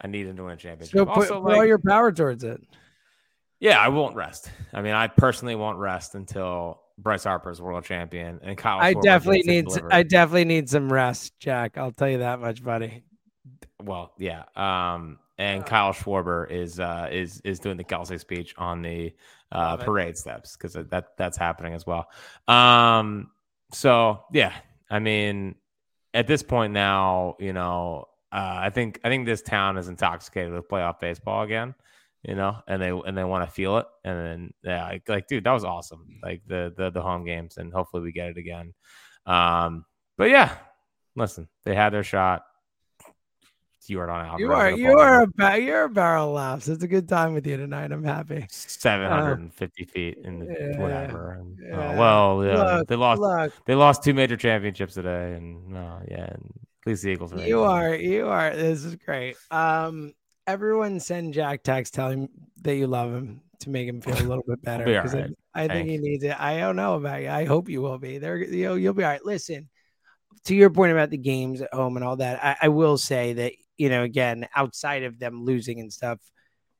I 0.00 0.06
need 0.06 0.26
him 0.26 0.36
to 0.36 0.44
win 0.44 0.52
a 0.52 0.56
championship. 0.56 0.96
So 0.96 1.04
put, 1.04 1.16
also, 1.16 1.42
put 1.42 1.54
all 1.54 1.64
your 1.64 1.78
power 1.80 2.12
towards 2.12 2.44
it. 2.44 2.60
yeah, 3.58 3.80
I 3.80 3.88
won't 3.88 4.14
rest. 4.14 4.50
I 4.72 4.82
mean, 4.82 4.92
I 4.92 5.08
personally 5.08 5.56
won't 5.56 5.78
rest 5.78 6.14
until 6.14 6.80
Bryce 6.98 7.24
Harper 7.24 7.50
is 7.50 7.60
world 7.60 7.84
champion 7.84 8.38
and 8.44 8.56
Kyle. 8.56 8.78
I 8.78 8.94
Schwarber 8.94 9.02
definitely 9.02 9.42
need. 9.42 9.66
I 9.90 10.02
definitely 10.04 10.44
need 10.44 10.68
some 10.68 10.92
rest, 10.92 11.32
Jack. 11.40 11.76
I'll 11.76 11.90
tell 11.92 12.08
you 12.08 12.18
that 12.18 12.38
much, 12.40 12.62
buddy. 12.62 13.02
well, 13.82 14.12
yeah. 14.18 14.44
Um, 14.54 15.18
and 15.38 15.66
Kyle 15.66 15.92
Schwarber 15.92 16.48
is 16.48 16.78
uh 16.78 17.08
is 17.10 17.40
is 17.44 17.58
doing 17.58 17.76
the 17.78 17.84
Kelsey 17.84 18.18
speech 18.18 18.54
on 18.58 18.82
the 18.82 19.12
uh 19.50 19.58
Love 19.58 19.80
it. 19.80 19.84
parade 19.86 20.16
steps 20.16 20.56
because 20.56 20.74
that 20.74 21.16
that's 21.16 21.36
happening 21.36 21.72
as 21.74 21.84
well. 21.84 22.06
Um, 22.46 23.30
so 23.74 24.24
yeah, 24.32 24.52
I 24.90 24.98
mean, 24.98 25.56
at 26.12 26.26
this 26.26 26.42
point 26.42 26.72
now, 26.72 27.36
you 27.40 27.52
know, 27.52 28.06
uh, 28.32 28.58
I 28.62 28.70
think 28.70 29.00
I 29.04 29.08
think 29.08 29.26
this 29.26 29.42
town 29.42 29.76
is 29.76 29.88
intoxicated 29.88 30.52
with 30.52 30.68
playoff 30.68 31.00
baseball 31.00 31.42
again. 31.42 31.74
You 32.22 32.34
know, 32.34 32.56
and 32.66 32.80
they 32.80 32.88
and 32.88 33.18
they 33.18 33.24
want 33.24 33.46
to 33.46 33.54
feel 33.54 33.76
it, 33.78 33.86
and 34.02 34.18
then 34.18 34.54
yeah, 34.62 34.84
like, 34.86 35.08
like 35.08 35.26
dude, 35.26 35.44
that 35.44 35.52
was 35.52 35.64
awesome. 35.64 36.20
Like 36.22 36.40
the 36.46 36.72
the 36.74 36.90
the 36.90 37.02
home 37.02 37.26
games, 37.26 37.58
and 37.58 37.70
hopefully 37.70 38.02
we 38.02 38.12
get 38.12 38.30
it 38.30 38.38
again. 38.38 38.72
Um, 39.26 39.84
but 40.16 40.30
yeah, 40.30 40.56
listen, 41.16 41.48
they 41.64 41.74
had 41.74 41.92
their 41.92 42.02
shot 42.02 42.44
Yordan 43.88 44.26
Alvarez. 44.26 44.40
You 44.40 44.52
are 44.52 44.70
you 44.70 44.98
are 44.98 45.22
a 45.22 45.26
ba- 45.26 45.60
you're 45.60 45.84
a 45.84 45.88
barrel 45.88 46.32
laughs. 46.32 46.68
It's 46.68 46.82
a 46.82 46.88
good 46.88 47.08
time 47.08 47.34
with 47.34 47.46
you 47.46 47.56
tonight. 47.56 47.92
I'm 47.92 48.04
happy. 48.04 48.46
750 48.48 49.82
uh, 49.82 49.86
feet 49.92 50.18
in 50.24 50.40
the 50.40 50.46
yeah, 50.46 50.80
whatever. 50.80 51.32
And, 51.32 51.58
uh, 51.60 51.76
yeah. 51.76 51.90
Uh, 51.90 51.96
well, 51.98 52.44
yeah, 52.44 52.76
look, 52.76 52.88
they 52.88 52.96
lost. 52.96 53.20
Look. 53.20 53.52
They 53.66 53.74
lost 53.74 54.02
two 54.02 54.14
major 54.14 54.36
championships 54.36 54.94
today, 54.94 55.34
and 55.34 55.76
uh, 55.76 55.98
yeah, 56.08 56.24
and 56.24 56.52
at 56.82 56.86
least 56.86 57.02
the 57.02 57.10
Eagles. 57.10 57.32
Are 57.32 57.46
you 57.46 57.62
are 57.62 57.94
you 57.94 58.26
are. 58.26 58.54
This 58.54 58.84
is 58.84 58.96
great. 58.96 59.36
Um, 59.50 60.12
everyone 60.46 61.00
send 61.00 61.34
Jack 61.34 61.62
text 61.62 61.94
telling 61.94 62.28
that 62.62 62.76
you 62.76 62.86
love 62.86 63.12
him 63.12 63.40
to 63.60 63.70
make 63.70 63.88
him 63.88 64.00
feel 64.00 64.14
a 64.14 64.26
little 64.26 64.44
bit 64.46 64.62
better 64.62 64.84
because 64.84 65.14
right. 65.14 65.30
I, 65.54 65.64
I 65.64 65.68
think 65.68 65.88
he 65.88 65.98
needs 65.98 66.24
it. 66.24 66.38
I 66.38 66.58
don't 66.58 66.76
know 66.76 66.94
about 66.94 67.22
you. 67.22 67.28
I 67.28 67.44
hope 67.44 67.68
you 67.68 67.82
will 67.82 67.98
be 67.98 68.18
there. 68.18 68.36
You 68.36 68.64
know, 68.64 68.74
you'll 68.74 68.94
be 68.94 69.04
all 69.04 69.10
right. 69.10 69.24
Listen, 69.24 69.68
to 70.44 70.54
your 70.54 70.70
point 70.70 70.92
about 70.92 71.10
the 71.10 71.16
games 71.16 71.60
at 71.60 71.72
home 71.72 71.96
and 71.96 72.04
all 72.04 72.16
that, 72.16 72.44
I, 72.44 72.56
I 72.62 72.68
will 72.68 72.98
say 72.98 73.32
that 73.34 73.52
you 73.78 73.88
know, 73.88 74.02
again, 74.02 74.46
outside 74.54 75.02
of 75.02 75.18
them 75.18 75.44
losing 75.44 75.80
and 75.80 75.92
stuff, 75.92 76.18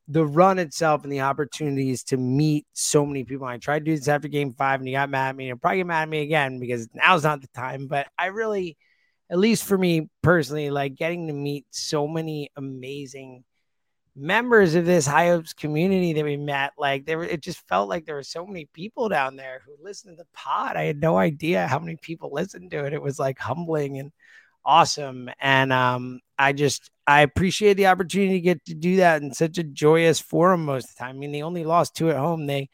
the 0.08 0.24
run 0.24 0.58
itself 0.58 1.02
and 1.04 1.12
the 1.12 1.22
opportunities 1.22 2.04
to 2.04 2.16
meet 2.16 2.66
so 2.72 3.06
many 3.06 3.24
people. 3.24 3.46
I 3.46 3.56
tried 3.56 3.80
to 3.80 3.84
do 3.86 3.96
this 3.96 4.08
after 4.08 4.28
game 4.28 4.52
five 4.52 4.80
and 4.80 4.88
you 4.88 4.94
got 4.94 5.10
mad 5.10 5.30
at 5.30 5.36
me. 5.36 5.46
You'll 5.46 5.56
probably 5.56 5.78
get 5.78 5.86
mad 5.86 6.02
at 6.02 6.08
me 6.08 6.22
again 6.22 6.60
because 6.60 6.88
now's 6.94 7.24
not 7.24 7.40
the 7.40 7.48
time. 7.54 7.86
But 7.86 8.08
I 8.18 8.26
really, 8.26 8.76
at 9.30 9.38
least 9.38 9.64
for 9.64 9.78
me 9.78 10.10
personally, 10.22 10.70
like 10.70 10.94
getting 10.94 11.28
to 11.28 11.32
meet 11.32 11.66
so 11.70 12.06
many 12.06 12.50
amazing 12.56 13.44
members 14.16 14.74
of 14.74 14.84
this 14.84 15.06
high 15.06 15.28
hopes 15.28 15.54
community 15.54 16.12
that 16.12 16.24
we 16.24 16.36
met. 16.36 16.72
Like 16.78 17.06
there, 17.06 17.22
it 17.22 17.40
just 17.40 17.66
felt 17.66 17.88
like 17.88 18.04
there 18.04 18.14
were 18.14 18.22
so 18.22 18.46
many 18.46 18.68
people 18.72 19.08
down 19.08 19.36
there 19.36 19.62
who 19.64 19.72
listened 19.82 20.16
to 20.18 20.22
the 20.22 20.28
pod. 20.34 20.76
I 20.76 20.84
had 20.84 21.00
no 21.00 21.16
idea 21.16 21.66
how 21.66 21.78
many 21.78 21.96
people 21.96 22.30
listened 22.30 22.70
to 22.72 22.84
it. 22.84 22.92
It 22.92 23.02
was 23.02 23.18
like 23.18 23.38
humbling 23.38 23.98
and 23.98 24.12
awesome. 24.64 25.30
And 25.40 25.72
um, 25.72 26.20
I 26.38 26.52
just 26.52 26.90
I 27.06 27.20
appreciate 27.22 27.74
the 27.74 27.86
opportunity 27.86 28.34
to 28.34 28.40
get 28.40 28.64
to 28.66 28.74
do 28.74 28.96
that 28.96 29.22
in 29.22 29.32
such 29.32 29.58
a 29.58 29.62
joyous 29.62 30.20
forum 30.20 30.64
most 30.64 30.90
of 30.90 30.96
the 30.96 31.00
time. 31.04 31.16
I 31.16 31.18
mean, 31.18 31.32
they 31.32 31.42
only 31.42 31.64
lost 31.64 31.94
two 31.94 32.10
at 32.10 32.16
home. 32.16 32.46
They 32.46 32.68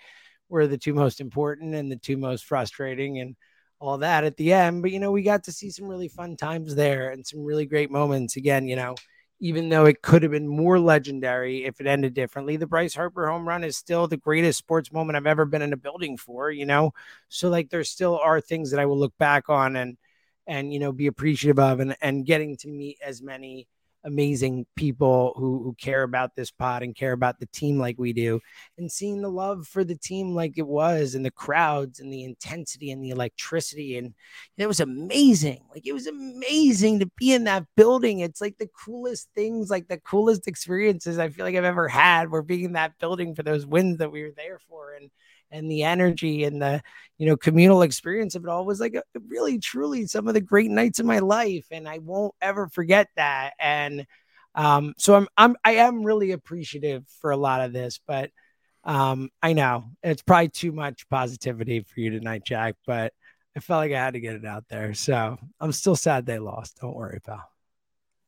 were 0.49 0.67
the 0.67 0.79
two 0.79 0.95
most 0.95 1.21
important 1.21 1.75
and 1.75 1.91
the 1.91 1.97
two 1.97 2.17
most 2.17 2.45
frustrating 2.45 3.19
and 3.21 3.37
all 3.81 3.99
that 3.99 4.25
at 4.25 4.37
the 4.37 4.53
end. 4.53 4.83
But 4.83 4.93
you 4.93 5.01
know, 5.01 5.13
we 5.13 5.23
got 5.23 5.45
to 5.45 5.53
see 5.53 5.71
some 5.71 5.87
really 5.87 6.09
fun 6.09 6.37
times 6.37 6.75
there 6.75 7.11
and 7.11 7.27
some 7.27 7.45
really 7.45 7.67
great 7.67 7.91
moments. 7.91 8.37
Again, 8.37 8.67
you 8.69 8.77
know, 8.77 8.95
even 9.41 9.69
though 9.71 9.87
it 9.87 10.03
could 10.03 10.23
have 10.23 10.33
been 10.33 10.49
more 10.49 10.79
legendary 10.79 11.65
if 11.65 11.81
it 11.81 11.87
ended 11.87 12.15
differently, 12.15 12.57
the 12.57 12.67
Bryce 12.67 12.95
Harper 12.95 13.29
home 13.29 13.49
run 13.49 13.65
is 13.65 13.77
still 13.77 14.07
the 14.07 14.17
greatest 14.17 14.59
sports 14.59 14.93
moment 14.93 15.17
I've 15.17 15.27
ever 15.27 15.47
been 15.47 15.63
in 15.63 15.73
a 15.73 15.79
building 15.79 16.17
for, 16.19 16.51
you 16.51 16.67
know? 16.67 16.93
So 17.29 17.49
like 17.49 17.71
there 17.71 17.85
still 17.85 18.19
are 18.19 18.41
things 18.41 18.71
that 18.71 18.81
I 18.81 18.87
will 18.87 18.99
look 18.99 19.17
back 19.19 19.49
on 19.49 19.77
and 19.77 19.97
and 20.51 20.73
you 20.73 20.79
know 20.79 20.93
be 20.93 21.07
appreciative 21.07 21.59
of 21.59 21.81
and 21.81 21.97
and 22.03 22.27
getting 22.27 22.57
to 22.59 22.69
meet 22.69 22.99
as 23.03 23.23
many 23.23 23.67
amazing 24.05 24.67
people 24.77 25.35
who, 25.37 25.63
who 25.63 25.75
care 25.75 26.03
about 26.03 26.35
this 26.35 26.51
pod 26.51 26.83
and 26.83 26.97
care 26.97 27.13
about 27.13 27.39
the 27.39 27.47
team 27.47 27.79
like 27.79 27.97
we 27.99 28.13
do 28.13 28.41
and 28.79 28.91
seeing 28.91 29.21
the 29.21 29.29
love 29.29 29.67
for 29.67 29.85
the 29.85 29.95
team 29.95 30.35
like 30.35 30.55
it 30.57 30.67
was 30.67 31.15
and 31.15 31.25
the 31.25 31.31
crowds 31.31 32.01
and 32.01 32.13
the 32.13 32.25
intensity 32.25 32.91
and 32.91 33.05
the 33.05 33.11
electricity. 33.11 33.99
And 33.99 34.15
it 34.57 34.67
was 34.67 34.81
amazing. 34.81 35.65
Like 35.71 35.87
it 35.87 35.93
was 35.93 36.07
amazing 36.07 37.01
to 37.01 37.11
be 37.19 37.33
in 37.33 37.45
that 37.45 37.67
building. 37.77 38.21
It's 38.21 38.41
like 38.41 38.57
the 38.59 38.71
coolest 38.85 39.29
things 39.35 39.69
like 39.69 39.89
the 39.89 39.99
coolest 39.99 40.49
experiences 40.49 41.19
i 41.19 41.29
feel 41.29 41.45
like 41.45 41.55
i've 41.55 41.65
ever 41.65 41.89
had 41.89 42.31
were 42.31 42.43
being 42.43 42.65
in 42.65 42.73
that 42.73 42.99
building 42.99 43.35
for 43.35 43.43
those 43.43 43.67
wins 43.67 43.99
that 43.99 44.13
we 44.13 44.23
were 44.23 44.33
there 44.35 44.59
for. 44.59 44.95
And 44.95 45.11
and 45.51 45.71
the 45.71 45.83
energy 45.83 46.45
and 46.45 46.61
the 46.61 46.83
you 47.19 47.27
know 47.27 47.37
communal 47.37 47.83
experience 47.83 48.35
of 48.35 48.45
it 48.45 48.49
all 48.49 48.65
was 48.65 48.81
like 48.81 48.95
a, 48.95 49.03
really 49.29 49.59
truly 49.59 50.07
some 50.07 50.29
of 50.29 50.35
the 50.35 50.41
great 50.41 50.71
nights 50.71 50.99
of 50.99 51.07
my 51.07 51.19
life 51.19 51.67
and 51.71 51.89
i 51.89 51.99
won't 51.99 52.35
ever 52.41 52.69
forget 52.69 53.09
that 53.17 53.53
and 53.59 54.07
um 54.55 54.95
so 54.99 55.15
i'm 55.15 55.29
i'm 55.37 55.57
i 55.65 55.73
am 55.73 56.03
really 56.03 56.33
appreciative 56.33 57.05
for 57.21 57.31
a 57.31 57.37
lot 57.37 57.61
of 57.61 57.73
this 57.73 58.01
but 58.07 58.31
um 58.85 59.29
i 59.43 59.53
know 59.53 59.85
it's 60.03 60.23
probably 60.23 60.49
too 60.49 60.73
much 60.73 61.09
positivity 61.09 61.81
for 61.81 62.01
you 62.01 62.11
tonight 62.11 62.43
jack 62.45 62.75
but 62.87 63.13
i 63.57 63.61
felt 63.61 63.79
like 63.79 63.93
i 63.93 63.99
had 63.99 64.15
to 64.15 64.21
get 64.21 64.37
it 64.37 64.47
out 64.47 64.65
there 64.69 64.95
so 64.95 65.37
i'm 65.61 65.73
still 65.73 65.97
sad 65.97 66.25
they 66.27 66.39
lost 66.39 66.79
don't 66.81 66.97
worry 66.97 67.21
pal 67.25 67.49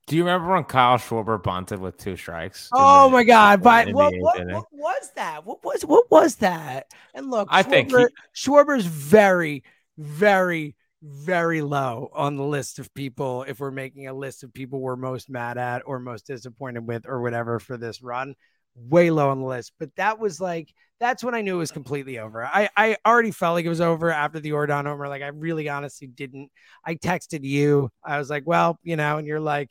do 0.07 0.17
you 0.17 0.25
remember 0.25 0.53
when 0.53 0.65
Kyle 0.65 0.99
Schwarber 0.99 1.43
bunted 1.43 1.79
with 1.79 1.97
two 1.97 2.17
strikes? 2.17 2.69
Oh 2.73 3.07
the, 3.07 3.13
my 3.13 3.25
God! 3.25 3.63
But 3.63 3.93
what, 3.93 4.13
what, 4.17 4.47
what, 4.47 4.65
was 4.73 5.11
that? 5.15 5.47
What 5.47 5.65
was 5.65 5.83
what 5.85 6.11
was 6.11 6.37
that? 6.37 6.87
And 7.15 7.31
look, 7.31 7.49
I 7.51 7.63
Schwarber, 7.63 7.71
think 7.71 7.91
he, 7.91 8.07
Schwarber's 8.35 8.87
very, 8.87 9.63
very, 9.97 10.75
very 11.03 11.63
low 11.63 12.11
on 12.13 12.37
the 12.37 12.43
list 12.43 12.79
of 12.81 12.93
people. 12.95 13.45
If 13.45 13.61
we're 13.61 13.71
making 13.71 14.09
a 14.09 14.13
list 14.13 14.43
of 14.43 14.53
people 14.53 14.81
we're 14.81 14.97
most 14.97 15.31
mad 15.31 15.57
at 15.57 15.83
or 15.87 16.01
most 16.01 16.27
disappointed 16.27 16.87
with 16.87 17.07
or 17.07 17.23
whatever 17.23 17.61
for 17.61 17.77
this 17.77 18.03
run, 18.03 18.35
way 18.75 19.11
low 19.11 19.31
on 19.31 19.41
the 19.41 19.47
list. 19.47 19.73
But 19.79 19.95
that 19.97 20.19
was 20.19 20.41
like 20.41 20.75
that's 20.99 21.23
when 21.23 21.35
I 21.35 21.43
knew 21.43 21.57
it 21.57 21.59
was 21.59 21.71
completely 21.71 22.19
over. 22.19 22.45
I 22.45 22.69
I 22.77 22.97
already 23.07 23.31
felt 23.31 23.55
like 23.55 23.65
it 23.65 23.69
was 23.69 23.81
over 23.81 24.11
after 24.11 24.41
the 24.41 24.51
Yordan 24.51 24.85
homer. 24.85 25.09
Like 25.09 25.23
I 25.23 25.29
really 25.29 25.69
honestly 25.69 26.09
didn't. 26.09 26.51
I 26.85 26.97
texted 26.97 27.45
you. 27.45 27.91
I 28.05 28.19
was 28.19 28.31
like, 28.31 28.45
well, 28.47 28.81
you 28.83 28.97
know, 28.97 29.19
and 29.19 29.27
you're 29.29 29.41
like 29.41 29.71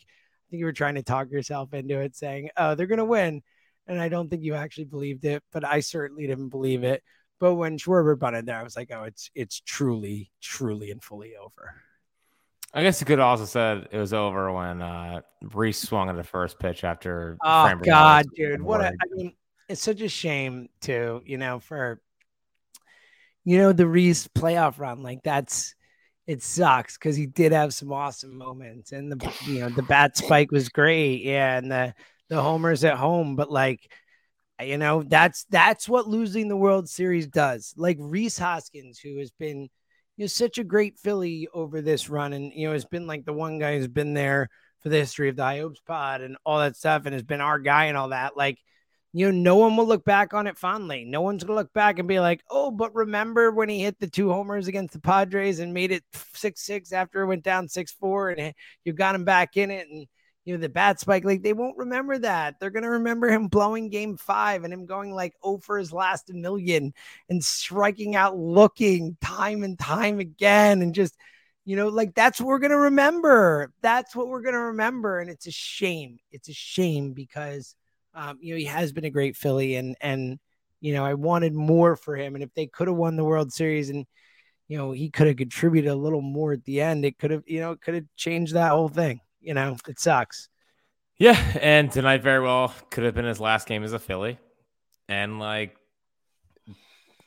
you 0.51 0.65
were 0.65 0.73
trying 0.73 0.95
to 0.95 1.03
talk 1.03 1.31
yourself 1.31 1.73
into 1.73 1.99
it, 1.99 2.15
saying, 2.15 2.49
"Oh, 2.57 2.75
they're 2.75 2.87
going 2.87 2.99
to 2.99 3.05
win," 3.05 3.41
and 3.87 3.99
I 3.99 4.09
don't 4.09 4.29
think 4.29 4.43
you 4.43 4.55
actually 4.55 4.85
believed 4.85 5.25
it, 5.25 5.43
but 5.51 5.65
I 5.65 5.79
certainly 5.79 6.27
didn't 6.27 6.49
believe 6.49 6.83
it. 6.83 7.03
But 7.39 7.55
when 7.55 7.77
Schwarber 7.77 8.17
bunted 8.17 8.45
there, 8.45 8.57
I 8.57 8.63
was 8.63 8.75
like, 8.75 8.91
"Oh, 8.93 9.03
it's 9.03 9.31
it's 9.35 9.59
truly, 9.61 10.31
truly, 10.41 10.91
and 10.91 11.03
fully 11.03 11.35
over." 11.35 11.75
I 12.73 12.83
guess 12.83 13.01
you 13.01 13.05
could 13.05 13.19
also 13.19 13.45
said 13.45 13.89
it 13.91 13.97
was 13.97 14.13
over 14.13 14.51
when 14.51 14.81
uh, 14.81 15.21
Rhys 15.41 15.77
swung 15.77 16.09
at 16.09 16.15
the 16.15 16.23
first 16.23 16.57
pitch 16.57 16.83
after. 16.83 17.37
Oh 17.43 17.73
God, 17.83 18.25
dude! 18.35 18.61
What 18.61 18.81
a, 18.81 18.87
I 18.87 19.05
mean, 19.11 19.33
it's 19.67 19.81
such 19.81 20.01
a 20.01 20.07
shame 20.07 20.69
too. 20.79 21.21
You 21.25 21.37
know, 21.37 21.59
for 21.59 21.99
you 23.43 23.57
know 23.57 23.73
the 23.73 23.87
Rhys 23.87 24.27
playoff 24.29 24.79
run, 24.79 25.03
like 25.03 25.23
that's 25.23 25.75
it 26.27 26.43
sucks 26.43 26.97
because 26.97 27.15
he 27.15 27.25
did 27.25 27.51
have 27.51 27.73
some 27.73 27.91
awesome 27.91 28.37
moments 28.37 28.91
and 28.91 29.11
the 29.11 29.33
you 29.45 29.59
know 29.59 29.69
the 29.69 29.81
bat 29.83 30.15
spike 30.15 30.51
was 30.51 30.69
great 30.69 31.23
yeah 31.23 31.57
and 31.57 31.71
the 31.71 31.93
the 32.29 32.41
homers 32.41 32.83
at 32.83 32.97
home 32.97 33.35
but 33.35 33.51
like 33.51 33.91
you 34.61 34.77
know 34.77 35.03
that's 35.03 35.45
that's 35.49 35.89
what 35.89 36.07
losing 36.07 36.47
the 36.47 36.55
world 36.55 36.87
series 36.87 37.27
does 37.27 37.73
like 37.77 37.97
Rhys 37.99 38.37
hoskins 38.37 38.99
who 38.99 39.17
has 39.17 39.31
been 39.31 39.61
you 40.17 40.23
know 40.23 40.27
such 40.27 40.57
a 40.57 40.63
great 40.63 40.99
philly 40.99 41.47
over 41.53 41.81
this 41.81 42.09
run 42.09 42.33
and 42.33 42.51
you 42.53 42.67
know 42.67 42.73
has 42.73 42.85
been 42.85 43.07
like 43.07 43.25
the 43.25 43.33
one 43.33 43.59
guy 43.59 43.77
who's 43.77 43.87
been 43.87 44.13
there 44.13 44.49
for 44.81 44.89
the 44.89 44.97
history 44.97 45.29
of 45.29 45.35
the 45.35 45.43
Hopes 45.43 45.81
pod 45.85 46.21
and 46.21 46.37
all 46.45 46.59
that 46.59 46.75
stuff 46.75 47.05
and 47.05 47.13
has 47.13 47.23
been 47.23 47.41
our 47.41 47.59
guy 47.59 47.85
and 47.85 47.97
all 47.97 48.09
that 48.09 48.37
like 48.37 48.59
you 49.13 49.29
know, 49.31 49.37
no 49.37 49.55
one 49.57 49.75
will 49.75 49.85
look 49.87 50.05
back 50.05 50.33
on 50.33 50.47
it 50.47 50.57
fondly. 50.57 51.03
No 51.03 51.21
one's 51.21 51.43
gonna 51.43 51.59
look 51.59 51.73
back 51.73 51.99
and 51.99 52.07
be 52.07 52.19
like, 52.19 52.41
"Oh, 52.49 52.71
but 52.71 52.95
remember 52.95 53.51
when 53.51 53.67
he 53.69 53.81
hit 53.81 53.99
the 53.99 54.07
two 54.07 54.31
homers 54.31 54.67
against 54.67 54.93
the 54.93 55.01
Padres 55.01 55.59
and 55.59 55.73
made 55.73 55.91
it 55.91 56.03
six 56.33 56.61
six 56.61 56.93
after 56.93 57.21
it 57.21 57.27
went 57.27 57.43
down 57.43 57.67
six 57.67 57.91
four, 57.91 58.29
and 58.29 58.53
you 58.85 58.93
got 58.93 59.15
him 59.15 59.25
back 59.25 59.57
in 59.57 59.69
it, 59.71 59.87
and 59.89 60.07
you 60.45 60.53
know 60.55 60.61
the 60.61 60.69
bat 60.69 60.99
spike." 60.99 61.25
Like 61.25 61.43
they 61.43 61.53
won't 61.53 61.77
remember 61.77 62.17
that. 62.19 62.59
They're 62.59 62.69
gonna 62.69 62.89
remember 62.91 63.29
him 63.29 63.47
blowing 63.49 63.89
Game 63.89 64.15
Five 64.17 64.63
and 64.63 64.73
him 64.73 64.85
going 64.85 65.13
like 65.13 65.33
oh 65.43 65.57
for 65.57 65.77
his 65.77 65.91
last 65.91 66.31
million 66.33 66.93
and 67.29 67.43
striking 67.43 68.15
out, 68.15 68.37
looking 68.37 69.17
time 69.21 69.63
and 69.63 69.77
time 69.79 70.19
again, 70.19 70.81
and 70.81 70.95
just. 70.95 71.15
You 71.63 71.75
know, 71.75 71.89
like 71.89 72.15
that's 72.15 72.41
what 72.41 72.47
we're 72.47 72.59
going 72.59 72.71
to 72.71 72.77
remember. 72.77 73.71
That's 73.83 74.15
what 74.15 74.27
we're 74.27 74.41
going 74.41 74.55
to 74.55 74.59
remember. 74.59 75.19
And 75.19 75.29
it's 75.29 75.45
a 75.45 75.51
shame. 75.51 76.17
It's 76.31 76.49
a 76.49 76.53
shame 76.53 77.13
because 77.13 77.75
um, 78.13 78.37
you 78.41 78.53
know, 78.53 78.57
he 78.57 78.65
has 78.65 78.91
been 78.91 79.05
a 79.05 79.09
great 79.09 79.35
Philly, 79.35 79.75
and 79.75 79.95
and 80.01 80.39
you 80.79 80.93
know, 80.93 81.05
I 81.05 81.13
wanted 81.13 81.53
more 81.53 81.95
for 81.95 82.15
him. 82.15 82.35
And 82.35 82.43
if 82.43 82.53
they 82.53 82.67
could 82.67 82.87
have 82.87 82.97
won 82.97 83.15
the 83.15 83.23
World 83.23 83.53
Series, 83.53 83.89
and 83.89 84.05
you 84.67 84.77
know, 84.77 84.91
he 84.91 85.09
could 85.09 85.27
have 85.27 85.37
contributed 85.37 85.91
a 85.91 85.95
little 85.95 86.21
more 86.21 86.53
at 86.53 86.63
the 86.63 86.81
end, 86.81 87.05
it 87.05 87.17
could 87.17 87.31
have, 87.31 87.43
you 87.45 87.59
know, 87.59 87.75
could 87.75 87.93
have 87.93 88.05
changed 88.15 88.53
that 88.53 88.71
whole 88.71 88.89
thing. 88.89 89.21
You 89.39 89.53
know, 89.53 89.75
it 89.87 89.99
sucks. 89.99 90.49
Yeah, 91.17 91.39
and 91.61 91.91
tonight 91.91 92.23
very 92.23 92.41
well 92.41 92.73
could 92.89 93.03
have 93.03 93.13
been 93.13 93.25
his 93.25 93.39
last 93.39 93.67
game 93.67 93.83
as 93.83 93.93
a 93.93 93.99
Philly, 93.99 94.39
and 95.07 95.39
like, 95.39 95.75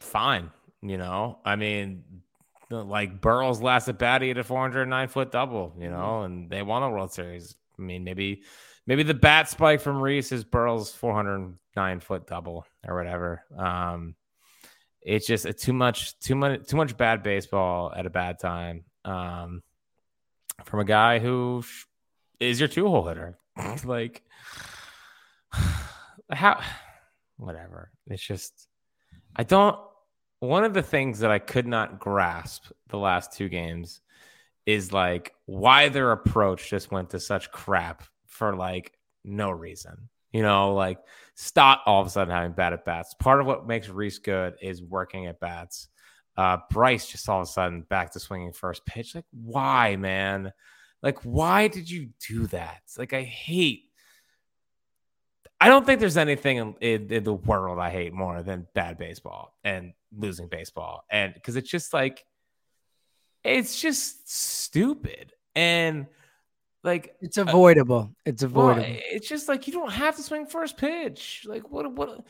fine. 0.01 0.51
You 0.83 0.99
know, 0.99 1.39
I 1.45 1.57
mean, 1.57 2.05
like 2.71 3.21
Burrell's 3.21 3.63
last 3.63 3.89
at 3.89 3.99
bat, 3.99 4.21
he 4.21 4.29
had 4.29 4.39
a 4.39 4.45
409 4.45 5.09
foot 5.09 5.33
double. 5.33 5.75
You 5.79 5.91
know, 5.91 5.97
mm-hmm. 5.97 6.25
and 6.25 6.51
they 6.51 6.63
won 6.63 6.83
a 6.83 6.91
World 6.91 7.13
Series. 7.13 7.57
I 7.79 7.83
mean, 7.83 8.05
maybe 8.05 8.43
maybe 8.87 9.03
the 9.03 9.15
bat 9.15 9.49
spike 9.49 9.81
from 9.81 10.01
Rhys 10.01 10.33
is 10.33 10.45
Burrell's 10.45 10.93
409 10.93 12.01
foot 12.01 12.27
double 12.27 12.67
or 12.87 12.97
whatever. 12.97 13.45
Um, 13.57 14.15
it's 15.03 15.27
just 15.27 15.45
a 15.45 15.53
too 15.53 15.73
much, 15.73 16.19
too 16.21 16.35
much, 16.35 16.67
too 16.67 16.77
much 16.77 16.97
bad 16.97 17.23
baseball 17.23 17.93
at 17.95 18.07
a 18.07 18.11
bad 18.11 18.39
time. 18.39 18.85
Um, 19.05 19.63
from 20.65 20.81
a 20.81 20.85
guy 20.85 21.19
who 21.19 21.63
is 22.41 22.61
your 22.61 22.69
two 22.69 22.89
hole 22.89 23.07
hitter. 23.07 23.39
like, 23.85 24.23
how, 26.31 26.61
whatever. 27.37 27.91
It's 28.07 28.23
just, 28.25 28.69
I 29.37 29.43
don't. 29.43 29.79
One 30.41 30.65
of 30.65 30.75
the 30.75 30.83
things 30.83 31.21
that 31.21 31.31
I 31.31 31.39
could 31.39 31.67
not 31.67 31.99
grasp 31.99 32.67
the 32.89 32.99
last 32.99 33.33
two 33.33 33.49
games 33.49 34.03
is 34.67 34.93
like 34.93 35.35
why 35.47 35.89
their 35.89 36.13
approach 36.13 36.69
just 36.69 36.91
went 36.91 37.11
to 37.11 37.21
such 37.21 37.51
crap 37.51 38.05
for 38.35 38.55
like 38.55 38.93
no 39.25 39.51
reason. 39.51 40.09
You 40.33 40.43
know, 40.43 40.75
like 40.75 40.99
Stott 41.37 41.81
all 41.87 42.01
of 42.01 42.09
a 42.09 42.11
sudden 42.11 42.35
having 42.35 42.53
bad 42.53 42.73
at 42.73 42.85
bats. 42.85 43.15
Part 43.15 43.41
of 43.41 43.47
what 43.47 43.69
makes 43.69 43.89
Rhys 43.89 44.19
good 44.19 44.55
is 44.61 44.83
working 44.83 45.27
at 45.27 45.39
bats. 45.39 45.89
Uh, 46.37 46.59
Bryce 46.71 47.07
just 47.07 47.29
all 47.29 47.41
of 47.41 47.45
a 47.45 47.51
sudden 47.51 47.83
back 47.83 48.13
to 48.13 48.21
swinging 48.21 48.53
first 48.53 48.85
pitch. 48.85 49.15
Like, 49.15 49.27
why, 49.31 49.95
man? 49.95 50.53
Like, 51.01 51.21
why 51.21 51.69
did 51.69 51.89
you 51.89 52.09
do 52.29 52.49
that? 52.49 52.83
Like, 52.99 53.13
I 53.13 53.23
hate. 53.23 53.85
I 55.61 55.69
don't 55.69 55.87
think 55.87 56.01
there's 56.01 56.17
anything 56.17 56.57
in, 56.57 56.75
in, 56.81 57.13
in 57.13 57.25
the 57.25 57.33
world 57.33 57.79
I 57.79 57.91
hate 57.91 58.13
more 58.13 58.43
than 58.43 58.67
bad 58.75 58.99
baseball 58.99 59.57
and 59.63 59.93
losing 60.17 60.49
baseball, 60.49 61.05
and 61.09 61.33
because 61.33 61.55
it's 61.55 61.71
just 61.71 61.95
like, 61.95 62.25
it's 63.45 63.81
just 63.81 64.29
stupid 64.29 65.33
and 65.55 66.07
like 66.85 67.17
it's 67.21 67.39
avoidable. 67.39 68.15
It's 68.25 68.43
avoidable. 68.45 68.83
well, 68.83 68.99
it's 69.11 69.29
just 69.29 69.49
like 69.49 69.67
you 69.67 69.73
don't 69.73 69.91
have 69.93 70.15
to 70.17 70.23
swing 70.23 70.47
first 70.47 70.77
pitch. 70.77 71.45
Like 71.49 71.69
what? 71.71 71.91
What? 71.93 72.21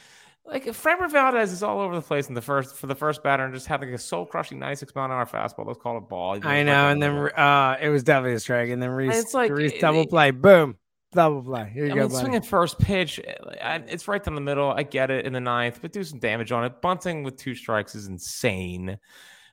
Like 0.46 0.64
Framber 0.66 1.10
Valdez 1.10 1.52
is 1.52 1.62
all 1.62 1.80
over 1.80 1.94
the 1.94 2.02
place 2.02 2.28
in 2.28 2.34
the 2.34 2.42
first 2.42 2.76
for 2.76 2.86
the 2.86 2.94
first 2.94 3.22
batter 3.22 3.44
and 3.44 3.54
just 3.54 3.66
having 3.66 3.94
a 3.94 3.98
soul 3.98 4.26
crushing 4.26 4.58
96 4.58 4.94
mile 4.94 5.06
an 5.06 5.10
hour 5.10 5.24
fastball. 5.24 5.66
Let's 5.66 5.78
call 5.78 5.96
it 5.96 6.08
ball. 6.08 6.38
I 6.46 6.62
know, 6.62 6.88
and 6.90 7.02
then 7.02 7.14
uh, 7.30 7.76
it 7.80 7.88
was 7.88 8.02
definitely 8.02 8.34
a 8.34 8.40
strike, 8.40 8.68
and 8.68 8.80
then 8.82 8.90
Rhys, 8.90 9.16
it's 9.18 9.32
like- 9.34 9.50
it- 9.50 9.80
double 9.80 10.02
it- 10.02 10.10
play, 10.10 10.32
boom, 10.32 10.76
double 11.14 11.42
play. 11.42 11.70
Here 11.72 11.86
you 11.86 11.92
I 11.92 11.94
go, 11.94 12.00
mean, 12.02 12.08
buddy. 12.10 12.20
swinging 12.20 12.42
first 12.42 12.78
pitch, 12.78 13.18
it's 13.24 14.06
right 14.06 14.22
down 14.22 14.34
the 14.34 14.42
middle. 14.42 14.70
I 14.70 14.82
get 14.82 15.10
it 15.10 15.24
in 15.24 15.32
the 15.32 15.40
ninth, 15.40 15.78
but 15.80 15.92
do 15.92 16.04
some 16.04 16.18
damage 16.18 16.52
on 16.52 16.64
it. 16.66 16.82
Bunting 16.82 17.22
with 17.22 17.38
two 17.38 17.54
strikes 17.54 17.94
is 17.94 18.06
insane. 18.06 18.98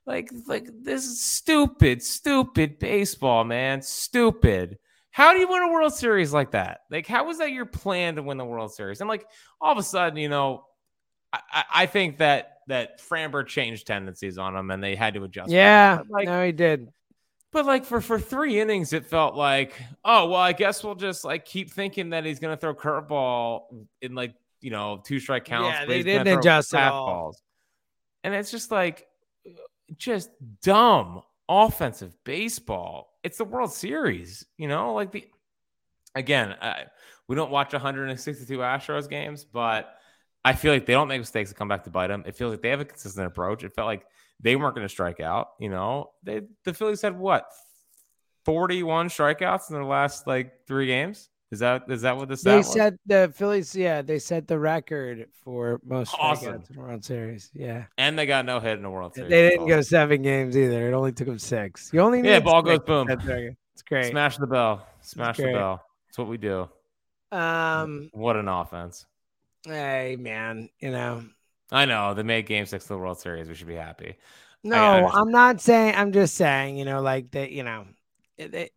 Like, 0.06 0.30
like 0.48 0.68
this 0.82 1.06
is 1.06 1.22
stupid, 1.22 2.04
stupid 2.04 2.80
baseball, 2.80 3.46
man. 3.46 3.82
Stupid. 3.82 4.78
How 5.12 5.34
do 5.34 5.40
you 5.40 5.48
win 5.48 5.62
a 5.64 5.72
World 5.72 5.94
Series 5.94 6.34
like 6.34 6.52
that? 6.52 6.82
Like, 6.90 7.06
how 7.06 7.26
was 7.26 7.40
that 7.40 7.52
your 7.52 7.66
plan 7.66 8.16
to 8.16 8.24
win 8.24 8.38
the 8.38 8.46
World 8.46 8.74
Series? 8.74 9.02
And 9.02 9.10
like, 9.10 9.26
all 9.60 9.72
of 9.72 9.78
a 9.78 9.84
sudden, 9.84 10.18
you 10.18 10.30
know, 10.30 10.66
I, 11.34 11.64
I- 11.74 11.86
think 11.86 12.18
that 12.20 12.58
that 12.68 13.02
Framber 13.02 13.46
changed 13.46 13.88
tendencies 13.88 14.38
on 14.38 14.54
them, 14.54 14.72
and 14.72 14.82
they 14.84 14.96
had 14.96 15.14
to 15.16 15.24
adjust. 15.24 15.52
Yeah, 15.52 16.02
like, 16.10 16.26
no, 16.28 16.46
he 16.46 16.52
did. 16.54 16.88
but 17.52 17.66
like 17.66 17.84
for 17.86 18.00
for 18.00 18.20
three 18.20 18.60
innings, 18.62 18.94
it 18.94 19.06
felt 19.08 19.36
like, 19.36 19.74
oh 20.06 20.30
well, 20.30 20.40
I 20.40 20.54
guess 20.54 20.84
we'll 20.84 20.96
just 20.96 21.26
like 21.26 21.44
keep 21.46 21.72
thinking 21.72 22.12
that 22.12 22.24
he's 22.24 22.40
gonna 22.40 22.56
throw 22.58 22.74
curveball 22.74 23.64
in 24.02 24.16
like 24.16 24.34
you 24.62 24.72
know 24.72 25.02
two 25.04 25.20
strike 25.20 25.44
counts. 25.46 25.80
Yeah, 25.80 25.86
they 25.86 26.04
didn't 26.04 26.28
adjust 26.40 26.74
at 26.74 26.92
all. 26.92 27.32
fastballs. 27.34 27.36
and 28.24 28.34
it's 28.36 28.52
just 28.52 28.72
like 28.72 29.08
just 29.98 30.30
dumb 30.62 31.24
offensive 31.52 32.16
baseball. 32.24 33.18
It's 33.24 33.38
the 33.38 33.44
World 33.44 33.74
Series, 33.74 34.46
you 34.58 34.70
know. 34.70 34.94
Like 34.94 35.12
the 35.12 35.28
again, 36.16 36.56
I, 36.62 36.86
we 37.28 37.36
don't 37.36 37.52
watch 37.52 37.74
162 37.74 38.58
Astros 38.58 39.10
games, 39.10 39.44
but 39.44 39.94
I 40.46 40.54
feel 40.54 40.72
like 40.72 40.86
they 40.86 40.94
don't 40.94 41.10
make 41.10 41.20
mistakes 41.20 41.50
that 41.50 41.58
come 41.58 41.68
back 41.68 41.84
to 41.84 41.90
bite 41.90 42.08
them. 42.08 42.24
It 42.26 42.38
feels 42.38 42.52
like 42.52 42.62
they 42.62 42.70
have 42.70 42.80
a 42.80 42.86
consistent 42.86 43.28
approach. 43.28 43.64
It 43.64 43.74
felt 43.76 43.86
like 43.86 44.06
they 44.40 44.56
weren't 44.56 44.76
going 44.76 44.86
to 44.88 44.90
strike 44.90 45.20
out. 45.20 45.50
You 45.60 45.70
know, 45.70 46.12
they 46.24 46.42
the 46.64 46.74
Phillies 46.74 47.02
had 47.02 47.20
what 47.20 47.46
41 48.46 49.10
strikeouts 49.10 49.70
in 49.70 49.76
their 49.76 49.86
last 49.86 50.26
like 50.28 50.66
three 50.68 50.88
games. 50.88 51.30
Is 51.52 51.60
that 51.60 51.84
is 51.90 52.02
that 52.04 52.16
what 52.16 52.30
the 52.30 52.38
stat 52.38 52.52
They 52.54 52.58
was? 52.60 52.72
set 52.74 52.94
the 53.06 53.32
Phillies. 53.36 53.76
Yeah, 53.76 54.02
they 54.02 54.20
set 54.20 54.48
the 54.48 54.58
record 54.58 55.28
for 55.44 55.82
most 55.86 56.16
Awesome. 56.18 56.56
in 56.56 56.64
the 56.72 56.80
World 56.80 57.04
Series. 57.04 57.52
Yeah, 57.54 57.86
and 57.98 58.18
they 58.18 58.26
got 58.26 58.46
no 58.46 58.60
hit 58.62 58.78
in 58.78 58.84
the 58.84 58.90
World 58.90 59.14
Series. 59.16 59.30
they 59.30 59.50
didn't 59.50 59.68
go 59.68 59.82
seven 59.82 60.22
games 60.22 60.56
either. 60.56 60.88
It 60.90 60.94
only 60.94 61.12
took 61.12 61.28
them 61.28 61.40
six. 61.40 61.90
You 61.92 62.00
only 62.00 62.22
Yeah, 62.22 62.36
need 62.40 62.46
ball 62.46 62.62
goes 62.62 62.80
boom. 62.80 63.08
It's 63.10 63.84
great. 63.84 64.12
Smash 64.12 64.38
the 64.38 64.48
bell. 64.48 64.86
Smash 65.02 65.38
the 65.38 65.52
bell. 65.52 65.84
That's 66.08 66.18
what 66.18 66.28
we 66.30 66.38
do. 66.38 66.70
Um, 67.34 68.10
What 68.14 68.36
an 68.38 68.48
offense. 68.48 69.06
hey 69.66 70.16
man, 70.18 70.70
you 70.80 70.92
know, 70.92 71.24
I 71.72 71.86
know 71.86 72.14
they 72.14 72.24
made 72.24 72.46
Game 72.46 72.66
Six 72.66 72.86
of 72.86 72.90
the 72.90 72.98
World 72.98 73.20
Series. 73.20 73.48
We 73.50 73.56
should 73.56 73.68
be 73.68 73.76
happy. 73.76 74.16
no, 74.64 74.78
understand. 74.78 75.18
I'm 75.22 75.32
not 75.32 75.62
saying. 75.62 75.96
I'm 75.96 76.12
just 76.14 76.36
saying, 76.36 76.78
you 76.78 76.86
know, 76.86 77.02
like 77.02 77.32
that. 77.32 77.52
You 77.52 77.64
know, 77.64 77.86
it, 78.38 78.54
it- 78.54 78.74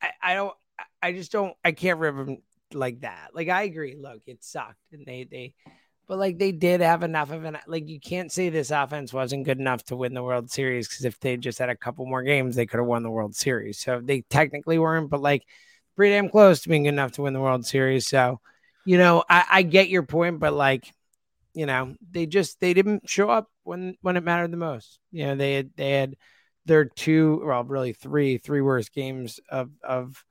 I, 0.00 0.10
I 0.22 0.34
don't. 0.34 0.54
I- 1.02 1.12
just 1.12 1.32
don't. 1.32 1.54
I 1.64 1.72
can't 1.72 1.98
rip 1.98 2.16
them 2.16 2.38
like 2.72 3.00
that. 3.00 3.30
Like 3.34 3.48
I 3.48 3.62
agree. 3.62 3.96
Look, 4.00 4.22
it 4.26 4.42
sucked, 4.44 4.92
and 4.92 5.04
they 5.06 5.24
they, 5.24 5.54
but 6.08 6.18
like 6.18 6.38
they 6.38 6.52
did 6.52 6.80
have 6.80 7.02
enough 7.02 7.30
of 7.30 7.44
an. 7.44 7.58
Like 7.66 7.88
you 7.88 8.00
can't 8.00 8.32
say 8.32 8.48
this 8.48 8.70
offense 8.70 9.12
wasn't 9.12 9.44
good 9.44 9.58
enough 9.58 9.84
to 9.84 9.96
win 9.96 10.14
the 10.14 10.22
World 10.22 10.50
Series 10.50 10.88
because 10.88 11.04
if 11.04 11.18
they 11.20 11.36
just 11.36 11.58
had 11.58 11.68
a 11.70 11.76
couple 11.76 12.06
more 12.06 12.22
games, 12.22 12.56
they 12.56 12.66
could 12.66 12.78
have 12.78 12.86
won 12.86 13.02
the 13.02 13.10
World 13.10 13.34
Series. 13.34 13.78
So 13.78 14.00
they 14.02 14.22
technically 14.22 14.78
weren't, 14.78 15.10
but 15.10 15.20
like 15.20 15.44
pretty 15.96 16.14
damn 16.14 16.28
close 16.28 16.62
to 16.62 16.68
being 16.68 16.84
good 16.84 16.90
enough 16.90 17.12
to 17.12 17.22
win 17.22 17.34
the 17.34 17.40
World 17.40 17.66
Series. 17.66 18.06
So, 18.06 18.40
you 18.84 18.98
know, 18.98 19.24
I, 19.28 19.44
I 19.50 19.62
get 19.62 19.88
your 19.88 20.02
point, 20.02 20.40
but 20.40 20.52
like, 20.54 20.92
you 21.54 21.66
know, 21.66 21.94
they 22.10 22.26
just 22.26 22.60
they 22.60 22.74
didn't 22.74 23.08
show 23.08 23.28
up 23.30 23.48
when 23.64 23.96
when 24.00 24.16
it 24.16 24.24
mattered 24.24 24.50
the 24.50 24.56
most. 24.56 24.98
You 25.10 25.26
know, 25.26 25.34
they 25.36 25.54
had 25.54 25.70
they 25.76 25.92
had 25.92 26.16
their 26.64 26.84
two, 26.86 27.42
well, 27.44 27.64
really 27.64 27.92
three, 27.92 28.38
three 28.38 28.60
worst 28.60 28.92
games 28.92 29.40
of 29.50 29.70
of 29.82 30.24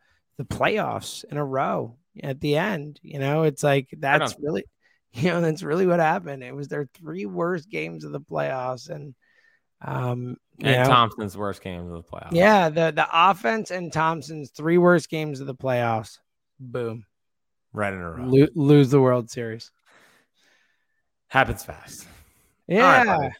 the 0.47 0.55
playoffs 0.55 1.23
in 1.25 1.37
a 1.37 1.45
row 1.45 1.95
at 2.23 2.39
the 2.41 2.57
end. 2.57 2.99
You 3.03 3.19
know, 3.19 3.43
it's 3.43 3.63
like 3.63 3.89
that's 3.97 4.35
really, 4.39 4.65
you 5.13 5.29
know, 5.29 5.41
that's 5.41 5.63
really 5.63 5.85
what 5.85 5.99
happened. 5.99 6.43
It 6.43 6.55
was 6.55 6.67
their 6.67 6.89
three 6.95 7.25
worst 7.25 7.69
games 7.69 8.03
of 8.03 8.11
the 8.11 8.21
playoffs, 8.21 8.89
and 8.89 9.13
um, 9.83 10.37
And 10.59 10.83
know, 10.83 10.85
Thomson's 10.85 11.37
worst 11.37 11.61
game 11.61 11.91
of 11.91 12.03
the 12.03 12.03
playoffs. 12.09 12.31
yeah, 12.33 12.69
the 12.69 12.91
the 12.91 13.07
offense 13.11 13.71
and 13.71 13.91
Thomson's 13.91 14.51
three 14.51 14.77
worst 14.77 15.09
games 15.09 15.39
of 15.39 15.47
the 15.47 15.55
playoffs. 15.55 16.19
Boom, 16.59 17.05
right 17.73 17.93
in 17.93 17.99
a 17.99 18.11
row. 18.11 18.25
Lo- 18.25 18.47
lose 18.55 18.89
the 18.89 19.01
World 19.01 19.29
Series. 19.29 19.71
Happens 21.27 21.63
fast. 21.63 22.07
Yeah. 22.67 23.05
right. 23.05 23.31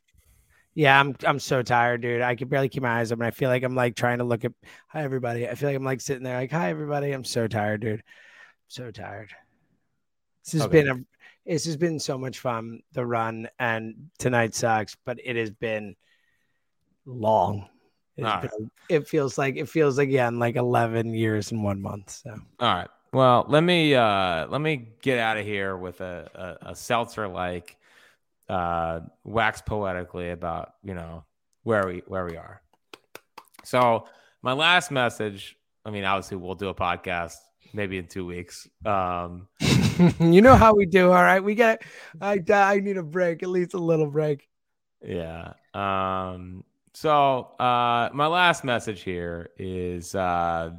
Yeah, 0.74 1.00
I'm 1.00 1.16
I'm 1.26 1.40
so 1.40 1.62
tired, 1.62 2.02
dude. 2.02 2.22
I 2.22 2.36
can 2.36 2.48
barely 2.48 2.70
keep 2.70 2.84
my 2.84 3.00
eyes 3.00 3.12
open. 3.12 3.26
I 3.26 3.32
feel 3.32 3.50
like 3.50 3.64
I'm 3.64 3.76
like 3.76 3.96
trying 3.96 4.20
to 4.20 4.24
look 4.24 4.46
at 4.46 4.54
hi 4.88 5.04
everybody. 5.04 5.48
I 5.48 5.56
feel 5.56 5.70
like 5.70 5.76
I'm 5.78 5.84
like 5.84 6.02
sitting 6.02 6.24
there 6.24 6.38
like 6.38 6.52
hi 6.52 6.70
everybody. 6.70 7.12
I'm 7.12 7.24
so 7.24 7.48
tired, 7.48 7.82
dude. 7.82 8.04
So 8.68 8.92
tired. 8.92 9.32
This 10.46 10.54
has 10.54 10.62
Okay. 10.64 10.84
been 10.84 10.90
a 10.90 11.50
this 11.50 11.66
has 11.66 11.76
been 11.78 12.00
so 12.00 12.18
much 12.18 12.40
fun 12.40 12.82
the 12.94 13.06
run 13.06 13.50
and 13.60 14.10
tonight 14.18 14.54
sucks, 14.56 14.96
but 15.06 15.20
it 15.24 15.36
has 15.36 15.52
been 15.52 15.96
long. 17.06 17.68
It, 18.18 18.24
has 18.24 18.32
All 18.34 18.42
right. 18.42 18.52
been- 18.58 18.72
it 18.90 19.08
feels 19.08 19.38
like 19.38 19.58
it 19.58 19.70
feels 19.70 19.98
again 19.98 20.40
like 20.40 20.56
11 20.56 21.14
years 21.14 21.52
in 21.52 21.64
one 21.64 21.82
month. 21.82 22.12
So 22.12 22.32
All 22.60 22.74
right. 22.74 22.88
Well, 23.14 23.46
let 23.50 23.62
me 23.62 23.94
uh 23.94 24.48
let 24.48 24.62
me 24.62 24.88
get 25.02 25.20
out 25.20 25.38
of 25.38 25.46
here 25.46 25.76
with 25.76 26.00
a 26.02 26.58
a, 26.64 26.70
a 26.72 26.76
seltzer 26.76 27.28
like 27.28 27.76
uh 28.52 29.00
wax 29.24 29.62
poetically 29.62 30.32
about 30.32 30.74
you 30.84 30.94
know 30.94 31.24
where 31.64 31.88
we 31.88 32.04
where 32.08 32.26
we 32.26 32.38
are. 32.38 32.62
So 33.64 34.08
my 34.42 34.54
last 34.54 34.92
message. 34.92 35.58
I 35.84 35.90
mean, 35.90 36.04
obviously, 36.04 36.38
we'll 36.38 36.54
do 36.54 36.70
a 36.70 36.76
podcast 36.76 37.38
maybe 37.74 37.98
in 37.98 38.06
two 38.06 38.26
weeks. 38.26 38.68
Um, 38.86 39.48
you 40.20 40.42
know 40.42 40.56
how 40.56 40.76
we 40.76 40.86
do, 40.86 41.08
all 41.08 41.24
right? 41.24 41.44
We 41.44 41.56
got 41.56 41.80
I 42.20 42.44
I 42.50 42.80
need 42.80 42.98
a 42.98 43.04
break, 43.04 43.42
at 43.42 43.50
least 43.50 43.74
a 43.74 43.80
little 43.80 44.08
break. 44.08 44.48
Yeah. 45.02 45.54
Um, 45.74 46.64
so 46.94 47.56
uh 47.58 48.10
my 48.14 48.28
last 48.28 48.64
message 48.66 49.02
here 49.02 49.50
is 49.58 50.14
uh 50.14 50.72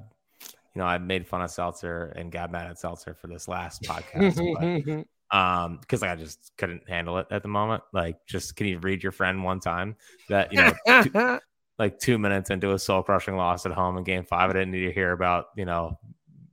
you 0.75 0.81
know, 0.81 0.87
I 0.87 0.99
made 0.99 1.27
fun 1.27 1.43
of 1.43 1.51
Seltzer 1.51 2.13
and 2.17 2.33
got 2.33 2.51
mad 2.51 2.67
at 2.67 2.79
Seltzer 2.79 3.15
for 3.15 3.27
this 3.27 3.47
last 3.47 3.83
podcast, 3.83 5.05
um 5.33 5.79
because 5.81 6.03
like, 6.03 6.11
I 6.11 6.17
just 6.17 6.53
couldn't 6.57 6.89
handle 6.89 7.19
it 7.19 7.27
at 7.31 7.43
the 7.43 7.49
moment. 7.49 7.83
Like 7.93 8.17
just 8.27 8.55
can 8.57 8.67
you 8.67 8.79
read 8.79 9.03
your 9.03 9.13
friend 9.13 9.43
one 9.43 9.61
time 9.61 9.97
that 10.29 10.53
you 10.53 10.59
know 10.59 10.73
two, 11.03 11.39
like 11.79 11.99
two 11.99 12.19
minutes 12.19 12.51
into 12.51 12.73
a 12.73 12.79
soul 12.79 13.03
crushing 13.03 13.37
loss 13.37 13.67
at 13.67 13.73
home 13.73 13.97
in 13.97 14.05
game 14.05 14.25
five, 14.25 14.51
I 14.51 14.53
didn't 14.53 14.73
need 14.73 14.87
to 14.87 14.93
hear 14.93 15.13
about, 15.13 15.47
you 15.57 15.65
know, 15.65 15.99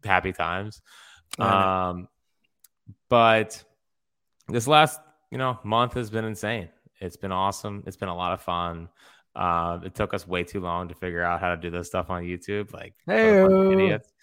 happy 0.04 0.32
times. 0.32 0.82
Um 1.38 2.08
but 3.10 3.64
this 4.48 4.68
last, 4.68 5.00
you 5.32 5.38
know, 5.38 5.60
month 5.64 5.94
has 5.94 6.10
been 6.10 6.26
insane. 6.26 6.70
It's 7.00 7.18
been 7.18 7.32
awesome. 7.32 7.84
It's 7.86 7.98
been 7.98 8.10
a 8.10 8.16
lot 8.16 8.34
of 8.34 8.42
fun. 8.42 8.90
Uh, 9.36 9.80
it 9.84 9.96
took 9.96 10.14
us 10.14 10.28
way 10.28 10.44
too 10.44 10.60
long 10.60 10.90
to 10.90 10.96
figure 10.96 11.24
out 11.24 11.40
how 11.40 11.50
to 11.50 11.58
do 11.58 11.70
this 11.70 11.88
stuff 11.88 12.10
on 12.10 12.24
YouTube. 12.24 12.74
Like, 12.74 12.94
what 13.06 13.16
a 13.16 13.42
bunch 13.44 13.52
of 13.52 13.58
Heyo. 13.58 13.74
idiots. 13.74 14.14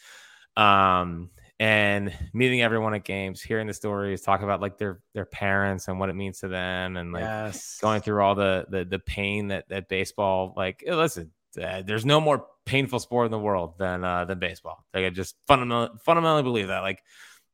Um, 0.56 1.30
and 1.58 2.12
meeting 2.34 2.60
everyone 2.60 2.94
at 2.94 3.04
games, 3.04 3.40
hearing 3.40 3.66
the 3.66 3.72
stories, 3.74 4.20
talk 4.20 4.42
about 4.42 4.60
like 4.60 4.76
their 4.76 5.00
their 5.14 5.24
parents 5.24 5.88
and 5.88 5.98
what 5.98 6.10
it 6.10 6.14
means 6.14 6.40
to 6.40 6.48
them, 6.48 6.96
and 6.96 7.12
like 7.12 7.22
yes. 7.22 7.78
going 7.80 8.02
through 8.02 8.22
all 8.22 8.34
the 8.34 8.66
the, 8.68 8.84
the 8.84 8.98
pain 8.98 9.48
that 9.48 9.68
that 9.68 9.88
baseball. 9.88 10.52
Like, 10.56 10.84
eh, 10.86 10.94
listen, 10.94 11.30
uh, 11.62 11.82
there's 11.82 12.04
no 12.04 12.20
more 12.20 12.46
painful 12.66 12.98
sport 12.98 13.26
in 13.26 13.32
the 13.32 13.38
world 13.38 13.78
than 13.78 14.04
uh, 14.04 14.26
than 14.26 14.38
baseball. 14.38 14.84
Like, 14.92 15.04
I 15.04 15.10
just 15.10 15.36
fundamentally 15.46 15.98
fundamentally 16.04 16.42
believe 16.42 16.68
that. 16.68 16.80
Like, 16.80 17.02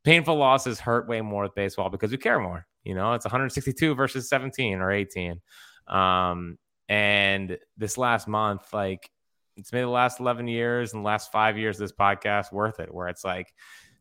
painful 0.05 0.36
losses 0.36 0.80
hurt 0.80 1.09
way 1.09 1.20
more 1.20 1.44
with 1.44 1.55
baseball 1.55 1.88
because 1.88 2.11
we 2.11 2.18
care 2.18 2.40
more. 2.40 2.66
You 2.82 2.94
know, 2.94 3.12
it's 3.12 3.24
162 3.24 3.94
versus 3.94 4.28
17 4.28 4.80
or 4.80 4.90
18. 4.90 5.40
Um, 5.86 6.59
and 6.88 7.57
this 7.76 7.96
last 7.96 8.26
month, 8.26 8.72
like, 8.72 9.09
it's 9.57 9.72
made 9.72 9.82
the 9.82 9.88
last 9.88 10.18
11 10.18 10.48
years 10.48 10.92
and 10.92 11.05
the 11.05 11.07
last 11.07 11.30
five 11.30 11.57
years 11.57 11.76
of 11.76 11.80
this 11.80 11.92
podcast 11.92 12.53
worth 12.53 12.80
it, 12.80 12.92
where 12.92 13.09
it's 13.09 13.24
like 13.24 13.53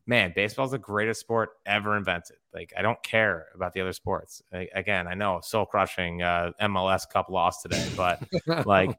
man, 0.06 0.32
baseball's 0.34 0.72
the 0.72 0.78
greatest 0.78 1.20
sport 1.20 1.50
ever 1.66 1.96
invented. 1.96 2.36
Like, 2.52 2.72
I 2.76 2.82
don't 2.82 3.02
care 3.02 3.46
about 3.54 3.72
the 3.72 3.80
other 3.80 3.92
sports. 3.92 4.42
I, 4.52 4.68
again, 4.74 5.06
I 5.06 5.14
know 5.14 5.40
soul 5.42 5.66
crushing 5.66 6.22
uh, 6.22 6.52
MLS 6.60 7.08
Cup 7.08 7.28
loss 7.30 7.62
today, 7.62 7.86
but 7.96 8.22
like, 8.66 8.96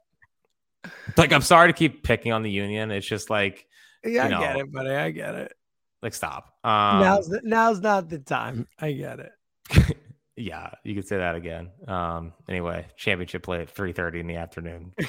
like 1.16 1.32
I'm 1.32 1.42
sorry 1.42 1.68
to 1.68 1.72
keep 1.72 2.02
picking 2.02 2.32
on 2.32 2.42
the 2.42 2.50
Union. 2.50 2.90
It's 2.90 3.06
just 3.06 3.30
like, 3.30 3.66
yeah, 4.04 4.24
you 4.24 4.30
know, 4.30 4.38
I 4.38 4.40
get 4.40 4.56
it, 4.56 4.72
buddy. 4.72 4.90
I 4.90 5.10
get 5.10 5.34
it. 5.34 5.54
like 6.02 6.14
stop. 6.14 6.54
Um, 6.64 7.00
now's 7.00 7.28
the, 7.28 7.40
now's 7.42 7.80
not 7.80 8.08
the 8.08 8.18
time. 8.18 8.66
I 8.78 8.92
get 8.92 9.20
it. 9.20 9.96
yeah, 10.36 10.70
you 10.84 10.94
could 10.94 11.06
say 11.06 11.16
that 11.18 11.34
again. 11.34 11.70
Um, 11.86 12.32
anyway, 12.48 12.86
championship 12.96 13.42
play 13.42 13.60
at 13.60 13.74
3:30 13.74 14.20
in 14.20 14.26
the 14.26 14.36
afternoon. 14.36 14.92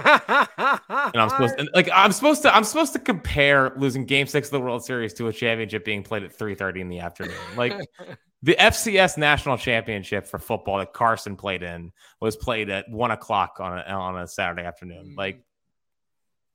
and 0.00 1.16
I'm 1.16 1.28
supposed 1.28 1.58
to, 1.58 1.68
like 1.74 1.88
I'm 1.92 2.12
supposed 2.12 2.42
to 2.42 2.54
I'm 2.54 2.64
supposed 2.64 2.92
to 2.94 2.98
compare 2.98 3.72
losing 3.76 4.04
game 4.04 4.26
6 4.26 4.48
of 4.48 4.52
the 4.52 4.60
World 4.60 4.84
Series 4.84 5.12
to 5.14 5.28
a 5.28 5.32
championship 5.32 5.84
being 5.84 6.02
played 6.02 6.22
at 6.22 6.36
3:30 6.36 6.80
in 6.80 6.88
the 6.88 7.00
afternoon. 7.00 7.34
Like 7.56 7.74
the 8.42 8.56
FCS 8.58 9.18
national 9.18 9.58
championship 9.58 10.26
for 10.26 10.38
football 10.38 10.78
that 10.78 10.92
Carson 10.92 11.36
played 11.36 11.62
in 11.62 11.92
was 12.20 12.36
played 12.36 12.70
at 12.70 12.88
one 12.90 13.10
o'clock 13.10 13.58
on 13.60 13.78
a, 13.78 13.82
on 13.82 14.18
a 14.18 14.26
Saturday 14.26 14.62
afternoon. 14.62 15.14
Like 15.16 15.42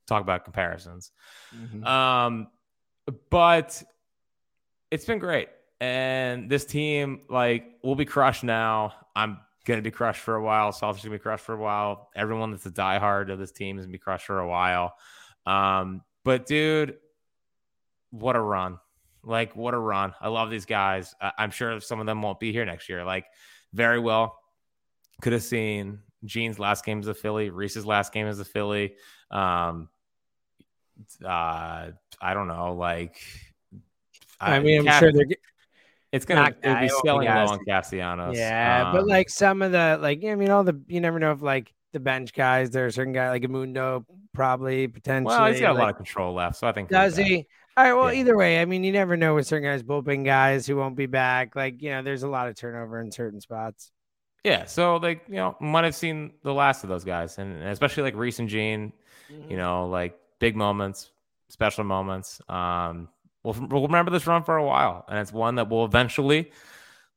talk 0.08 0.22
about 0.22 0.44
comparisons. 0.44 1.12
Mhm. 1.56 1.86
Um, 1.86 2.48
but 3.30 3.84
it's 4.92 5.06
been 5.06 5.20
great. 5.20 5.50
And 5.80 6.50
this 6.50 6.66
team, 6.66 7.22
like, 7.30 7.78
will 7.84 7.96
be 7.96 8.06
crushed 8.06 8.44
now. 8.44 8.94
I'm 9.16 9.38
gonna 9.68 9.82
be 9.84 9.92
crushed 9.92 10.22
for 10.22 10.36
a 10.36 10.42
while. 10.42 10.72
Celtics 10.72 11.04
gonna 11.04 11.16
be 11.16 11.20
crushed 11.20 11.46
for 11.46 11.54
a 11.54 11.60
while. 11.60 12.10
Everyone 12.16 12.50
that's 12.52 12.66
a 12.66 12.72
diehard 12.72 13.30
of 13.32 13.38
this 13.38 13.52
team 13.52 13.78
is 13.78 13.86
gonna 13.86 13.92
be 13.92 14.00
crushed 14.00 14.26
for 14.26 14.40
a 14.40 14.48
while. 14.48 14.96
Um, 15.46 16.02
but 16.24 16.46
dude, 16.48 16.96
what 18.10 18.36
a 18.36 18.40
run! 18.42 18.80
Like, 19.24 19.56
what 19.56 19.74
a 19.74 19.78
run! 19.78 20.14
I 20.22 20.30
love 20.30 20.50
these 20.50 20.66
guys. 20.66 21.14
I- 21.22 21.34
I'm 21.38 21.52
sure 21.52 21.80
some 21.82 22.00
of 22.00 22.06
them 22.06 22.22
won't 22.22 22.40
be 22.40 22.52
here 22.52 22.66
next 22.66 22.90
year. 22.90 23.04
Like, 23.04 23.26
very 23.74 24.00
well 24.00 24.40
could 25.22 25.34
have 25.34 25.44
seen 25.44 26.00
Jean's 26.26 26.58
last 26.60 26.86
game 26.86 27.00
as 27.00 27.08
a 27.08 27.14
Philly, 27.14 27.50
Rhys's 27.50 27.86
last 27.86 28.14
game 28.14 28.28
as 28.28 28.40
a 28.40 28.46
Philly. 28.46 28.96
Um, 29.30 29.90
uh, 31.24 31.92
I 32.22 32.34
don't 32.34 32.48
know, 32.48 32.74
like. 32.74 33.20
I 34.40 34.60
mean, 34.60 34.80
I'm 34.80 34.86
Cass- 34.86 35.00
sure 35.00 35.12
they're. 35.12 35.26
It's 36.12 36.26
gonna 36.26 36.56
it'll 36.64 36.80
be 36.80 36.90
selling 37.06 37.28
low 37.28 37.48
on 37.48 37.60
Castellanos. 37.66 38.38
Yeah, 38.38 38.92
but 38.92 39.02
Um, 39.02 39.08
like 39.08 39.30
some 39.30 39.62
of 39.62 39.72
the 39.72 39.98
like, 40.02 40.24
I 40.24 40.36
mean, 40.36 40.50
all 40.50 40.64
the 40.64 40.80
you 40.88 41.02
never 41.02 41.20
know 41.20 41.32
if 41.34 41.42
like 41.42 41.74
the 41.94 42.00
bench 42.00 42.34
guys. 42.34 42.70
There 42.70 42.86
are 42.86 42.92
certain 42.92 43.14
guy 43.14 43.30
like 43.30 43.44
a 43.44 43.48
Edmundo, 43.48 44.06
probably 44.34 44.88
potentially. 44.88 45.36
well, 45.36 45.52
he's 45.52 45.60
got 45.60 45.76
a 45.76 45.80
lot 45.80 45.90
of 45.90 45.96
control 45.98 46.34
left, 46.34 46.56
so 46.58 46.68
I 46.68 46.72
think 46.72 46.90
Does 46.90 47.18
he? 47.18 47.46
All 47.76 47.84
right. 47.84 47.94
Well, 47.94 48.12
Yeah. 48.14 48.20
either 48.22 48.38
way, 48.38 48.60
I 48.62 48.66
mean, 48.66 48.84
you 48.84 48.92
never 48.92 49.16
know 49.18 49.36
with 49.36 49.46
certain 49.48 49.66
guys, 49.70 49.84
bullpen 49.84 50.26
guys 50.26 50.66
who 50.66 50.78
won't 50.78 50.96
be 50.96 51.06
back. 51.06 51.56
Like, 51.56 51.82
you 51.82 51.92
know, 51.92 52.02
there's 52.02 52.24
a 52.24 52.28
lot 52.28 52.48
of 52.48 52.56
turnover 52.56 53.00
in 53.02 53.12
certain 53.12 53.40
spots. 53.42 53.92
Yeah, 54.44 54.66
so 54.66 54.96
like 54.98 55.24
you 55.28 55.36
know, 55.36 55.58
might 55.60 55.84
have 55.84 55.96
seen 55.96 56.32
the 56.44 56.54
last 56.54 56.84
of 56.84 56.90
those 56.90 57.04
guys, 57.04 57.38
and 57.38 57.52
and 57.54 57.70
especially 57.70 58.04
like 58.04 58.16
Rhys 58.16 58.40
and 58.40 58.48
Jean, 58.48 58.94
Mm-hmm. 59.32 59.52
you 59.52 59.58
know, 59.58 59.88
like 59.88 60.18
big 60.40 60.56
moments, 60.56 61.12
special 61.50 61.84
moments. 61.84 62.40
Um, 62.48 63.10
we'll, 63.56 63.68
we'll 63.70 63.82
remember 63.88 64.12
this 64.12 64.28
run 64.28 64.44
for 64.44 64.58
a 64.58 64.64
while, 64.66 65.06
and 65.08 65.20
it's 65.20 65.32
one 65.34 65.56
that 65.56 65.70
we'll 65.70 65.86
eventually 65.86 66.52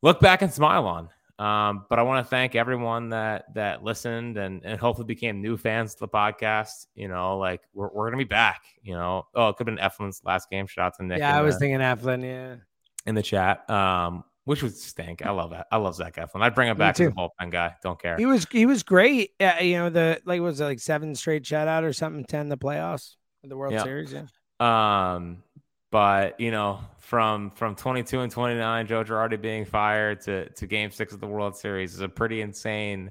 look 0.02 0.20
back 0.20 0.42
and 0.42 0.52
smile 0.52 0.86
on. 0.86 1.08
Um, 1.38 1.86
but 1.88 1.98
I 1.98 2.02
want 2.02 2.24
to 2.24 2.28
thank 2.28 2.54
everyone 2.54 3.08
that 3.10 3.54
that 3.54 3.82
listened 3.82 4.36
and 4.36 4.62
and 4.62 4.78
hopefully 4.78 5.06
became 5.06 5.40
new 5.40 5.56
fans 5.56 5.94
to 5.94 6.00
the 6.00 6.08
podcast. 6.08 6.86
You 6.94 7.08
know, 7.08 7.38
like 7.38 7.62
we're 7.72 7.88
we're 7.92 8.06
gonna 8.08 8.18
be 8.18 8.24
back. 8.24 8.62
You 8.82 8.92
know, 8.94 9.26
oh, 9.34 9.48
it 9.48 9.56
could 9.56 9.66
have 9.66 9.74
been 9.76 9.82
Eflin's 9.82 10.20
last 10.24 10.50
game. 10.50 10.66
Shout 10.66 10.86
out 10.86 10.96
to 10.98 11.04
Nick. 11.04 11.18
yeah, 11.18 11.38
I 11.38 11.40
was 11.40 11.54
the- 11.54 11.60
thinking 11.60 11.80
Eflin. 11.80 12.22
Yeah. 12.22 12.56
in 13.06 13.14
the 13.14 13.22
chat. 13.22 13.68
Um, 13.70 14.24
which 14.44 14.62
would 14.62 14.76
stink. 14.76 15.24
I 15.24 15.30
love 15.30 15.50
that. 15.50 15.66
I 15.70 15.76
love 15.76 15.94
Zach 15.94 16.16
Eflin. 16.16 16.42
I'd 16.42 16.54
bring 16.54 16.68
him 16.68 16.76
Me 16.76 16.80
back 16.80 16.94
as 17.00 17.06
a 17.06 17.10
too. 17.10 17.14
bullpen 17.16 17.50
guy. 17.50 17.74
Don't 17.82 18.00
care. 18.00 18.16
He 18.18 18.26
was 18.26 18.46
he 18.50 18.66
was 18.66 18.82
great. 18.82 19.30
Yeah, 19.40 19.60
you 19.62 19.76
know 19.78 19.88
the 19.90 20.20
like 20.26 20.40
was 20.42 20.60
it 20.60 20.64
like 20.64 20.80
seven 20.80 21.14
straight 21.14 21.44
shutout 21.44 21.84
or 21.84 21.92
something, 21.94 22.24
ten 22.24 22.48
the 22.50 22.58
playoffs 22.58 23.14
the 23.44 23.56
World 23.56 23.72
Yeah. 23.72 23.84
Series. 23.84 24.12
Yeah. 24.12 24.24
Um, 24.60 25.42
but 25.90 26.38
you 26.40 26.50
know, 26.50 26.80
from 26.98 27.50
from 27.50 27.74
22 27.74 28.20
and 28.20 28.30
29, 28.30 28.86
Joe 28.86 29.04
Girardi 29.04 29.40
being 29.40 29.64
fired 29.64 30.20
to 30.22 30.48
to 30.50 30.66
Game 30.66 30.90
Six 30.90 31.12
of 31.12 31.20
the 31.20 31.26
World 31.26 31.56
Series 31.56 31.94
is 31.94 32.00
a 32.00 32.08
pretty 32.08 32.40
insane, 32.40 33.10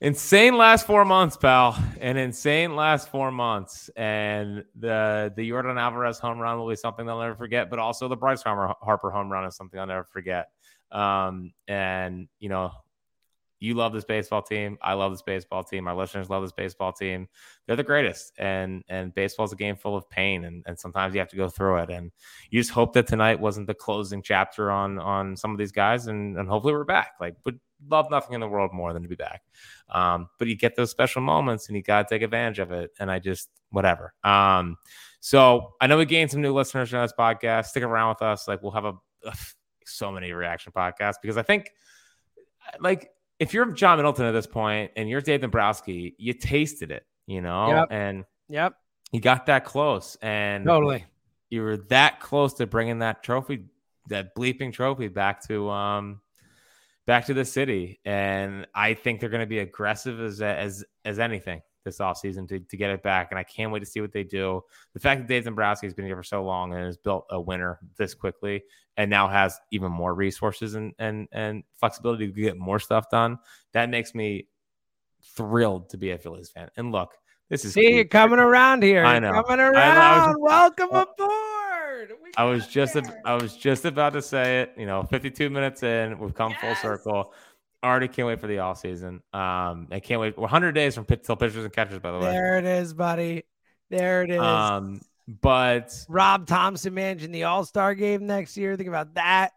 insane 0.00 0.56
last 0.56 0.86
four 0.86 1.04
months, 1.04 1.36
pal. 1.36 1.76
An 2.00 2.16
insane 2.16 2.76
last 2.76 3.08
four 3.08 3.30
months, 3.30 3.90
and 3.96 4.64
the 4.78 5.32
the 5.34 5.50
Yordan 5.50 5.80
Alvarez 5.80 6.18
home 6.18 6.38
run 6.38 6.58
will 6.58 6.68
be 6.68 6.76
something 6.76 7.04
they'll 7.06 7.20
never 7.20 7.34
forget. 7.34 7.70
But 7.70 7.78
also 7.78 8.06
the 8.06 8.16
Bryce 8.16 8.42
Harper, 8.42 8.74
Harper 8.80 9.10
home 9.10 9.30
run 9.30 9.44
is 9.44 9.56
something 9.56 9.78
I'll 9.80 9.86
never 9.86 10.04
forget. 10.04 10.48
Um, 10.92 11.52
and 11.66 12.28
you 12.38 12.48
know. 12.48 12.72
You 13.60 13.74
love 13.74 13.92
this 13.92 14.06
baseball 14.06 14.40
team. 14.40 14.78
I 14.80 14.94
love 14.94 15.12
this 15.12 15.20
baseball 15.20 15.62
team. 15.62 15.86
Our 15.86 15.94
listeners 15.94 16.30
love 16.30 16.42
this 16.42 16.52
baseball 16.52 16.92
team. 16.92 17.28
They're 17.66 17.76
the 17.76 17.84
greatest. 17.84 18.32
And 18.38 18.82
and 18.88 19.14
baseball 19.14 19.44
is 19.44 19.52
a 19.52 19.56
game 19.56 19.76
full 19.76 19.96
of 19.96 20.08
pain 20.08 20.44
and, 20.44 20.64
and 20.66 20.78
sometimes 20.78 21.14
you 21.14 21.20
have 21.20 21.28
to 21.28 21.36
go 21.36 21.48
through 21.48 21.76
it. 21.76 21.90
And 21.90 22.10
you 22.48 22.58
just 22.58 22.72
hope 22.72 22.94
that 22.94 23.06
tonight 23.06 23.38
wasn't 23.38 23.66
the 23.66 23.74
closing 23.74 24.22
chapter 24.22 24.70
on 24.70 24.98
on 24.98 25.36
some 25.36 25.52
of 25.52 25.58
these 25.58 25.72
guys 25.72 26.06
and 26.06 26.38
and 26.38 26.48
hopefully 26.48 26.72
we're 26.72 26.84
back. 26.84 27.12
Like 27.20 27.36
would 27.44 27.60
love 27.88 28.10
nothing 28.10 28.32
in 28.32 28.40
the 28.40 28.48
world 28.48 28.72
more 28.72 28.94
than 28.94 29.02
to 29.02 29.08
be 29.08 29.14
back. 29.14 29.42
Um 29.90 30.30
but 30.38 30.48
you 30.48 30.56
get 30.56 30.74
those 30.74 30.90
special 30.90 31.20
moments 31.20 31.68
and 31.68 31.76
you 31.76 31.82
got 31.82 32.08
to 32.08 32.14
take 32.14 32.22
advantage 32.22 32.60
of 32.60 32.72
it. 32.72 32.92
And 32.98 33.10
i 33.10 33.18
just 33.18 33.50
whatever. 33.70 34.14
Um 34.24 34.78
so 35.20 35.74
i 35.82 35.86
know 35.86 35.98
we 35.98 36.06
gained 36.06 36.30
some 36.30 36.40
new 36.40 36.54
listeners 36.54 36.94
on 36.94 37.02
this 37.02 37.12
podcast. 37.18 37.66
Stick 37.66 37.82
around 37.82 38.08
with 38.08 38.22
us. 38.22 38.48
Like 38.48 38.62
we'll 38.62 38.72
have 38.72 38.86
a 38.86 38.94
ugh, 39.26 39.36
so 39.84 40.10
many 40.10 40.32
reaction 40.32 40.72
podcasts 40.74 41.16
because 41.20 41.36
i 41.36 41.42
think 41.42 41.70
like 42.78 43.10
if 43.40 43.52
you're 43.54 43.72
John 43.72 43.96
Middleton 43.98 44.26
at 44.26 44.32
this 44.32 44.46
point 44.46 44.92
and 44.96 45.08
you're 45.08 45.20
Dave 45.20 45.40
Dombrowski, 45.40 46.14
you 46.18 46.34
tasted 46.34 46.90
it, 46.92 47.04
you 47.26 47.40
know, 47.40 47.68
Yep. 47.68 47.88
and 47.90 48.24
Yep. 48.48 48.74
you 49.12 49.20
got 49.20 49.46
that 49.46 49.64
close, 49.64 50.16
and 50.22 50.64
Totally. 50.66 51.04
you 51.48 51.62
were 51.62 51.78
that 51.88 52.20
close 52.20 52.54
to 52.54 52.66
bringing 52.66 52.98
that 53.00 53.22
trophy, 53.22 53.64
that 54.08 54.34
bleeping 54.36 54.72
trophy, 54.72 55.08
back 55.08 55.42
to 55.48 55.68
um, 55.70 56.20
back 57.06 57.26
to 57.26 57.34
the 57.34 57.44
city. 57.44 57.98
And 58.04 58.66
I 58.74 58.94
think 58.94 59.20
they're 59.20 59.30
going 59.30 59.40
to 59.40 59.46
be 59.46 59.58
aggressive 59.60 60.20
as 60.20 60.40
as 60.42 60.84
as 61.04 61.18
anything 61.18 61.62
this 61.84 61.98
offseason 61.98 62.48
to, 62.48 62.60
to 62.60 62.76
get 62.76 62.90
it 62.90 63.02
back. 63.02 63.28
And 63.30 63.38
I 63.38 63.42
can't 63.42 63.72
wait 63.72 63.80
to 63.80 63.86
see 63.86 64.00
what 64.00 64.12
they 64.12 64.24
do. 64.24 64.62
The 64.94 65.00
fact 65.00 65.20
that 65.20 65.28
Dave 65.28 65.44
Dombrowski 65.44 65.86
has 65.86 65.94
been 65.94 66.04
here 66.06 66.16
for 66.16 66.22
so 66.22 66.44
long 66.44 66.72
and 66.74 66.84
has 66.84 66.96
built 66.96 67.26
a 67.30 67.40
winner 67.40 67.78
this 67.96 68.14
quickly 68.14 68.62
and 68.96 69.08
now 69.10 69.28
has 69.28 69.58
even 69.70 69.90
more 69.90 70.14
resources 70.14 70.74
and 70.74 70.92
and 70.98 71.28
and 71.32 71.62
flexibility 71.78 72.26
to 72.26 72.32
get 72.40 72.56
more 72.58 72.78
stuff 72.78 73.08
done, 73.10 73.38
that 73.72 73.88
makes 73.88 74.14
me 74.14 74.46
thrilled 75.22 75.88
to 75.90 75.96
be 75.96 76.10
a 76.10 76.18
Phillies 76.18 76.50
fan. 76.50 76.68
And 76.76 76.92
look, 76.92 77.14
this 77.48 77.64
is 77.64 77.74
See 77.74 77.96
you 77.96 78.04
coming 78.04 78.38
around 78.38 78.82
here. 78.82 79.04
I 79.04 79.12
You're 79.14 79.20
know. 79.32 79.42
Coming 79.42 79.60
around. 79.60 79.76
I 79.98 80.26
was- 80.28 80.36
Welcome 80.40 80.88
I- 80.92 81.02
aboard. 81.02 82.12
We 82.22 82.30
I 82.36 82.44
was 82.44 82.66
just 82.68 82.96
ab- 82.96 83.12
I 83.24 83.34
was 83.34 83.56
just 83.56 83.84
about 83.84 84.12
to 84.14 84.22
say 84.22 84.60
it. 84.62 84.72
You 84.76 84.86
know, 84.86 85.02
52 85.02 85.50
minutes 85.50 85.82
in, 85.82 86.18
we've 86.18 86.34
come 86.34 86.54
full 86.60 86.74
circle. 86.76 87.34
Already 87.82 88.08
can't 88.08 88.28
wait 88.28 88.40
for 88.40 88.46
the 88.46 88.58
all 88.58 88.74
season. 88.74 89.22
Um, 89.32 89.88
I 89.90 90.00
can't 90.02 90.20
wait. 90.20 90.36
100 90.36 90.72
days 90.72 90.94
from 90.94 91.06
pit 91.06 91.24
till 91.24 91.36
pitchers 91.36 91.64
and 91.64 91.72
catchers, 91.72 91.98
by 91.98 92.12
the 92.12 92.18
way. 92.18 92.30
There 92.30 92.58
it 92.58 92.66
is, 92.66 92.92
buddy. 92.92 93.44
There 93.88 94.22
it 94.22 94.30
is. 94.30 94.40
Um, 94.40 95.00
but 95.40 95.94
Rob 96.08 96.46
Thomson 96.46 96.94
managing 96.94 97.32
the 97.32 97.44
All 97.44 97.64
Star 97.64 97.94
game 97.94 98.26
next 98.26 98.56
year. 98.56 98.76
Think 98.76 98.88
about 98.88 99.14
that. 99.14 99.52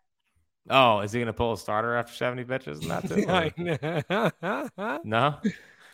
oh, 0.70 1.00
is 1.00 1.12
he 1.12 1.20
gonna 1.20 1.34
pull 1.34 1.54
a 1.54 1.58
starter 1.58 1.96
after 1.96 2.14
70 2.14 2.44
pitches 2.46 2.80
and 2.82 2.92
that's 2.92 3.12
it? 3.12 3.30
I 3.30 3.52
know. 3.58 5.00
no. 5.04 5.36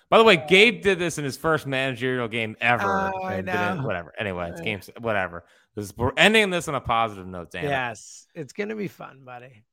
By 0.09 0.17
the 0.17 0.23
way, 0.23 0.43
Gabe 0.47 0.81
did 0.81 0.97
this 0.97 1.17
in 1.19 1.23
his 1.23 1.37
first 1.37 1.67
managerial 1.67 2.27
game 2.27 2.57
ever. 2.61 3.11
Oh, 3.13 3.23
I 3.23 3.41
know. 3.41 3.81
Whatever. 3.83 4.13
Anyway, 4.19 4.49
it's 4.49 4.61
games. 4.61 4.89
Whatever. 4.99 5.45
This, 5.75 5.95
we're 5.95 6.13
ending 6.17 6.49
this 6.49 6.67
on 6.67 6.75
a 6.75 6.81
positive 6.81 7.27
note. 7.27 7.51
Damn. 7.51 7.65
it. 7.65 7.69
yes, 7.69 8.27
it's 8.33 8.53
gonna 8.53 8.75
be 8.75 8.87
fun, 8.87 9.21
buddy. 9.23 9.63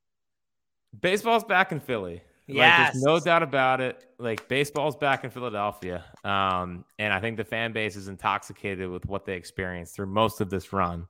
Baseball's 0.99 1.43
back 1.43 1.71
in 1.71 1.79
Philly. 1.79 2.21
Like, 2.49 2.55
Yes. 2.55 2.93
there's 2.93 3.03
no 3.03 3.19
doubt 3.19 3.43
about 3.43 3.81
it. 3.81 4.05
Like 4.19 4.47
baseball's 4.47 4.95
back 4.95 5.23
in 5.23 5.29
Philadelphia, 5.29 6.03
um, 6.23 6.85
and 6.97 7.11
I 7.13 7.19
think 7.19 7.37
the 7.37 7.43
fan 7.43 7.73
base 7.73 7.95
is 7.95 8.07
intoxicated 8.07 8.89
with 8.89 9.05
what 9.05 9.25
they 9.25 9.33
experienced 9.35 9.95
through 9.95 10.07
most 10.07 10.39
of 10.41 10.49
this 10.49 10.71
run. 10.71 11.07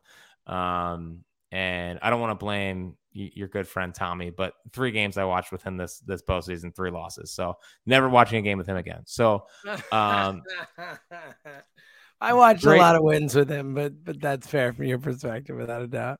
Um, 0.47 1.23
and 1.51 1.99
I 2.01 2.09
don't 2.09 2.19
want 2.19 2.31
to 2.31 2.43
blame 2.43 2.97
y- 3.15 3.31
your 3.33 3.47
good 3.47 3.67
friend 3.67 3.93
Tommy, 3.93 4.29
but 4.31 4.53
three 4.73 4.91
games 4.91 5.17
I 5.17 5.23
watched 5.25 5.51
with 5.51 5.61
him 5.63 5.77
this 5.77 5.99
this 5.99 6.21
postseason, 6.23 6.75
three 6.75 6.91
losses. 6.91 7.31
So 7.31 7.57
never 7.85 8.09
watching 8.09 8.39
a 8.39 8.41
game 8.41 8.57
with 8.57 8.67
him 8.67 8.75
again. 8.77 9.03
So 9.05 9.45
Um, 9.91 10.41
I 12.19 12.33
watched 12.33 12.63
great- 12.63 12.77
a 12.79 12.81
lot 12.81 12.95
of 12.95 13.03
wins 13.03 13.35
with 13.35 13.49
him, 13.49 13.73
but 13.75 14.03
but 14.03 14.19
that's 14.19 14.47
fair 14.47 14.73
from 14.73 14.85
your 14.85 14.97
perspective, 14.99 15.55
without 15.55 15.81
a 15.83 15.87
doubt. 15.87 16.19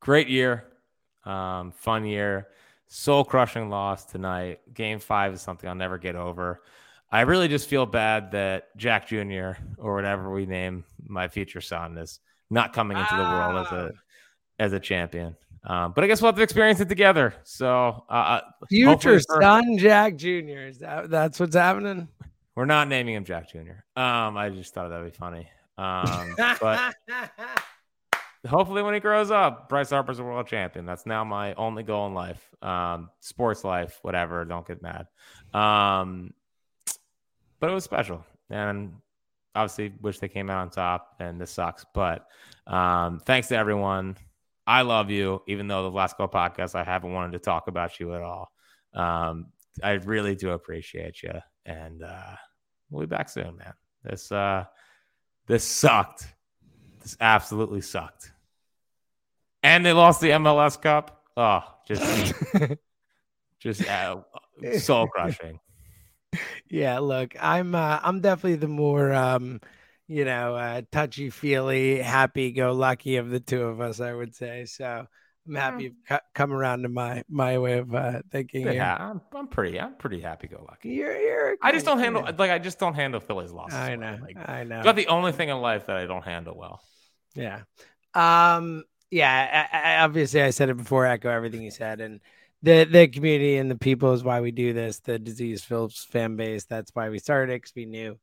great 0.00 0.28
year, 0.28 0.64
um, 1.24 1.72
fun 1.72 2.04
year, 2.04 2.48
soul 2.88 3.24
crushing 3.24 3.68
loss 3.68 4.04
tonight. 4.04 4.60
Game 4.72 4.98
five 4.98 5.34
is 5.34 5.42
something 5.42 5.68
I'll 5.68 5.74
never 5.74 5.98
get 5.98 6.16
over. 6.16 6.62
I 7.10 7.22
really 7.22 7.48
just 7.48 7.68
feel 7.68 7.86
bad 7.86 8.32
that 8.32 8.76
Jack 8.76 9.08
Jr. 9.08 9.52
or 9.78 9.94
whatever 9.94 10.30
we 10.30 10.46
name 10.46 10.84
my 11.06 11.28
future 11.28 11.60
son 11.60 11.96
is 11.98 12.20
not 12.50 12.72
coming 12.72 12.96
into 12.96 13.16
the 13.16 13.22
world 13.22 13.66
as 13.66 13.72
a 13.72 13.92
as 14.58 14.72
a 14.72 14.80
champion. 14.80 15.36
Um, 15.64 15.92
but 15.92 16.04
I 16.04 16.06
guess 16.06 16.22
we'll 16.22 16.28
have 16.28 16.36
to 16.36 16.42
experience 16.42 16.80
it 16.80 16.88
together. 16.88 17.34
So, 17.42 18.04
uh, 18.08 18.12
uh 18.12 18.40
future 18.68 19.18
son 19.20 19.78
Jack 19.78 20.16
Jr. 20.16 20.66
Is 20.68 20.78
that 20.78 21.10
that's 21.10 21.40
what's 21.40 21.56
happening? 21.56 22.08
We're 22.54 22.66
not 22.66 22.88
naming 22.88 23.14
him 23.14 23.24
Jack 23.24 23.50
Jr. 23.50 23.82
Um, 24.00 24.36
I 24.36 24.50
just 24.50 24.72
thought 24.74 24.88
that'd 24.88 25.12
be 25.12 25.16
funny. 25.16 25.48
Um, 25.78 26.34
but 26.60 26.94
hopefully, 28.46 28.82
when 28.82 28.94
he 28.94 29.00
grows 29.00 29.30
up, 29.30 29.68
Bryce 29.68 29.90
Harper's 29.90 30.18
a 30.18 30.24
world 30.24 30.46
champion. 30.46 30.86
That's 30.86 31.06
now 31.06 31.24
my 31.24 31.54
only 31.54 31.82
goal 31.82 32.06
in 32.06 32.14
life. 32.14 32.48
Um, 32.62 33.10
sports 33.20 33.64
life, 33.64 33.98
whatever. 34.02 34.44
Don't 34.44 34.66
get 34.66 34.82
mad. 34.82 35.06
Um, 35.52 36.32
but 37.60 37.70
it 37.70 37.74
was 37.74 37.84
special, 37.84 38.24
and 38.50 38.92
obviously, 39.54 39.92
wish 40.00 40.18
they 40.18 40.28
came 40.28 40.50
out 40.50 40.58
on 40.58 40.70
top. 40.70 41.16
And 41.20 41.40
this 41.40 41.50
sucks, 41.50 41.84
but 41.94 42.26
um, 42.66 43.20
thanks 43.24 43.48
to 43.48 43.56
everyone. 43.56 44.16
I 44.66 44.82
love 44.82 45.10
you, 45.10 45.42
even 45.46 45.68
though 45.68 45.84
the 45.84 45.90
last 45.90 46.16
couple 46.16 46.38
podcasts 46.38 46.74
I 46.74 46.82
haven't 46.82 47.12
wanted 47.12 47.32
to 47.32 47.38
talk 47.38 47.68
about 47.68 48.00
you 48.00 48.14
at 48.14 48.22
all. 48.22 48.50
Um, 48.94 49.46
I 49.82 49.92
really 49.92 50.34
do 50.34 50.50
appreciate 50.50 51.22
you, 51.22 51.34
and 51.64 52.02
uh, 52.02 52.34
we'll 52.90 53.06
be 53.06 53.14
back 53.14 53.28
soon, 53.28 53.56
man. 53.56 53.74
This 54.02 54.32
uh, 54.32 54.64
this 55.46 55.64
sucked. 55.64 56.26
This 57.00 57.16
absolutely 57.20 57.80
sucked. 57.80 58.32
And 59.66 59.84
they 59.84 59.92
lost 59.92 60.20
the 60.20 60.30
MLS 60.30 60.80
Cup. 60.80 61.24
Oh, 61.36 61.60
just 61.88 62.32
just 63.60 63.84
uh, 63.88 64.22
soul 64.78 65.08
crushing. 65.08 65.58
Yeah, 66.70 67.00
look, 67.00 67.34
I'm 67.40 67.74
uh, 67.74 67.98
I'm 68.00 68.20
definitely 68.20 68.56
the 68.56 68.68
more 68.68 69.12
um, 69.12 69.60
you 70.06 70.24
know, 70.24 70.54
uh, 70.54 70.82
touchy 70.92 71.30
feely, 71.30 71.98
happy 71.98 72.52
go 72.52 72.72
lucky 72.74 73.16
of 73.16 73.28
the 73.28 73.40
two 73.40 73.64
of 73.64 73.80
us, 73.80 73.98
I 74.00 74.14
would 74.14 74.36
say. 74.36 74.66
So 74.66 75.08
I'm 75.48 75.54
happy 75.56 75.84
you've 75.84 75.94
co- 76.08 76.20
come 76.32 76.52
around 76.52 76.82
to 76.82 76.88
my 76.88 77.24
my 77.28 77.58
way 77.58 77.78
of 77.78 77.92
uh, 77.92 78.22
thinking. 78.30 78.68
Yeah, 78.68 78.96
I'm, 78.98 79.20
I'm 79.34 79.48
pretty 79.48 79.80
I'm 79.80 79.96
pretty 79.96 80.20
happy 80.20 80.46
go 80.46 80.64
lucky. 80.68 80.90
You're, 80.90 81.18
you're 81.18 81.56
I 81.60 81.72
just 81.72 81.86
don't 81.86 81.98
handle 81.98 82.22
like 82.22 82.52
I 82.52 82.60
just 82.60 82.78
don't 82.78 82.94
handle 82.94 83.18
Philly's 83.18 83.50
losses. 83.50 83.76
I 83.76 83.96
know. 83.96 84.16
Like, 84.22 84.36
I 84.48 84.62
know. 84.62 84.84
Got 84.84 84.94
the 84.94 85.08
only 85.08 85.32
thing 85.32 85.48
in 85.48 85.60
life 85.60 85.86
that 85.86 85.96
I 85.96 86.06
don't 86.06 86.24
handle 86.24 86.56
well. 86.56 86.80
Yeah. 87.34 87.62
Um. 88.14 88.84
Yeah. 89.10 89.68
I, 89.72 89.78
I, 89.78 90.04
obviously, 90.04 90.42
I 90.42 90.50
said 90.50 90.68
it 90.68 90.76
before. 90.76 91.06
Echo 91.06 91.30
everything 91.30 91.62
you 91.62 91.70
said, 91.70 92.00
and 92.00 92.20
the 92.62 92.84
the 92.84 93.08
community 93.08 93.56
and 93.58 93.70
the 93.70 93.76
people 93.76 94.12
is 94.12 94.24
why 94.24 94.40
we 94.40 94.50
do 94.50 94.72
this. 94.72 95.00
The 95.00 95.18
disease 95.18 95.62
Phillies 95.64 96.06
fan 96.10 96.36
base. 96.36 96.64
That's 96.64 96.90
why 96.94 97.08
we 97.10 97.18
started 97.18 97.54
because 97.60 97.74
we 97.74 97.86
knew 97.86 98.18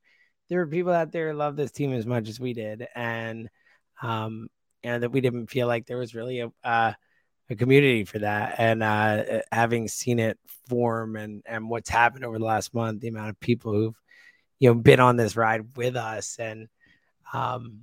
there 0.50 0.60
were 0.60 0.68
people 0.68 0.92
out 0.92 1.12
there 1.12 1.32
who 1.32 1.38
love 1.38 1.56
this 1.56 1.72
team 1.72 1.94
as 1.94 2.06
much 2.06 2.28
as 2.30 2.40
we 2.40 2.54
did, 2.54 2.88
and 2.96 3.50
um, 4.02 4.48
and 4.84 5.04
that 5.04 5.12
we 5.12 5.22
didn't 5.22 5.48
feel 5.48 5.68
like 5.68 5.86
there 5.86 5.98
was 5.98 6.16
really 6.16 6.42
a 6.42 6.52
uh, 6.64 6.94
a 7.50 7.56
community 7.56 8.04
for 8.04 8.20
that. 8.20 8.56
And 8.58 8.84
uh, 8.84 9.42
having 9.52 9.88
seen 9.88 10.20
it 10.20 10.38
form 10.68 11.16
and 11.16 11.44
and 11.46 11.70
what's 11.70 11.90
happened 11.90 12.26
over 12.26 12.38
the 12.40 12.46
last 12.46 12.74
month, 12.74 13.02
the 13.02 13.08
amount 13.08 13.30
of 13.30 13.40
people 13.40 13.74
who've 13.74 14.02
you 14.60 14.70
know 14.70 14.76
been 14.76 15.00
on 15.00 15.16
this 15.18 15.36
ride 15.36 15.78
with 15.78 15.96
us, 15.96 16.38
and 16.40 16.68
um, 17.34 17.80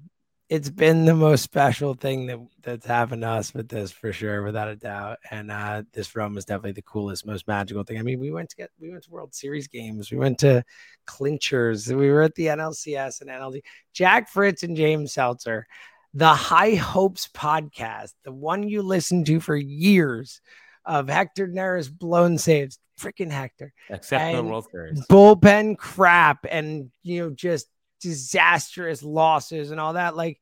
it's 0.50 0.68
been 0.68 1.04
the 1.04 1.14
most 1.14 1.42
special 1.44 1.94
thing 1.94 2.26
that 2.26 2.40
that's 2.62 2.84
happened 2.84 3.22
to 3.22 3.28
us 3.28 3.54
with 3.54 3.68
this 3.68 3.92
for 3.92 4.12
sure, 4.12 4.42
without 4.42 4.66
a 4.66 4.74
doubt. 4.74 5.18
And 5.30 5.48
uh, 5.48 5.84
this 5.92 6.16
run 6.16 6.34
was 6.34 6.44
definitely 6.44 6.72
the 6.72 6.82
coolest, 6.82 7.24
most 7.24 7.46
magical 7.46 7.84
thing. 7.84 7.98
I 7.98 8.02
mean, 8.02 8.18
we 8.18 8.32
went 8.32 8.50
to 8.50 8.56
get 8.56 8.70
we 8.80 8.90
went 8.90 9.04
to 9.04 9.10
World 9.10 9.32
Series 9.32 9.68
games, 9.68 10.10
we 10.10 10.18
went 10.18 10.40
to 10.40 10.64
clinchers, 11.06 11.96
we 11.96 12.10
were 12.10 12.22
at 12.22 12.34
the 12.34 12.46
NLCS 12.46 13.20
and 13.20 13.30
NLD. 13.30 13.62
Jack 13.94 14.28
Fritz 14.28 14.64
and 14.64 14.76
James 14.76 15.12
Seltzer, 15.12 15.68
the 16.14 16.34
High 16.34 16.74
Hopes 16.74 17.28
podcast, 17.32 18.14
the 18.24 18.32
one 18.32 18.68
you 18.68 18.82
listened 18.82 19.26
to 19.26 19.38
for 19.38 19.54
years 19.54 20.40
of 20.84 21.08
Hector 21.08 21.46
Neris 21.46 21.96
blown 21.96 22.38
saves, 22.38 22.80
freaking 22.98 23.30
Hector, 23.30 23.72
except 23.88 24.34
the 24.34 24.42
World 24.42 24.66
Series 24.68 25.06
bullpen 25.06 25.78
crap, 25.78 26.44
and 26.50 26.90
you 27.04 27.22
know 27.22 27.30
just 27.30 27.68
disastrous 28.00 29.02
losses 29.02 29.70
and 29.70 29.80
all 29.80 29.94
that. 29.94 30.16
Like 30.16 30.40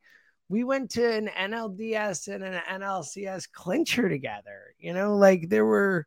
we 0.49 0.65
went 0.65 0.91
to 0.93 1.13
an 1.13 1.29
NLDS 1.29 2.33
and 2.33 2.43
an 2.43 2.61
NLCS 2.69 3.51
clincher 3.53 4.09
together. 4.09 4.75
You 4.79 4.95
know, 4.95 5.17
like 5.17 5.49
there 5.49 5.67
were 5.67 6.07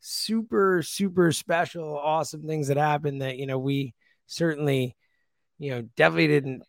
super, 0.00 0.82
super 0.82 1.32
special, 1.32 1.96
awesome 1.98 2.46
things 2.46 2.68
that 2.68 2.76
happened 2.76 3.22
that, 3.22 3.36
you 3.36 3.46
know, 3.46 3.58
we 3.58 3.94
certainly, 4.26 4.96
you 5.58 5.70
know, 5.70 5.82
definitely 5.96 6.28
didn't 6.28 6.62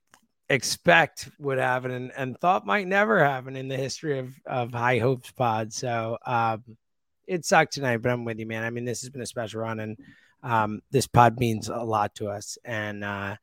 expect 0.50 1.30
would 1.40 1.58
happen 1.58 1.92
and, 1.92 2.12
and 2.16 2.40
thought 2.40 2.66
might 2.66 2.88
never 2.88 3.24
happen 3.24 3.56
in 3.56 3.68
the 3.68 3.76
history 3.76 4.20
of, 4.20 4.34
of 4.46 4.74
high 4.74 4.98
hopes 5.00 5.32
pod. 5.32 5.74
So 5.74 6.18
um 6.26 6.64
it 7.28 7.44
sucked 7.44 7.74
tonight, 7.74 7.98
but 7.98 8.12
I'm 8.12 8.24
with 8.24 8.40
you, 8.40 8.46
man. 8.46 8.64
I 8.64 8.70
mean, 8.70 8.86
this 8.86 9.02
has 9.02 9.10
been 9.10 9.22
a 9.22 9.26
special 9.26 9.62
run 9.62 9.80
and 9.80 9.98
um 10.44 10.82
this 10.92 11.08
pod 11.08 11.40
means 11.40 11.68
a 11.68 11.76
lot 11.76 12.16
to 12.16 12.30
us. 12.30 12.58
And 12.64 13.04
uh 13.04 13.36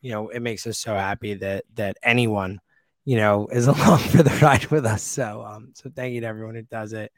you 0.00 0.10
know, 0.10 0.28
it 0.28 0.40
makes 0.40 0.66
us 0.66 0.78
so 0.78 0.94
happy 0.94 1.34
that 1.34 1.64
that 1.74 1.96
anyone, 2.02 2.60
you 3.04 3.16
know, 3.16 3.48
is 3.48 3.66
along 3.68 3.98
for 3.98 4.22
the 4.22 4.38
ride 4.42 4.66
with 4.66 4.86
us. 4.86 5.02
So 5.02 5.44
um, 5.44 5.72
so 5.74 5.90
thank 5.94 6.14
you 6.14 6.20
to 6.22 6.26
everyone 6.26 6.54
who 6.54 6.62
does 6.62 6.92
it. 6.92 7.12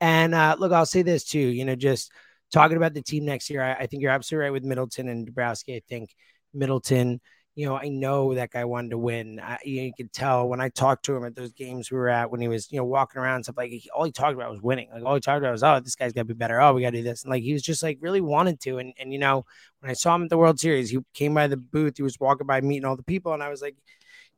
And 0.00 0.34
uh 0.34 0.56
look, 0.58 0.72
I'll 0.72 0.86
say 0.86 1.02
this 1.02 1.24
too, 1.24 1.38
you 1.38 1.64
know, 1.64 1.76
just 1.76 2.12
talking 2.52 2.76
about 2.76 2.94
the 2.94 3.02
team 3.02 3.24
next 3.24 3.50
year, 3.50 3.62
I, 3.62 3.74
I 3.74 3.86
think 3.86 4.02
you're 4.02 4.10
absolutely 4.10 4.44
right 4.44 4.52
with 4.52 4.64
Middleton 4.64 5.08
and 5.08 5.26
Dombrowski. 5.26 5.76
I 5.76 5.82
think 5.88 6.14
Middleton 6.52 7.20
you 7.60 7.66
know, 7.66 7.76
I 7.76 7.90
know 7.90 8.32
that 8.36 8.52
guy 8.52 8.64
wanted 8.64 8.92
to 8.92 8.96
win. 8.96 9.38
I, 9.38 9.58
you, 9.62 9.92
could 9.94 10.14
tell 10.14 10.48
when 10.48 10.62
I 10.62 10.70
talked 10.70 11.04
to 11.04 11.14
him 11.14 11.26
at 11.26 11.36
those 11.36 11.52
games 11.52 11.90
we 11.90 11.98
were 11.98 12.08
at 12.08 12.30
when 12.30 12.40
he 12.40 12.48
was, 12.48 12.72
you 12.72 12.78
know, 12.78 12.86
walking 12.86 13.20
around 13.20 13.42
stuff 13.42 13.58
like 13.58 13.70
he, 13.70 13.90
all 13.94 14.04
he 14.04 14.12
talked 14.12 14.32
about 14.32 14.50
was 14.50 14.62
winning. 14.62 14.88
Like 14.90 15.04
all 15.04 15.14
he 15.14 15.20
talked 15.20 15.40
about 15.40 15.52
was, 15.52 15.62
oh, 15.62 15.78
this 15.78 15.94
guy's 15.94 16.14
got 16.14 16.22
to 16.22 16.24
be 16.24 16.32
better. 16.32 16.58
Oh, 16.58 16.72
we 16.72 16.80
got 16.80 16.92
to 16.92 16.96
do 16.96 17.02
this. 17.02 17.22
And 17.22 17.30
like 17.30 17.42
he 17.42 17.52
was 17.52 17.60
just 17.60 17.82
like 17.82 17.98
really 18.00 18.22
wanted 18.22 18.60
to. 18.60 18.78
And 18.78 18.94
and 18.98 19.12
you 19.12 19.18
know, 19.18 19.44
when 19.80 19.90
I 19.90 19.92
saw 19.92 20.14
him 20.14 20.22
at 20.22 20.30
the 20.30 20.38
World 20.38 20.58
Series, 20.58 20.88
he 20.88 21.00
came 21.12 21.34
by 21.34 21.48
the 21.48 21.58
booth. 21.58 21.98
He 21.98 22.02
was 22.02 22.18
walking 22.18 22.46
by 22.46 22.62
meeting 22.62 22.86
all 22.86 22.96
the 22.96 23.02
people, 23.02 23.34
and 23.34 23.42
I 23.42 23.50
was 23.50 23.60
like, 23.60 23.76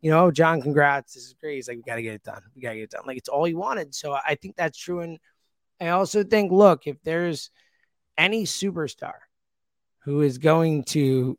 you 0.01 0.11
know, 0.11 0.33
John, 0.33 0.61
congrats. 0.61 1.15
This 1.15 1.23
is 1.23 1.35
great. 1.35 1.55
He's 1.55 1.69
like, 1.69 1.77
we 1.77 1.85
got 1.85 1.97
to 1.97 2.03
get 2.03 2.15
it 2.15 2.25
done. 2.25 2.43
We 2.57 2.63
got 2.63 2.71
to 2.71 2.77
get 2.79 2.83
it 2.83 2.91
done. 2.91 3.05
Like 3.07 3.19
it's 3.19 3.29
all 3.29 3.45
he 3.45 3.55
wanted. 3.55 3.95
So 3.95 4.15
I 4.15 4.35
think 4.35 4.57
that's 4.57 4.77
true. 4.77 4.99
And 4.99 5.21
I 5.81 5.91
also 5.91 6.25
think, 6.25 6.51
look, 6.51 6.89
if 6.89 6.97
there's 7.05 7.51
any 8.19 8.47
superstar 8.47 9.15
who 10.01 10.23
is 10.23 10.39
going 10.39 10.83
to 10.85 11.39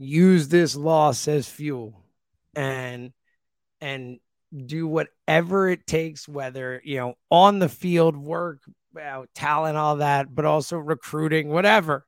use 0.00 0.48
this 0.48 0.74
loss 0.74 1.28
as 1.28 1.46
fuel 1.46 2.02
and 2.56 3.12
and 3.82 4.18
do 4.66 4.88
whatever 4.88 5.68
it 5.68 5.86
takes 5.86 6.26
whether 6.26 6.80
you 6.82 6.96
know 6.96 7.14
on 7.30 7.58
the 7.58 7.68
field 7.68 8.16
work 8.16 8.60
talent 9.34 9.76
all 9.76 9.96
that 9.96 10.34
but 10.34 10.44
also 10.44 10.76
recruiting 10.78 11.48
whatever. 11.48 12.04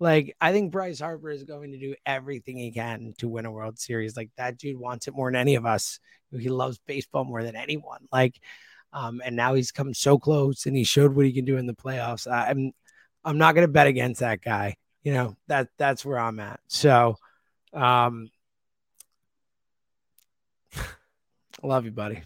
Like 0.00 0.34
i 0.40 0.52
think 0.52 0.72
bryce 0.72 1.00
harper 1.00 1.30
is 1.30 1.44
going 1.44 1.72
to 1.72 1.78
do 1.78 1.94
everything 2.04 2.56
he 2.56 2.72
can 2.72 3.12
to 3.18 3.28
win 3.28 3.46
a 3.46 3.52
world 3.52 3.78
series. 3.78 4.16
Like 4.16 4.30
that 4.38 4.56
dude 4.56 4.78
wants 4.78 5.06
it 5.06 5.14
more 5.14 5.30
than 5.30 5.40
any 5.40 5.54
of 5.54 5.66
us. 5.66 6.00
He 6.36 6.48
loves 6.48 6.80
baseball 6.86 7.24
more 7.24 7.42
than 7.44 7.56
anyone. 7.56 8.08
Like 8.10 8.40
um 8.94 9.20
and 9.22 9.36
now 9.36 9.52
he's 9.52 9.70
come 9.70 9.92
so 9.92 10.18
close 10.18 10.64
and 10.64 10.74
he 10.74 10.82
showed 10.84 11.14
what 11.14 11.26
he 11.26 11.32
can 11.32 11.44
do 11.44 11.58
in 11.58 11.66
the 11.66 11.74
playoffs. 11.74 12.26
I'm 12.26 12.72
i'm 13.22 13.36
not 13.36 13.54
going 13.54 13.66
to 13.66 13.72
bet 13.72 13.86
against 13.86 14.20
that 14.20 14.40
guy. 14.40 14.76
You 15.02 15.12
know 15.12 15.36
that 15.48 15.68
that's 15.76 16.06
where 16.06 16.18
i'm 16.18 16.40
at. 16.40 16.60
So 16.68 17.16
um, 17.74 18.30
love 21.62 21.84
you, 21.84 21.90
buddy. 21.90 22.22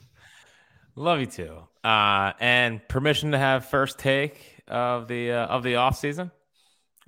Love 0.95 1.21
you 1.21 1.27
too. 1.27 1.59
Uh, 1.85 2.33
and 2.41 2.87
permission 2.89 3.33
to 3.33 3.39
have 3.39 3.67
first 3.67 3.99
take 3.99 4.63
of 4.67 5.09
the 5.09 5.33
uh, 5.33 5.47
of 5.47 5.63
the 5.63 5.77
off 5.77 5.97
season. 5.97 6.31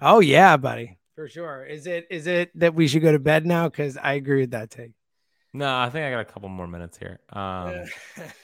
Oh 0.01 0.21
yeah, 0.21 0.57
buddy, 0.57 0.99
for 1.15 1.29
sure. 1.29 1.65
Is 1.65 1.87
it 1.87 2.07
is 2.11 2.27
it 2.27 2.51
that 2.59 2.75
we 2.75 2.89
should 2.89 3.03
go 3.03 3.13
to 3.13 3.19
bed 3.19 3.47
now? 3.47 3.69
Because 3.69 3.97
I 3.97 4.15
agree 4.15 4.41
with 4.43 4.53
that 4.53 4.71
take. 4.71 4.93
No, 5.53 5.77
I 5.77 5.91
think 5.91 6.07
I 6.07 6.11
got 6.11 6.21
a 6.21 6.25
couple 6.25 6.49
more 6.49 6.69
minutes 6.69 6.97
here. 6.97 7.19
Um, 7.33 7.85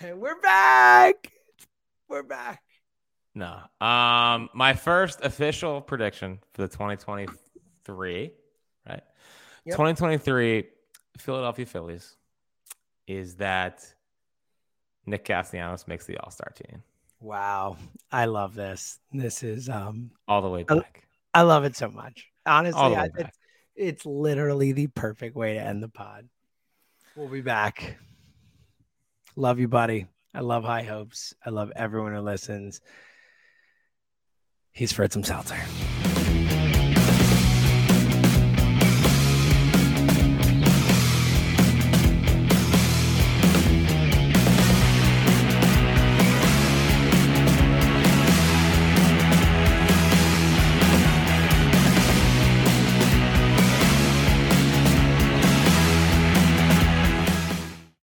We're 0.17 0.41
back. 0.41 1.33
We're 2.09 2.25
back. 2.25 2.63
No. 3.35 3.61
Um, 3.81 4.49
my 4.55 4.75
first 4.75 5.21
official 5.23 5.81
prediction 5.81 6.41
for 6.55 6.63
the 6.63 6.69
2023 6.69 8.33
2023 9.73 10.65
Philadelphia 11.19 11.67
Phillies 11.67 12.17
is 13.07 13.37
that 13.37 13.85
Nick 15.07 15.25
Castellanos 15.25 15.87
makes 15.87 16.07
the 16.07 16.19
All 16.19 16.31
Star 16.31 16.53
team. 16.55 16.83
Wow, 17.21 17.77
I 18.13 18.27
love 18.27 18.55
this. 18.55 18.99
This 19.13 19.43
is 19.43 19.69
um 19.69 20.11
all 20.29 20.43
the 20.43 20.49
way 20.49 20.63
back. 20.65 21.05
I, 21.33 21.41
I 21.41 21.43
love 21.43 21.65
it 21.65 21.77
so 21.77 21.89
much. 21.89 22.27
Honestly, 22.45 22.81
I, 22.81 23.09
it's, 23.17 23.39
it's 23.75 24.07
literally 24.07 24.73
the 24.73 24.87
perfect 24.89 25.37
way 25.37 25.55
to 25.55 25.61
end 25.61 25.83
the 25.83 25.89
pod. 25.89 26.29
We'll 27.15 27.29
be 27.29 27.41
back. 27.41 27.97
Love 29.37 29.59
you, 29.59 29.69
buddy. 29.69 30.07
I 30.35 30.41
love 30.41 30.65
high 30.65 30.83
hopes. 30.83 31.35
I 31.45 31.51
love 31.51 31.73
everyone 31.75 32.13
who 32.13 32.21
listens. 32.21 32.81
He's 34.73 34.93
Fritz 34.93 35.17
Seltzer. 35.27 35.59